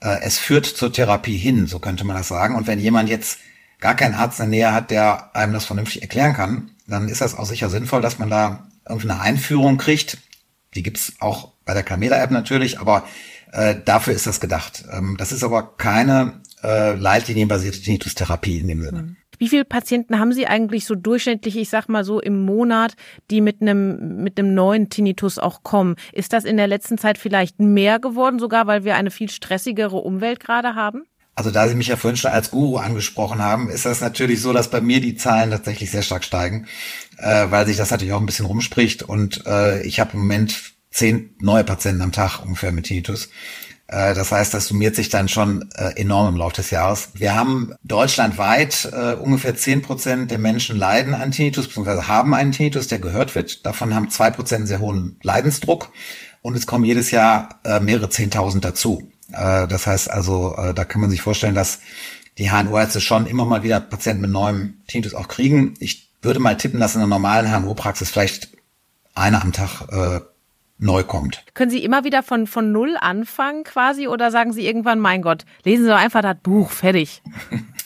Äh, 0.00 0.18
es 0.22 0.38
führt 0.38 0.66
zur 0.66 0.92
Therapie 0.92 1.36
hin, 1.36 1.66
so 1.66 1.80
könnte 1.80 2.04
man 2.04 2.16
das 2.16 2.28
sagen. 2.28 2.54
Und 2.54 2.66
wenn 2.66 2.78
jemand 2.78 3.08
jetzt 3.08 3.38
gar 3.80 3.96
keinen 3.96 4.14
Arzt 4.14 4.38
in 4.38 4.50
der 4.50 4.60
Nähe 4.60 4.72
hat, 4.72 4.90
der 4.90 5.34
einem 5.34 5.52
das 5.52 5.64
vernünftig 5.64 6.02
erklären 6.02 6.34
kann, 6.34 6.70
dann 6.86 7.08
ist 7.08 7.20
das 7.20 7.36
auch 7.36 7.46
sicher 7.46 7.70
sinnvoll, 7.70 8.02
dass 8.02 8.18
man 8.18 8.30
da 8.30 8.68
irgendwie 8.88 9.10
eine 9.10 9.20
Einführung 9.20 9.78
kriegt. 9.78 10.18
Die 10.74 10.82
gibt's 10.82 11.14
auch 11.18 11.52
bei 11.64 11.74
der 11.74 11.82
Camela-App 11.82 12.30
natürlich, 12.30 12.78
aber 12.78 13.04
äh, 13.52 13.76
dafür 13.84 14.14
ist 14.14 14.26
das 14.26 14.40
gedacht. 14.40 14.84
Ähm, 14.92 15.16
das 15.18 15.32
ist 15.32 15.42
aber 15.42 15.76
keine 15.76 16.40
äh, 16.62 16.94
leitlinienbasierte 16.94 17.80
Tinnitus-Therapie 17.80 18.58
in 18.58 18.68
dem 18.68 18.82
Sinne. 18.82 19.16
Wie 19.38 19.48
viele 19.48 19.64
Patienten 19.64 20.18
haben 20.18 20.34
Sie 20.34 20.46
eigentlich 20.46 20.84
so 20.84 20.94
durchschnittlich, 20.94 21.56
ich 21.56 21.70
sag 21.70 21.88
mal 21.88 22.04
so 22.04 22.20
im 22.20 22.44
Monat, 22.44 22.94
die 23.30 23.40
mit 23.40 23.62
einem 23.62 24.22
mit 24.22 24.38
einem 24.38 24.52
neuen 24.52 24.90
Tinnitus 24.90 25.38
auch 25.38 25.62
kommen? 25.62 25.96
Ist 26.12 26.34
das 26.34 26.44
in 26.44 26.58
der 26.58 26.66
letzten 26.66 26.98
Zeit 26.98 27.16
vielleicht 27.16 27.58
mehr 27.58 27.98
geworden, 27.98 28.38
sogar 28.38 28.66
weil 28.66 28.84
wir 28.84 28.96
eine 28.96 29.10
viel 29.10 29.30
stressigere 29.30 29.96
Umwelt 29.96 30.40
gerade 30.40 30.74
haben? 30.74 31.04
Also 31.40 31.50
da 31.50 31.66
Sie 31.66 31.74
mich 31.74 31.86
ja 31.86 31.96
vorhin 31.96 32.18
schon 32.18 32.32
als 32.32 32.50
Guru 32.50 32.76
angesprochen 32.76 33.40
haben, 33.40 33.70
ist 33.70 33.86
das 33.86 34.02
natürlich 34.02 34.42
so, 34.42 34.52
dass 34.52 34.68
bei 34.68 34.82
mir 34.82 35.00
die 35.00 35.16
Zahlen 35.16 35.50
tatsächlich 35.50 35.90
sehr 35.90 36.02
stark 36.02 36.22
steigen, 36.22 36.66
äh, 37.16 37.46
weil 37.48 37.66
sich 37.66 37.78
das 37.78 37.90
natürlich 37.90 38.12
auch 38.12 38.20
ein 38.20 38.26
bisschen 38.26 38.44
rumspricht 38.44 39.04
und 39.04 39.46
äh, 39.46 39.80
ich 39.84 40.00
habe 40.00 40.10
im 40.12 40.18
Moment 40.18 40.74
zehn 40.90 41.34
neue 41.40 41.64
Patienten 41.64 42.02
am 42.02 42.12
Tag 42.12 42.40
ungefähr 42.44 42.72
mit 42.72 42.84
Tinnitus. 42.84 43.30
Äh, 43.86 44.12
das 44.12 44.32
heißt, 44.32 44.52
das 44.52 44.66
summiert 44.66 44.96
sich 44.96 45.08
dann 45.08 45.30
schon 45.30 45.70
äh, 45.76 45.98
enorm 45.98 46.34
im 46.34 46.36
Laufe 46.36 46.56
des 46.56 46.68
Jahres. 46.68 47.08
Wir 47.14 47.34
haben 47.34 47.72
deutschlandweit 47.84 48.90
äh, 48.92 49.14
ungefähr 49.14 49.56
zehn 49.56 49.80
Prozent 49.80 50.30
der 50.30 50.38
Menschen 50.38 50.76
leiden 50.76 51.14
an 51.14 51.30
Tinnitus, 51.30 51.68
beziehungsweise 51.68 52.06
haben 52.06 52.34
einen 52.34 52.52
Tinnitus, 52.52 52.86
der 52.86 52.98
gehört 52.98 53.34
wird. 53.34 53.64
Davon 53.64 53.94
haben 53.94 54.10
zwei 54.10 54.30
Prozent 54.30 54.68
sehr 54.68 54.80
hohen 54.80 55.18
Leidensdruck 55.22 55.90
und 56.42 56.54
es 56.54 56.66
kommen 56.66 56.84
jedes 56.84 57.10
Jahr 57.10 57.60
mehrere 57.80 58.10
Zehntausend 58.10 58.62
dazu. 58.62 59.10
Das 59.32 59.86
heißt 59.86 60.10
also, 60.10 60.54
da 60.74 60.84
kann 60.84 61.00
man 61.00 61.10
sich 61.10 61.22
vorstellen, 61.22 61.54
dass 61.54 61.80
die 62.38 62.50
HNO-Ärzte 62.50 63.00
schon 63.00 63.26
immer 63.26 63.44
mal 63.44 63.62
wieder 63.62 63.80
Patienten 63.80 64.22
mit 64.22 64.30
neuem 64.30 64.82
Tinnitus 64.86 65.14
auch 65.14 65.28
kriegen. 65.28 65.74
Ich 65.78 66.10
würde 66.22 66.40
mal 66.40 66.56
tippen, 66.56 66.80
dass 66.80 66.94
in 66.94 67.00
einer 67.00 67.08
normalen 67.08 67.50
HNO-Praxis 67.50 68.10
vielleicht 68.10 68.50
einer 69.14 69.42
am 69.42 69.52
Tag 69.52 69.86
neu 70.80 71.04
kommt. 71.04 71.44
Können 71.54 71.70
Sie 71.70 71.84
immer 71.84 72.04
wieder 72.04 72.22
von, 72.22 72.46
von 72.46 72.72
Null 72.72 72.96
anfangen 72.98 73.64
quasi 73.64 74.08
oder 74.08 74.30
sagen 74.30 74.52
Sie 74.52 74.66
irgendwann, 74.66 74.98
mein 74.98 75.22
Gott, 75.22 75.44
lesen 75.64 75.84
Sie 75.84 75.90
doch 75.90 75.98
einfach 75.98 76.22
das 76.22 76.36
Buch, 76.42 76.70
fertig? 76.70 77.22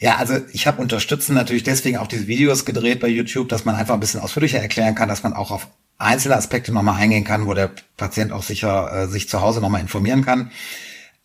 Ja, 0.00 0.16
also 0.16 0.36
ich 0.52 0.66
habe 0.66 0.80
unterstützen 0.80 1.34
natürlich 1.34 1.64
deswegen 1.64 1.98
auch 1.98 2.06
diese 2.06 2.28
Videos 2.28 2.64
gedreht 2.64 3.00
bei 3.00 3.08
YouTube, 3.08 3.48
dass 3.48 3.64
man 3.64 3.74
einfach 3.74 3.94
ein 3.94 4.00
bisschen 4.00 4.20
ausführlicher 4.20 4.60
erklären 4.60 4.94
kann, 4.94 5.08
dass 5.08 5.24
man 5.24 5.32
auch 5.32 5.50
auf 5.50 5.66
einzelne 5.98 6.36
Aspekte 6.36 6.72
nochmal 6.72 7.00
eingehen 7.00 7.24
kann, 7.24 7.46
wo 7.46 7.54
der 7.54 7.70
Patient 7.96 8.32
auch 8.32 8.44
sicher 8.44 8.92
äh, 8.92 9.08
sich 9.08 9.28
zu 9.28 9.40
Hause 9.40 9.60
nochmal 9.60 9.80
informieren 9.80 10.24
kann. 10.24 10.52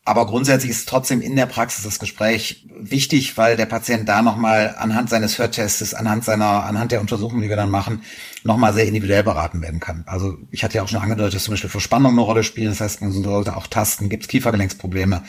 Aber 0.05 0.25
grundsätzlich 0.25 0.71
ist 0.71 0.89
trotzdem 0.89 1.21
in 1.21 1.37
der 1.37 1.45
Praxis 1.45 1.85
das 1.85 1.97
Gespräch 1.97 2.67
wichtig, 2.77 3.37
weil 3.37 3.55
der 3.55 3.67
Patient 3.67 4.09
da 4.09 4.21
nochmal 4.21 4.75
anhand 4.77 5.09
seines 5.09 5.39
Hörtests, 5.39 5.93
anhand 5.93 6.25
seiner, 6.25 6.65
anhand 6.65 6.91
der 6.91 6.99
Untersuchungen, 6.99 7.41
die 7.41 7.47
wir 7.47 7.55
dann 7.55 7.69
machen, 7.69 8.03
nochmal 8.43 8.73
sehr 8.73 8.85
individuell 8.85 9.23
beraten 9.23 9.61
werden 9.61 9.79
kann. 9.79 10.03
Also 10.05 10.37
ich 10.51 10.65
hatte 10.65 10.75
ja 10.75 10.83
auch 10.83 10.89
schon 10.89 10.99
angedeutet, 10.99 11.35
dass 11.35 11.45
zum 11.45 11.53
Beispiel 11.53 11.69
Verspannung 11.69 12.11
eine 12.11 12.21
Rolle 12.21 12.43
spielt. 12.43 12.69
Das 12.69 12.81
heißt, 12.81 13.01
man 13.01 13.13
sollte 13.13 13.55
auch 13.55 13.67
tasten, 13.67 14.09
gibt 14.09 14.23
es 14.23 14.29
Kiefergelenksprobleme, 14.29 15.23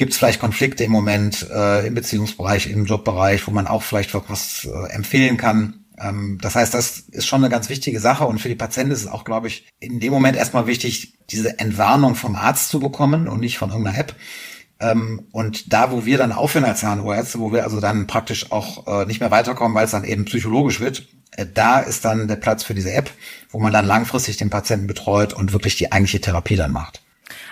gibt 0.00 0.12
es 0.12 0.18
vielleicht 0.18 0.40
Konflikte 0.40 0.82
im 0.82 0.92
Moment 0.92 1.46
äh, 1.50 1.86
im 1.86 1.92
Beziehungsbereich, 1.92 2.70
im 2.70 2.86
Jobbereich, 2.86 3.46
wo 3.46 3.50
man 3.50 3.66
auch 3.66 3.82
vielleicht 3.82 4.14
was 4.14 4.64
äh, 4.64 4.92
empfehlen 4.94 5.36
kann. 5.36 5.84
Ähm, 6.00 6.38
das 6.40 6.54
heißt, 6.54 6.72
das 6.72 7.00
ist 7.00 7.26
schon 7.26 7.44
eine 7.44 7.52
ganz 7.52 7.68
wichtige 7.68 8.00
Sache 8.00 8.24
und 8.24 8.40
für 8.40 8.48
die 8.48 8.54
Patienten 8.54 8.92
ist 8.92 9.02
es 9.02 9.06
auch, 9.08 9.24
glaube 9.24 9.48
ich, 9.48 9.68
in 9.78 10.00
dem 10.00 10.10
Moment 10.10 10.38
erstmal 10.38 10.66
wichtig, 10.66 11.18
diese 11.28 11.58
Entwarnung 11.58 12.14
vom 12.14 12.34
Arzt 12.34 12.70
zu 12.70 12.80
bekommen 12.80 13.28
und 13.28 13.40
nicht 13.40 13.58
von 13.58 13.68
irgendeiner 13.68 13.98
App. 13.98 14.16
Ähm, 14.80 15.26
und 15.32 15.70
da, 15.70 15.92
wo 15.92 16.06
wir 16.06 16.16
dann 16.16 16.32
aufhören 16.32 16.64
als 16.64 16.80
Zahnärzte, 16.80 17.38
wo 17.38 17.52
wir 17.52 17.64
also 17.64 17.78
dann 17.78 18.06
praktisch 18.06 18.50
auch 18.52 18.86
äh, 18.86 19.04
nicht 19.04 19.20
mehr 19.20 19.30
weiterkommen, 19.30 19.74
weil 19.74 19.84
es 19.84 19.90
dann 19.90 20.04
eben 20.04 20.24
psychologisch 20.24 20.80
wird, 20.80 21.08
äh, 21.32 21.44
da 21.52 21.80
ist 21.80 22.06
dann 22.06 22.26
der 22.26 22.36
Platz 22.36 22.64
für 22.64 22.72
diese 22.72 22.94
App, 22.94 23.10
wo 23.50 23.58
man 23.58 23.74
dann 23.74 23.84
langfristig 23.84 24.38
den 24.38 24.48
Patienten 24.48 24.86
betreut 24.86 25.34
und 25.34 25.52
wirklich 25.52 25.76
die 25.76 25.92
eigentliche 25.92 26.22
Therapie 26.22 26.56
dann 26.56 26.72
macht. 26.72 27.02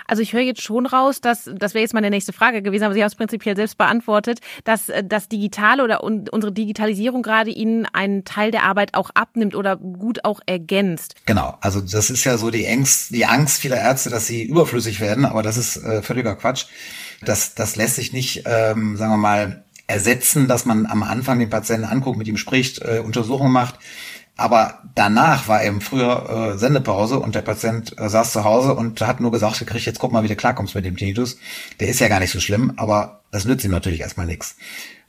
Also 0.09 0.23
ich 0.23 0.33
höre 0.33 0.41
jetzt 0.41 0.63
schon 0.63 0.87
raus, 0.87 1.21
dass, 1.21 1.49
das 1.53 1.75
wäre 1.75 1.83
jetzt 1.83 1.93
meine 1.93 2.09
nächste 2.09 2.33
Frage 2.33 2.63
gewesen, 2.63 2.83
aber 2.83 2.95
Sie 2.95 3.01
haben 3.01 3.07
es 3.07 3.15
prinzipiell 3.15 3.55
selbst 3.55 3.77
beantwortet, 3.77 4.39
dass 4.63 4.89
äh, 4.89 5.03
das 5.03 5.29
Digitale 5.29 5.83
oder 5.83 6.03
unsere 6.03 6.51
Digitalisierung 6.51 7.21
gerade 7.21 7.51
Ihnen 7.51 7.85
einen 7.85 8.25
Teil 8.25 8.49
der 8.49 8.63
Arbeit 8.63 8.95
auch 8.95 9.11
abnimmt 9.13 9.53
oder 9.55 9.77
gut 9.77 10.25
auch 10.25 10.39
ergänzt. 10.47 11.13
Genau, 11.27 11.57
also 11.61 11.79
das 11.79 12.09
ist 12.09 12.23
ja 12.23 12.39
so 12.39 12.49
die 12.49 12.67
Angst, 12.67 13.13
die 13.13 13.25
Angst 13.25 13.61
vieler 13.61 13.77
Ärzte, 13.77 14.09
dass 14.09 14.25
sie 14.25 14.43
überflüssig 14.43 14.99
werden, 14.99 15.25
aber 15.25 15.43
das 15.43 15.57
ist 15.57 15.77
äh, 15.77 16.01
völliger 16.01 16.35
Quatsch. 16.35 16.65
Das, 17.21 17.53
das 17.53 17.75
lässt 17.75 17.95
sich 17.95 18.11
nicht, 18.11 18.43
ähm, 18.45 18.97
sagen 18.97 19.11
wir 19.11 19.17
mal, 19.17 19.63
ersetzen, 19.85 20.47
dass 20.47 20.65
man 20.65 20.87
am 20.87 21.03
Anfang 21.03 21.37
den 21.39 21.49
Patienten 21.49 21.85
anguckt, 21.85 22.17
mit 22.17 22.27
ihm 22.27 22.37
spricht, 22.37 22.81
äh, 22.81 23.01
Untersuchungen 23.05 23.51
macht 23.51 23.79
aber 24.39 24.83
danach 24.95 25.47
war 25.47 25.63
eben 25.63 25.81
früher 25.81 26.53
äh, 26.53 26.57
Sendepause 26.57 27.19
und 27.19 27.35
der 27.35 27.41
Patient 27.41 27.99
äh, 27.99 28.09
saß 28.09 28.31
zu 28.31 28.43
Hause 28.43 28.73
und 28.73 29.01
hat 29.01 29.19
nur 29.19 29.31
gesagt, 29.31 29.65
krieg 29.65 29.85
jetzt 29.85 29.99
guck 29.99 30.11
mal, 30.11 30.23
wie 30.23 30.27
du 30.27 30.35
klarkommst 30.35 30.75
mit 30.75 30.85
dem 30.85 30.97
Tinnitus. 30.97 31.37
Der 31.79 31.89
ist 31.89 31.99
ja 31.99 32.07
gar 32.07 32.19
nicht 32.19 32.31
so 32.31 32.39
schlimm, 32.39 32.73
aber 32.77 33.21
das 33.31 33.45
nützt 33.45 33.65
ihm 33.65 33.71
natürlich 33.71 34.01
erstmal 34.01 34.25
nichts. 34.25 34.55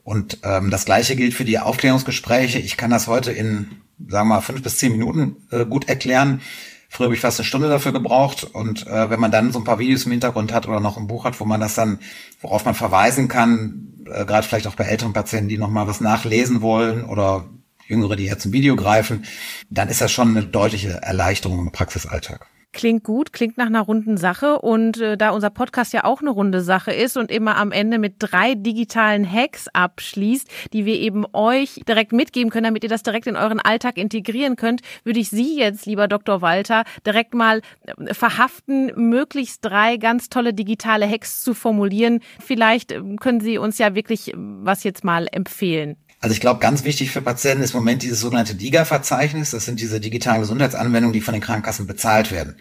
Und 0.03 0.39
ähm, 0.43 0.71
das 0.71 0.85
gleiche 0.85 1.15
gilt 1.15 1.35
für 1.35 1.45
die 1.45 1.59
Aufklärungsgespräche. 1.59 2.59
Ich 2.59 2.77
kann 2.77 2.91
das 2.91 3.07
heute 3.07 3.33
in, 3.33 3.83
sagen 4.09 4.29
wir 4.29 4.37
mal, 4.37 4.41
fünf 4.41 4.63
bis 4.63 4.79
zehn 4.79 4.93
Minuten 4.93 5.37
äh, 5.51 5.65
gut 5.65 5.89
erklären. 5.89 6.41
Früher 6.89 7.07
habe 7.07 7.15
ich 7.15 7.21
fast 7.21 7.39
eine 7.39 7.47
Stunde 7.47 7.69
dafür 7.69 7.93
gebraucht. 7.93 8.45
Und 8.45 8.87
äh, 8.87 9.11
wenn 9.11 9.21
man 9.21 9.31
dann 9.31 9.53
so 9.53 9.61
ein 9.61 9.65
paar 9.65 9.79
Videos 9.79 10.07
im 10.07 10.11
Hintergrund 10.11 10.53
hat 10.53 10.67
oder 10.67 10.81
noch 10.81 10.97
ein 10.97 11.07
Buch 11.07 11.25
hat, 11.25 11.39
wo 11.39 11.45
man 11.45 11.61
das 11.61 11.75
dann, 11.75 12.01
worauf 12.41 12.65
man 12.65 12.75
verweisen 12.75 13.29
kann, 13.29 14.05
äh, 14.07 14.25
gerade 14.25 14.47
vielleicht 14.47 14.67
auch 14.67 14.75
bei 14.75 14.85
älteren 14.85 15.13
Patienten, 15.13 15.49
die 15.49 15.59
nochmal 15.59 15.87
was 15.87 16.01
nachlesen 16.01 16.63
wollen 16.63 17.05
oder 17.05 17.45
Jüngere, 17.91 18.17
die 18.17 18.25
jetzt 18.27 18.43
zum 18.43 18.53
Video 18.53 18.77
greifen, 18.77 19.25
dann 19.69 19.89
ist 19.89 20.01
das 20.01 20.13
schon 20.13 20.37
eine 20.37 20.47
deutliche 20.47 21.03
Erleichterung 21.03 21.59
im 21.59 21.73
Praxisalltag. 21.73 22.47
Klingt 22.73 23.03
gut, 23.03 23.33
klingt 23.33 23.59
nach 23.59 23.67
einer 23.67 23.81
runden 23.81 24.17
Sache. 24.17 24.61
Und 24.61 25.01
äh, 25.01 25.17
da 25.17 25.31
unser 25.31 25.51
Podcast 25.51 25.93
ja 25.93 26.05
auch 26.05 26.21
eine 26.21 26.31
runde 26.31 26.61
Sache 26.61 26.93
ist 26.93 27.17
und 27.17 27.31
immer 27.31 27.57
am 27.57 27.73
Ende 27.73 27.99
mit 27.99 28.15
drei 28.21 28.55
digitalen 28.55 29.31
Hacks 29.31 29.67
abschließt, 29.73 30.49
die 30.73 30.85
wir 30.85 30.95
eben 30.95 31.25
euch 31.33 31.81
direkt 31.89 32.13
mitgeben 32.13 32.51
können, 32.51 32.65
damit 32.65 32.85
ihr 32.85 32.89
das 32.89 33.03
direkt 33.03 33.27
in 33.27 33.35
euren 33.35 33.59
Alltag 33.59 33.99
integrieren 33.99 34.55
könnt, 34.55 34.83
würde 35.03 35.19
ich 35.19 35.31
Sie 35.31 35.59
jetzt, 35.59 35.85
lieber 35.87 36.07
Dr. 36.07 36.43
Walter, 36.43 36.85
direkt 37.05 37.35
mal 37.35 37.61
äh, 37.87 38.15
verhaften, 38.15 38.93
möglichst 38.95 39.65
drei 39.65 39.97
ganz 39.97 40.29
tolle 40.29 40.55
digitale 40.55 41.11
Hacks 41.11 41.43
zu 41.43 41.55
formulieren. 41.55 42.21
Vielleicht 42.39 42.93
äh, 42.93 43.01
können 43.19 43.41
Sie 43.41 43.59
uns 43.59 43.79
ja 43.79 43.97
wirklich 43.97 44.33
äh, 44.33 44.37
was 44.37 44.85
jetzt 44.85 45.03
mal 45.03 45.27
empfehlen. 45.33 45.97
Also 46.21 46.35
ich 46.35 46.41
glaube, 46.41 46.61
ganz 46.61 46.85
wichtig 46.85 47.11
für 47.11 47.23
Patienten 47.23 47.65
ist 47.65 47.73
im 47.73 47.81
Moment 47.81 48.03
dieses 48.03 48.21
sogenannte 48.21 48.55
DIGA-Verzeichnis. 48.55 49.51
Das 49.51 49.65
sind 49.65 49.81
diese 49.81 50.01
digitalen 50.01 50.41
Gesundheitsanwendungen, 50.41 51.15
die 51.15 51.23
von 51.23 51.33
den 51.33 51.43
Krankenkassen 51.43 51.87
bezahlt 51.87 52.31
werden. 52.31 52.57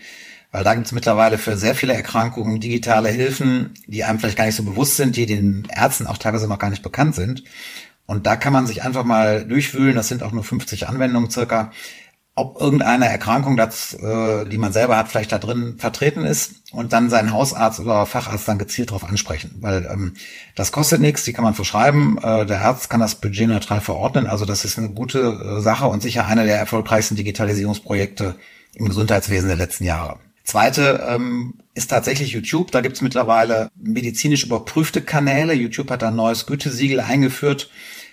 Weil 0.52 0.64
da 0.64 0.74
gibt 0.74 0.88
es 0.88 0.94
mittlerweile 0.94 1.38
für 1.38 1.58
sehr 1.58 1.76
viele 1.76 1.94
Erkrankungen 1.94 2.60
digitale 2.60 3.10
Hilfen, 3.10 3.74
die 3.86 4.04
einem 4.04 4.18
vielleicht 4.18 4.38
gar 4.38 4.46
nicht 4.46 4.56
so 4.56 4.64
bewusst 4.64 4.96
sind, 4.96 5.16
die 5.16 5.26
den 5.26 5.68
Ärzten 5.70 6.08
auch 6.08 6.18
teilweise 6.18 6.48
noch 6.48 6.58
gar 6.58 6.70
nicht 6.70 6.82
bekannt 6.82 7.16
sind. 7.16 7.44
Und 8.06 8.26
da 8.26 8.38
kann 8.38 8.54
man 8.54 8.66
sich 8.66 8.82
einfach 8.82 9.04
mal 9.04 9.46
durchwühlen. 9.46 9.96
Das 9.96 10.08
sind 10.08 10.24
auch 10.24 10.32
nur 10.32 10.44
50 10.44 10.88
Anwendungen 10.88 11.30
circa 11.30 11.72
ob 12.40 12.62
irgendeine 12.62 13.10
Erkrankung, 13.10 13.58
das, 13.58 13.94
äh, 13.94 14.46
die 14.46 14.58
man 14.58 14.72
selber 14.72 14.96
hat, 14.96 15.10
vielleicht 15.10 15.32
da 15.32 15.38
drin 15.38 15.76
vertreten 15.78 16.24
ist 16.24 16.56
und 16.72 16.94
dann 16.94 17.10
seinen 17.10 17.34
Hausarzt 17.34 17.82
oder 17.82 18.06
Facharzt 18.06 18.48
dann 18.48 18.58
gezielt 18.58 18.90
darauf 18.90 19.04
ansprechen. 19.04 19.58
Weil 19.60 19.90
ähm, 19.92 20.14
das 20.56 20.72
kostet 20.72 21.02
nichts, 21.02 21.26
die 21.26 21.34
kann 21.34 21.44
man 21.44 21.54
verschreiben, 21.54 22.18
äh, 22.24 22.46
der 22.46 22.62
Arzt 22.62 22.90
kann 22.90 23.02
das 23.02 23.16
budgetneutral 23.16 23.82
verordnen, 23.82 24.26
also 24.26 24.46
das 24.46 24.64
ist 24.64 24.78
eine 24.78 24.90
gute 24.90 25.20
äh, 25.20 25.62
Sache 25.62 25.88
und 25.88 26.02
sicher 26.02 26.26
einer 26.26 26.46
der 26.46 26.58
erfolgreichsten 26.58 27.18
Digitalisierungsprojekte 27.18 28.36
im 28.76 28.88
Gesundheitswesen 28.88 29.50
der 29.50 29.58
letzten 29.58 29.84
Jahre. 29.84 30.18
Zweite 30.46 31.06
ähm, 31.08 31.56
ist 31.76 31.90
tatsächlich 31.90 32.32
YouTube. 32.32 32.72
Da 32.72 32.82
gibt's 32.82 33.02
mittlerweile 33.02 33.70
medizinisch 33.76 34.46
überprüfte 34.46 35.02
Kanäle. 35.02 35.54
YouTube 35.54 35.92
hat 35.92 36.04
ein 36.04 36.16
neues 36.16 36.48
Gütesiegel 36.48 37.02
eingeführt 37.02 37.70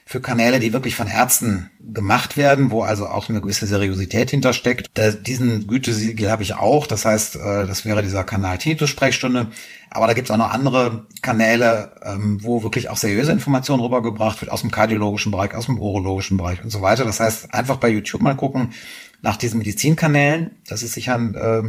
für 0.08 0.20
Kanäle, 0.20 0.60
die 0.60 0.72
wirklich 0.72 0.94
von 0.94 1.08
Ärzten 1.08 1.68
gemacht 1.80 2.36
werden, 2.36 2.70
wo 2.70 2.82
also 2.82 3.08
auch 3.08 3.28
eine 3.28 3.40
gewisse 3.40 3.66
Seriosität 3.66 4.30
hintersteckt. 4.30 4.86
Da, 4.94 5.10
diesen 5.10 5.66
Gütesiegel 5.66 6.30
habe 6.30 6.44
ich 6.44 6.54
auch. 6.54 6.86
Das 6.86 7.04
heißt, 7.04 7.34
äh, 7.34 7.66
das 7.66 7.84
wäre 7.84 8.04
dieser 8.04 8.22
Kanal 8.22 8.56
Tinnitus-Sprechstunde. 8.58 9.48
Aber 9.90 10.06
da 10.06 10.12
gibt 10.12 10.28
es 10.28 10.30
auch 10.30 10.38
noch 10.38 10.52
andere 10.52 11.06
Kanäle, 11.22 11.90
ähm, 12.04 12.38
wo 12.40 12.62
wirklich 12.62 12.88
auch 12.88 12.96
seriöse 12.96 13.32
Informationen 13.32 13.82
rübergebracht 13.82 14.40
wird 14.40 14.52
aus 14.52 14.60
dem 14.60 14.70
kardiologischen 14.70 15.32
Bereich, 15.32 15.54
aus 15.54 15.66
dem 15.66 15.80
urologischen 15.80 16.36
Bereich 16.36 16.62
und 16.62 16.70
so 16.70 16.82
weiter. 16.82 17.04
Das 17.04 17.18
heißt, 17.18 17.52
einfach 17.52 17.78
bei 17.78 17.88
YouTube 17.88 18.22
mal 18.22 18.36
gucken 18.36 18.74
nach 19.22 19.36
diesen 19.36 19.58
Medizinkanälen. 19.58 20.52
Das 20.68 20.84
ist 20.84 20.92
sicher 20.92 21.16
ein 21.16 21.34
äh, 21.34 21.62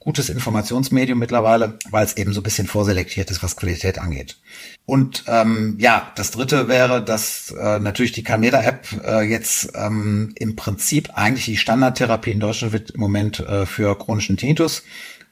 gutes 0.00 0.30
Informationsmedium 0.30 1.18
mittlerweile, 1.18 1.78
weil 1.90 2.04
es 2.04 2.16
eben 2.16 2.32
so 2.32 2.40
ein 2.40 2.42
bisschen 2.42 2.66
vorselektiert 2.66 3.30
ist, 3.30 3.42
was 3.42 3.56
Qualität 3.56 3.98
angeht. 3.98 4.38
Und 4.86 5.24
ähm, 5.28 5.76
ja, 5.78 6.10
das 6.16 6.30
dritte 6.30 6.68
wäre, 6.68 7.04
dass 7.04 7.52
äh, 7.52 7.78
natürlich 7.78 8.12
die 8.12 8.24
Calmeda-App 8.24 8.88
äh, 9.04 9.20
jetzt 9.20 9.72
ähm, 9.74 10.32
im 10.36 10.56
Prinzip 10.56 11.10
eigentlich 11.14 11.44
die 11.44 11.58
Standardtherapie 11.58 12.32
in 12.32 12.40
Deutschland 12.40 12.72
wird 12.72 12.90
im 12.90 13.00
Moment 13.00 13.40
äh, 13.40 13.66
für 13.66 13.96
chronischen 13.96 14.38
Tinnitus. 14.38 14.82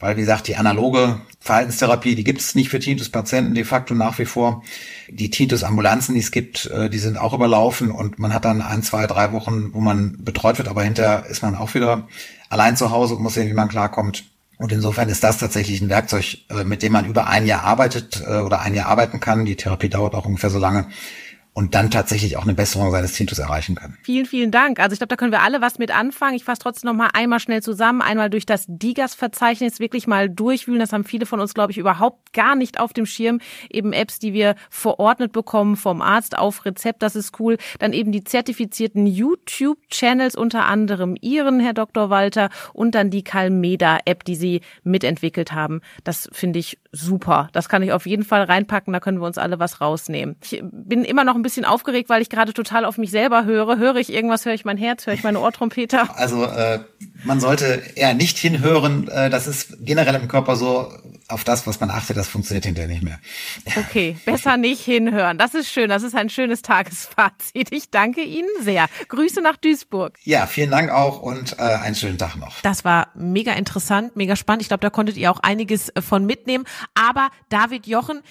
Weil, 0.00 0.16
wie 0.16 0.20
gesagt, 0.20 0.46
die 0.46 0.54
analoge 0.54 1.20
Verhaltenstherapie, 1.40 2.14
die 2.14 2.22
gibt 2.22 2.40
es 2.40 2.54
nicht 2.54 2.68
für 2.68 2.78
Tinnitus-Patienten 2.78 3.54
de 3.54 3.64
facto 3.64 3.94
nach 3.94 4.16
wie 4.20 4.26
vor. 4.26 4.62
Die 5.08 5.28
Tinnitus-Ambulanzen, 5.28 6.14
die 6.14 6.20
es 6.20 6.30
gibt, 6.30 6.66
äh, 6.66 6.88
die 6.88 6.98
sind 6.98 7.16
auch 7.16 7.34
überlaufen 7.34 7.90
und 7.90 8.18
man 8.18 8.32
hat 8.32 8.44
dann 8.44 8.62
ein, 8.62 8.84
zwei, 8.84 9.06
drei 9.08 9.32
Wochen, 9.32 9.72
wo 9.72 9.80
man 9.80 10.22
betreut 10.22 10.58
wird, 10.58 10.68
aber 10.68 10.84
hinterher 10.84 11.26
ist 11.26 11.42
man 11.42 11.56
auch 11.56 11.74
wieder 11.74 12.06
allein 12.48 12.76
zu 12.76 12.90
Hause 12.90 13.16
und 13.16 13.22
muss 13.22 13.34
sehen, 13.34 13.48
wie 13.48 13.54
man 13.54 13.68
klarkommt. 13.68 14.24
Und 14.58 14.72
insofern 14.72 15.08
ist 15.08 15.22
das 15.22 15.38
tatsächlich 15.38 15.80
ein 15.80 15.88
Werkzeug, 15.88 16.38
äh, 16.50 16.64
mit 16.64 16.82
dem 16.82 16.92
man 16.92 17.06
über 17.06 17.28
ein 17.28 17.46
Jahr 17.46 17.62
arbeitet 17.62 18.22
äh, 18.26 18.40
oder 18.40 18.60
ein 18.60 18.74
Jahr 18.74 18.86
arbeiten 18.86 19.20
kann. 19.20 19.44
Die 19.44 19.54
Therapie 19.54 19.88
dauert 19.88 20.14
auch 20.14 20.26
ungefähr 20.26 20.50
so 20.50 20.58
lange 20.58 20.88
und 21.58 21.74
dann 21.74 21.90
tatsächlich 21.90 22.36
auch 22.36 22.44
eine 22.44 22.54
Besserung 22.54 22.92
seines 22.92 23.14
Tinnitus 23.14 23.40
erreichen 23.40 23.74
kann. 23.74 23.98
Vielen, 24.04 24.26
vielen 24.26 24.52
Dank. 24.52 24.78
Also 24.78 24.92
ich 24.92 25.00
glaube, 25.00 25.08
da 25.08 25.16
können 25.16 25.32
wir 25.32 25.42
alle 25.42 25.60
was 25.60 25.80
mit 25.80 25.90
anfangen. 25.90 26.36
Ich 26.36 26.44
fasse 26.44 26.60
trotzdem 26.62 26.88
noch 26.88 26.96
mal 26.96 27.10
einmal 27.14 27.40
schnell 27.40 27.64
zusammen, 27.64 28.00
einmal 28.00 28.30
durch 28.30 28.46
das 28.46 28.66
DIGAS-Verzeichnis 28.68 29.80
wirklich 29.80 30.06
mal 30.06 30.30
durchwühlen. 30.30 30.78
Das 30.78 30.92
haben 30.92 31.02
viele 31.02 31.26
von 31.26 31.40
uns, 31.40 31.54
glaube 31.54 31.72
ich, 31.72 31.78
überhaupt 31.78 32.32
gar 32.32 32.54
nicht 32.54 32.78
auf 32.78 32.92
dem 32.92 33.06
Schirm. 33.06 33.40
Eben 33.70 33.92
Apps, 33.92 34.20
die 34.20 34.32
wir 34.32 34.54
verordnet 34.70 35.32
bekommen 35.32 35.74
vom 35.74 36.00
Arzt 36.00 36.38
auf 36.38 36.64
Rezept, 36.64 37.02
das 37.02 37.16
ist 37.16 37.40
cool. 37.40 37.56
Dann 37.80 37.92
eben 37.92 38.12
die 38.12 38.22
zertifizierten 38.22 39.08
YouTube-Channels, 39.08 40.36
unter 40.36 40.66
anderem 40.66 41.16
Ihren, 41.20 41.58
Herr 41.58 41.74
Dr. 41.74 42.08
Walter, 42.08 42.50
und 42.72 42.94
dann 42.94 43.10
die 43.10 43.24
Calmeda-App, 43.24 44.22
die 44.22 44.36
Sie 44.36 44.60
mitentwickelt 44.84 45.50
haben. 45.50 45.80
Das 46.04 46.30
finde 46.30 46.60
ich 46.60 46.78
super. 46.92 47.48
Das 47.52 47.68
kann 47.68 47.82
ich 47.82 47.90
auf 47.90 48.06
jeden 48.06 48.22
Fall 48.22 48.44
reinpacken, 48.44 48.92
da 48.92 49.00
können 49.00 49.20
wir 49.20 49.26
uns 49.26 49.38
alle 49.38 49.58
was 49.58 49.80
rausnehmen. 49.80 50.36
Ich 50.44 50.62
bin 50.62 51.02
immer 51.02 51.24
noch 51.24 51.34
ein 51.34 51.42
bisschen 51.42 51.47
aufgeregt, 51.64 52.08
weil 52.08 52.22
ich 52.22 52.30
gerade 52.30 52.52
total 52.52 52.84
auf 52.84 52.98
mich 52.98 53.10
selber 53.10 53.44
höre. 53.44 53.78
Höre 53.78 53.96
ich 53.96 54.12
irgendwas, 54.12 54.44
höre 54.44 54.54
ich 54.54 54.64
mein 54.64 54.76
Herz, 54.76 55.06
höre 55.06 55.14
ich 55.14 55.22
meine 55.22 55.40
Ohrtrompeter? 55.40 56.08
Also 56.18 56.44
äh, 56.44 56.80
man 57.24 57.40
sollte 57.40 57.80
eher 57.94 58.12
nicht 58.12 58.38
hinhören. 58.38 59.08
Äh, 59.08 59.30
das 59.30 59.46
ist 59.46 59.78
generell 59.80 60.16
im 60.16 60.26
Körper 60.26 60.56
so, 60.56 60.92
auf 61.28 61.44
das, 61.44 61.66
was 61.66 61.78
man 61.78 61.90
achtet, 61.90 62.16
das 62.16 62.26
funktioniert 62.26 62.64
hinterher 62.64 62.88
nicht 62.88 63.02
mehr. 63.02 63.18
Okay, 63.76 64.16
besser 64.24 64.56
nicht 64.56 64.82
hinhören. 64.82 65.36
Das 65.36 65.54
ist 65.54 65.70
schön. 65.70 65.90
Das 65.90 66.02
ist 66.02 66.14
ein 66.14 66.30
schönes 66.30 66.62
Tagesfazit. 66.62 67.70
Ich 67.70 67.90
danke 67.90 68.22
Ihnen 68.22 68.48
sehr. 68.62 68.86
Grüße 69.08 69.42
nach 69.42 69.56
Duisburg. 69.56 70.18
Ja, 70.24 70.46
vielen 70.46 70.70
Dank 70.70 70.90
auch 70.90 71.20
und 71.20 71.58
äh, 71.58 71.62
einen 71.62 71.94
schönen 71.94 72.16
Tag 72.16 72.36
noch. 72.36 72.60
Das 72.62 72.84
war 72.84 73.08
mega 73.14 73.52
interessant, 73.52 74.16
mega 74.16 74.36
spannend. 74.36 74.62
Ich 74.62 74.68
glaube, 74.68 74.80
da 74.80 74.90
konntet 74.90 75.16
ihr 75.18 75.30
auch 75.30 75.40
einiges 75.40 75.90
äh, 75.90 76.00
von 76.00 76.24
mitnehmen. 76.24 76.64
Aber 76.94 77.28
David 77.50 77.86
Jochen, 77.86 78.22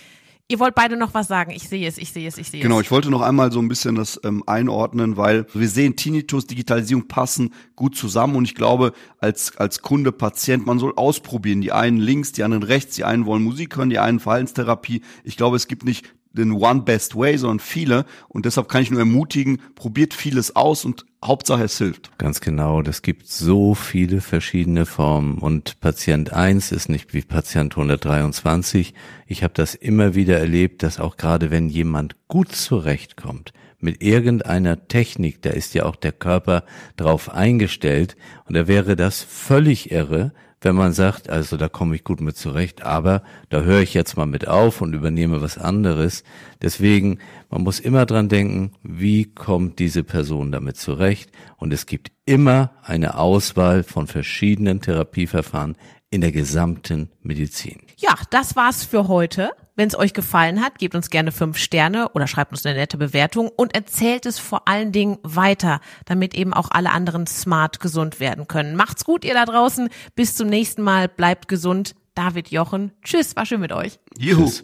Ihr 0.49 0.59
wollt 0.59 0.75
beide 0.75 0.95
noch 0.95 1.13
was 1.13 1.27
sagen. 1.27 1.51
Ich 1.51 1.67
sehe 1.67 1.85
es, 1.85 1.97
ich 1.97 2.13
sehe 2.13 2.25
es, 2.25 2.37
ich 2.37 2.49
sehe 2.49 2.61
es. 2.61 2.63
Genau, 2.63 2.79
ich 2.79 2.89
wollte 2.89 3.09
noch 3.09 3.21
einmal 3.21 3.51
so 3.51 3.59
ein 3.59 3.67
bisschen 3.67 3.95
das 3.95 4.17
ähm, 4.23 4.43
einordnen, 4.45 5.17
weil 5.17 5.45
wir 5.53 5.67
sehen, 5.67 5.97
Tinnitus, 5.97 6.47
Digitalisierung 6.47 7.09
passen 7.09 7.53
gut 7.75 7.97
zusammen 7.97 8.37
und 8.37 8.45
ich 8.45 8.55
glaube, 8.55 8.93
als, 9.19 9.57
als 9.57 9.81
Kunde, 9.81 10.13
Patient, 10.13 10.65
man 10.65 10.79
soll 10.79 10.93
ausprobieren. 10.95 11.59
Die 11.59 11.73
einen 11.73 11.97
links, 11.97 12.31
die 12.31 12.43
anderen 12.43 12.63
rechts, 12.63 12.95
die 12.95 13.03
einen 13.03 13.25
wollen 13.25 13.43
Musik 13.43 13.75
hören, 13.75 13.89
die 13.89 13.99
einen 13.99 14.21
Verhaltenstherapie. 14.21 15.01
Ich 15.25 15.35
glaube, 15.35 15.57
es 15.57 15.67
gibt 15.67 15.83
nicht 15.83 16.13
den 16.37 16.53
One 16.53 16.81
Best 16.81 17.15
Way, 17.15 17.37
sondern 17.37 17.59
viele. 17.59 18.05
Und 18.29 18.45
deshalb 18.45 18.69
kann 18.69 18.81
ich 18.81 18.91
nur 18.91 18.99
ermutigen, 18.99 19.61
probiert 19.75 20.13
vieles 20.13 20.55
aus 20.55 20.85
und 20.85 21.05
Hauptsache 21.23 21.63
es 21.63 21.77
hilft. 21.77 22.17
Ganz 22.17 22.41
genau. 22.41 22.81
Das 22.81 23.01
gibt 23.01 23.27
so 23.27 23.73
viele 23.73 24.21
verschiedene 24.21 24.85
Formen. 24.85 25.39
Und 25.39 25.79
Patient 25.81 26.31
1 26.31 26.71
ist 26.71 26.89
nicht 26.89 27.13
wie 27.13 27.21
Patient 27.21 27.73
123. 27.73 28.93
Ich 29.25 29.43
habe 29.43 29.53
das 29.55 29.75
immer 29.75 30.15
wieder 30.15 30.39
erlebt, 30.39 30.83
dass 30.83 30.99
auch 30.99 31.17
gerade 31.17 31.51
wenn 31.51 31.69
jemand 31.69 32.15
gut 32.27 32.51
zurechtkommt, 32.51 33.51
mit 33.79 34.01
irgendeiner 34.01 34.87
Technik, 34.87 35.41
da 35.41 35.51
ist 35.51 35.73
ja 35.73 35.85
auch 35.85 35.95
der 35.95 36.11
Körper 36.11 36.63
drauf 36.95 37.29
eingestellt 37.29 38.15
und 38.45 38.55
da 38.55 38.67
wäre 38.67 38.95
das 38.95 39.21
völlig 39.21 39.91
irre, 39.91 40.33
wenn 40.61 40.75
man 40.75 40.93
sagt, 40.93 41.29
also 41.29 41.55
da 41.57 41.69
komme 41.69 41.95
ich 41.95 42.03
gut 42.03 42.19
mit 42.19 42.35
zurecht, 42.35 42.83
aber 42.83 43.21
da 43.49 43.61
höre 43.61 43.81
ich 43.81 43.93
jetzt 43.93 44.17
mal 44.17 44.25
mit 44.25 44.47
auf 44.47 44.81
und 44.81 44.93
übernehme 44.93 45.41
was 45.41 45.57
anderes. 45.57 46.23
Deswegen, 46.61 47.19
man 47.49 47.61
muss 47.63 47.79
immer 47.79 48.05
dran 48.05 48.29
denken, 48.29 48.71
wie 48.81 49.25
kommt 49.25 49.79
diese 49.79 50.03
Person 50.03 50.51
damit 50.51 50.77
zurecht? 50.77 51.31
Und 51.57 51.73
es 51.73 51.85
gibt 51.85 52.11
immer 52.25 52.71
eine 52.83 53.17
Auswahl 53.17 53.83
von 53.83 54.07
verschiedenen 54.07 54.81
Therapieverfahren, 54.81 55.75
in 56.09 56.21
der 56.21 56.31
gesamten 56.31 57.09
Medizin. 57.21 57.81
Ja, 57.97 58.15
das 58.29 58.55
war's 58.55 58.85
für 58.85 59.07
heute. 59.07 59.51
Wenn 59.77 59.87
es 59.89 59.97
euch 59.97 60.13
gefallen 60.13 60.61
hat, 60.61 60.77
gebt 60.79 60.95
uns 60.95 61.11
gerne 61.11 61.31
fünf 61.31 61.59
Sterne 61.59 62.09
oder 62.09 62.25
schreibt 62.25 62.51
uns 62.51 62.65
eine 62.65 62.73
nette 62.75 62.97
Bewertung 62.97 63.51
und 63.55 63.75
erzählt 63.75 64.25
es 64.25 64.39
vor 64.39 64.67
allen 64.67 64.91
Dingen 64.91 65.19
weiter, 65.21 65.81
damit 66.05 66.33
eben 66.33 66.51
auch 66.51 66.71
alle 66.71 66.89
anderen 66.89 67.27
smart 67.27 67.79
gesund 67.79 68.19
werden 68.19 68.47
können. 68.47 68.75
Macht's 68.75 69.05
gut, 69.05 69.23
ihr 69.23 69.35
da 69.35 69.45
draußen. 69.45 69.89
Bis 70.15 70.35
zum 70.35 70.47
nächsten 70.49 70.81
Mal. 70.81 71.07
Bleibt 71.07 71.47
gesund. 71.47 71.93
David 72.15 72.49
Jochen. 72.49 72.91
Tschüss, 73.03 73.35
war 73.35 73.45
schön 73.45 73.61
mit 73.61 73.71
euch. 73.71 73.99
Juhu. 74.17 74.45
Tschüss. 74.45 74.63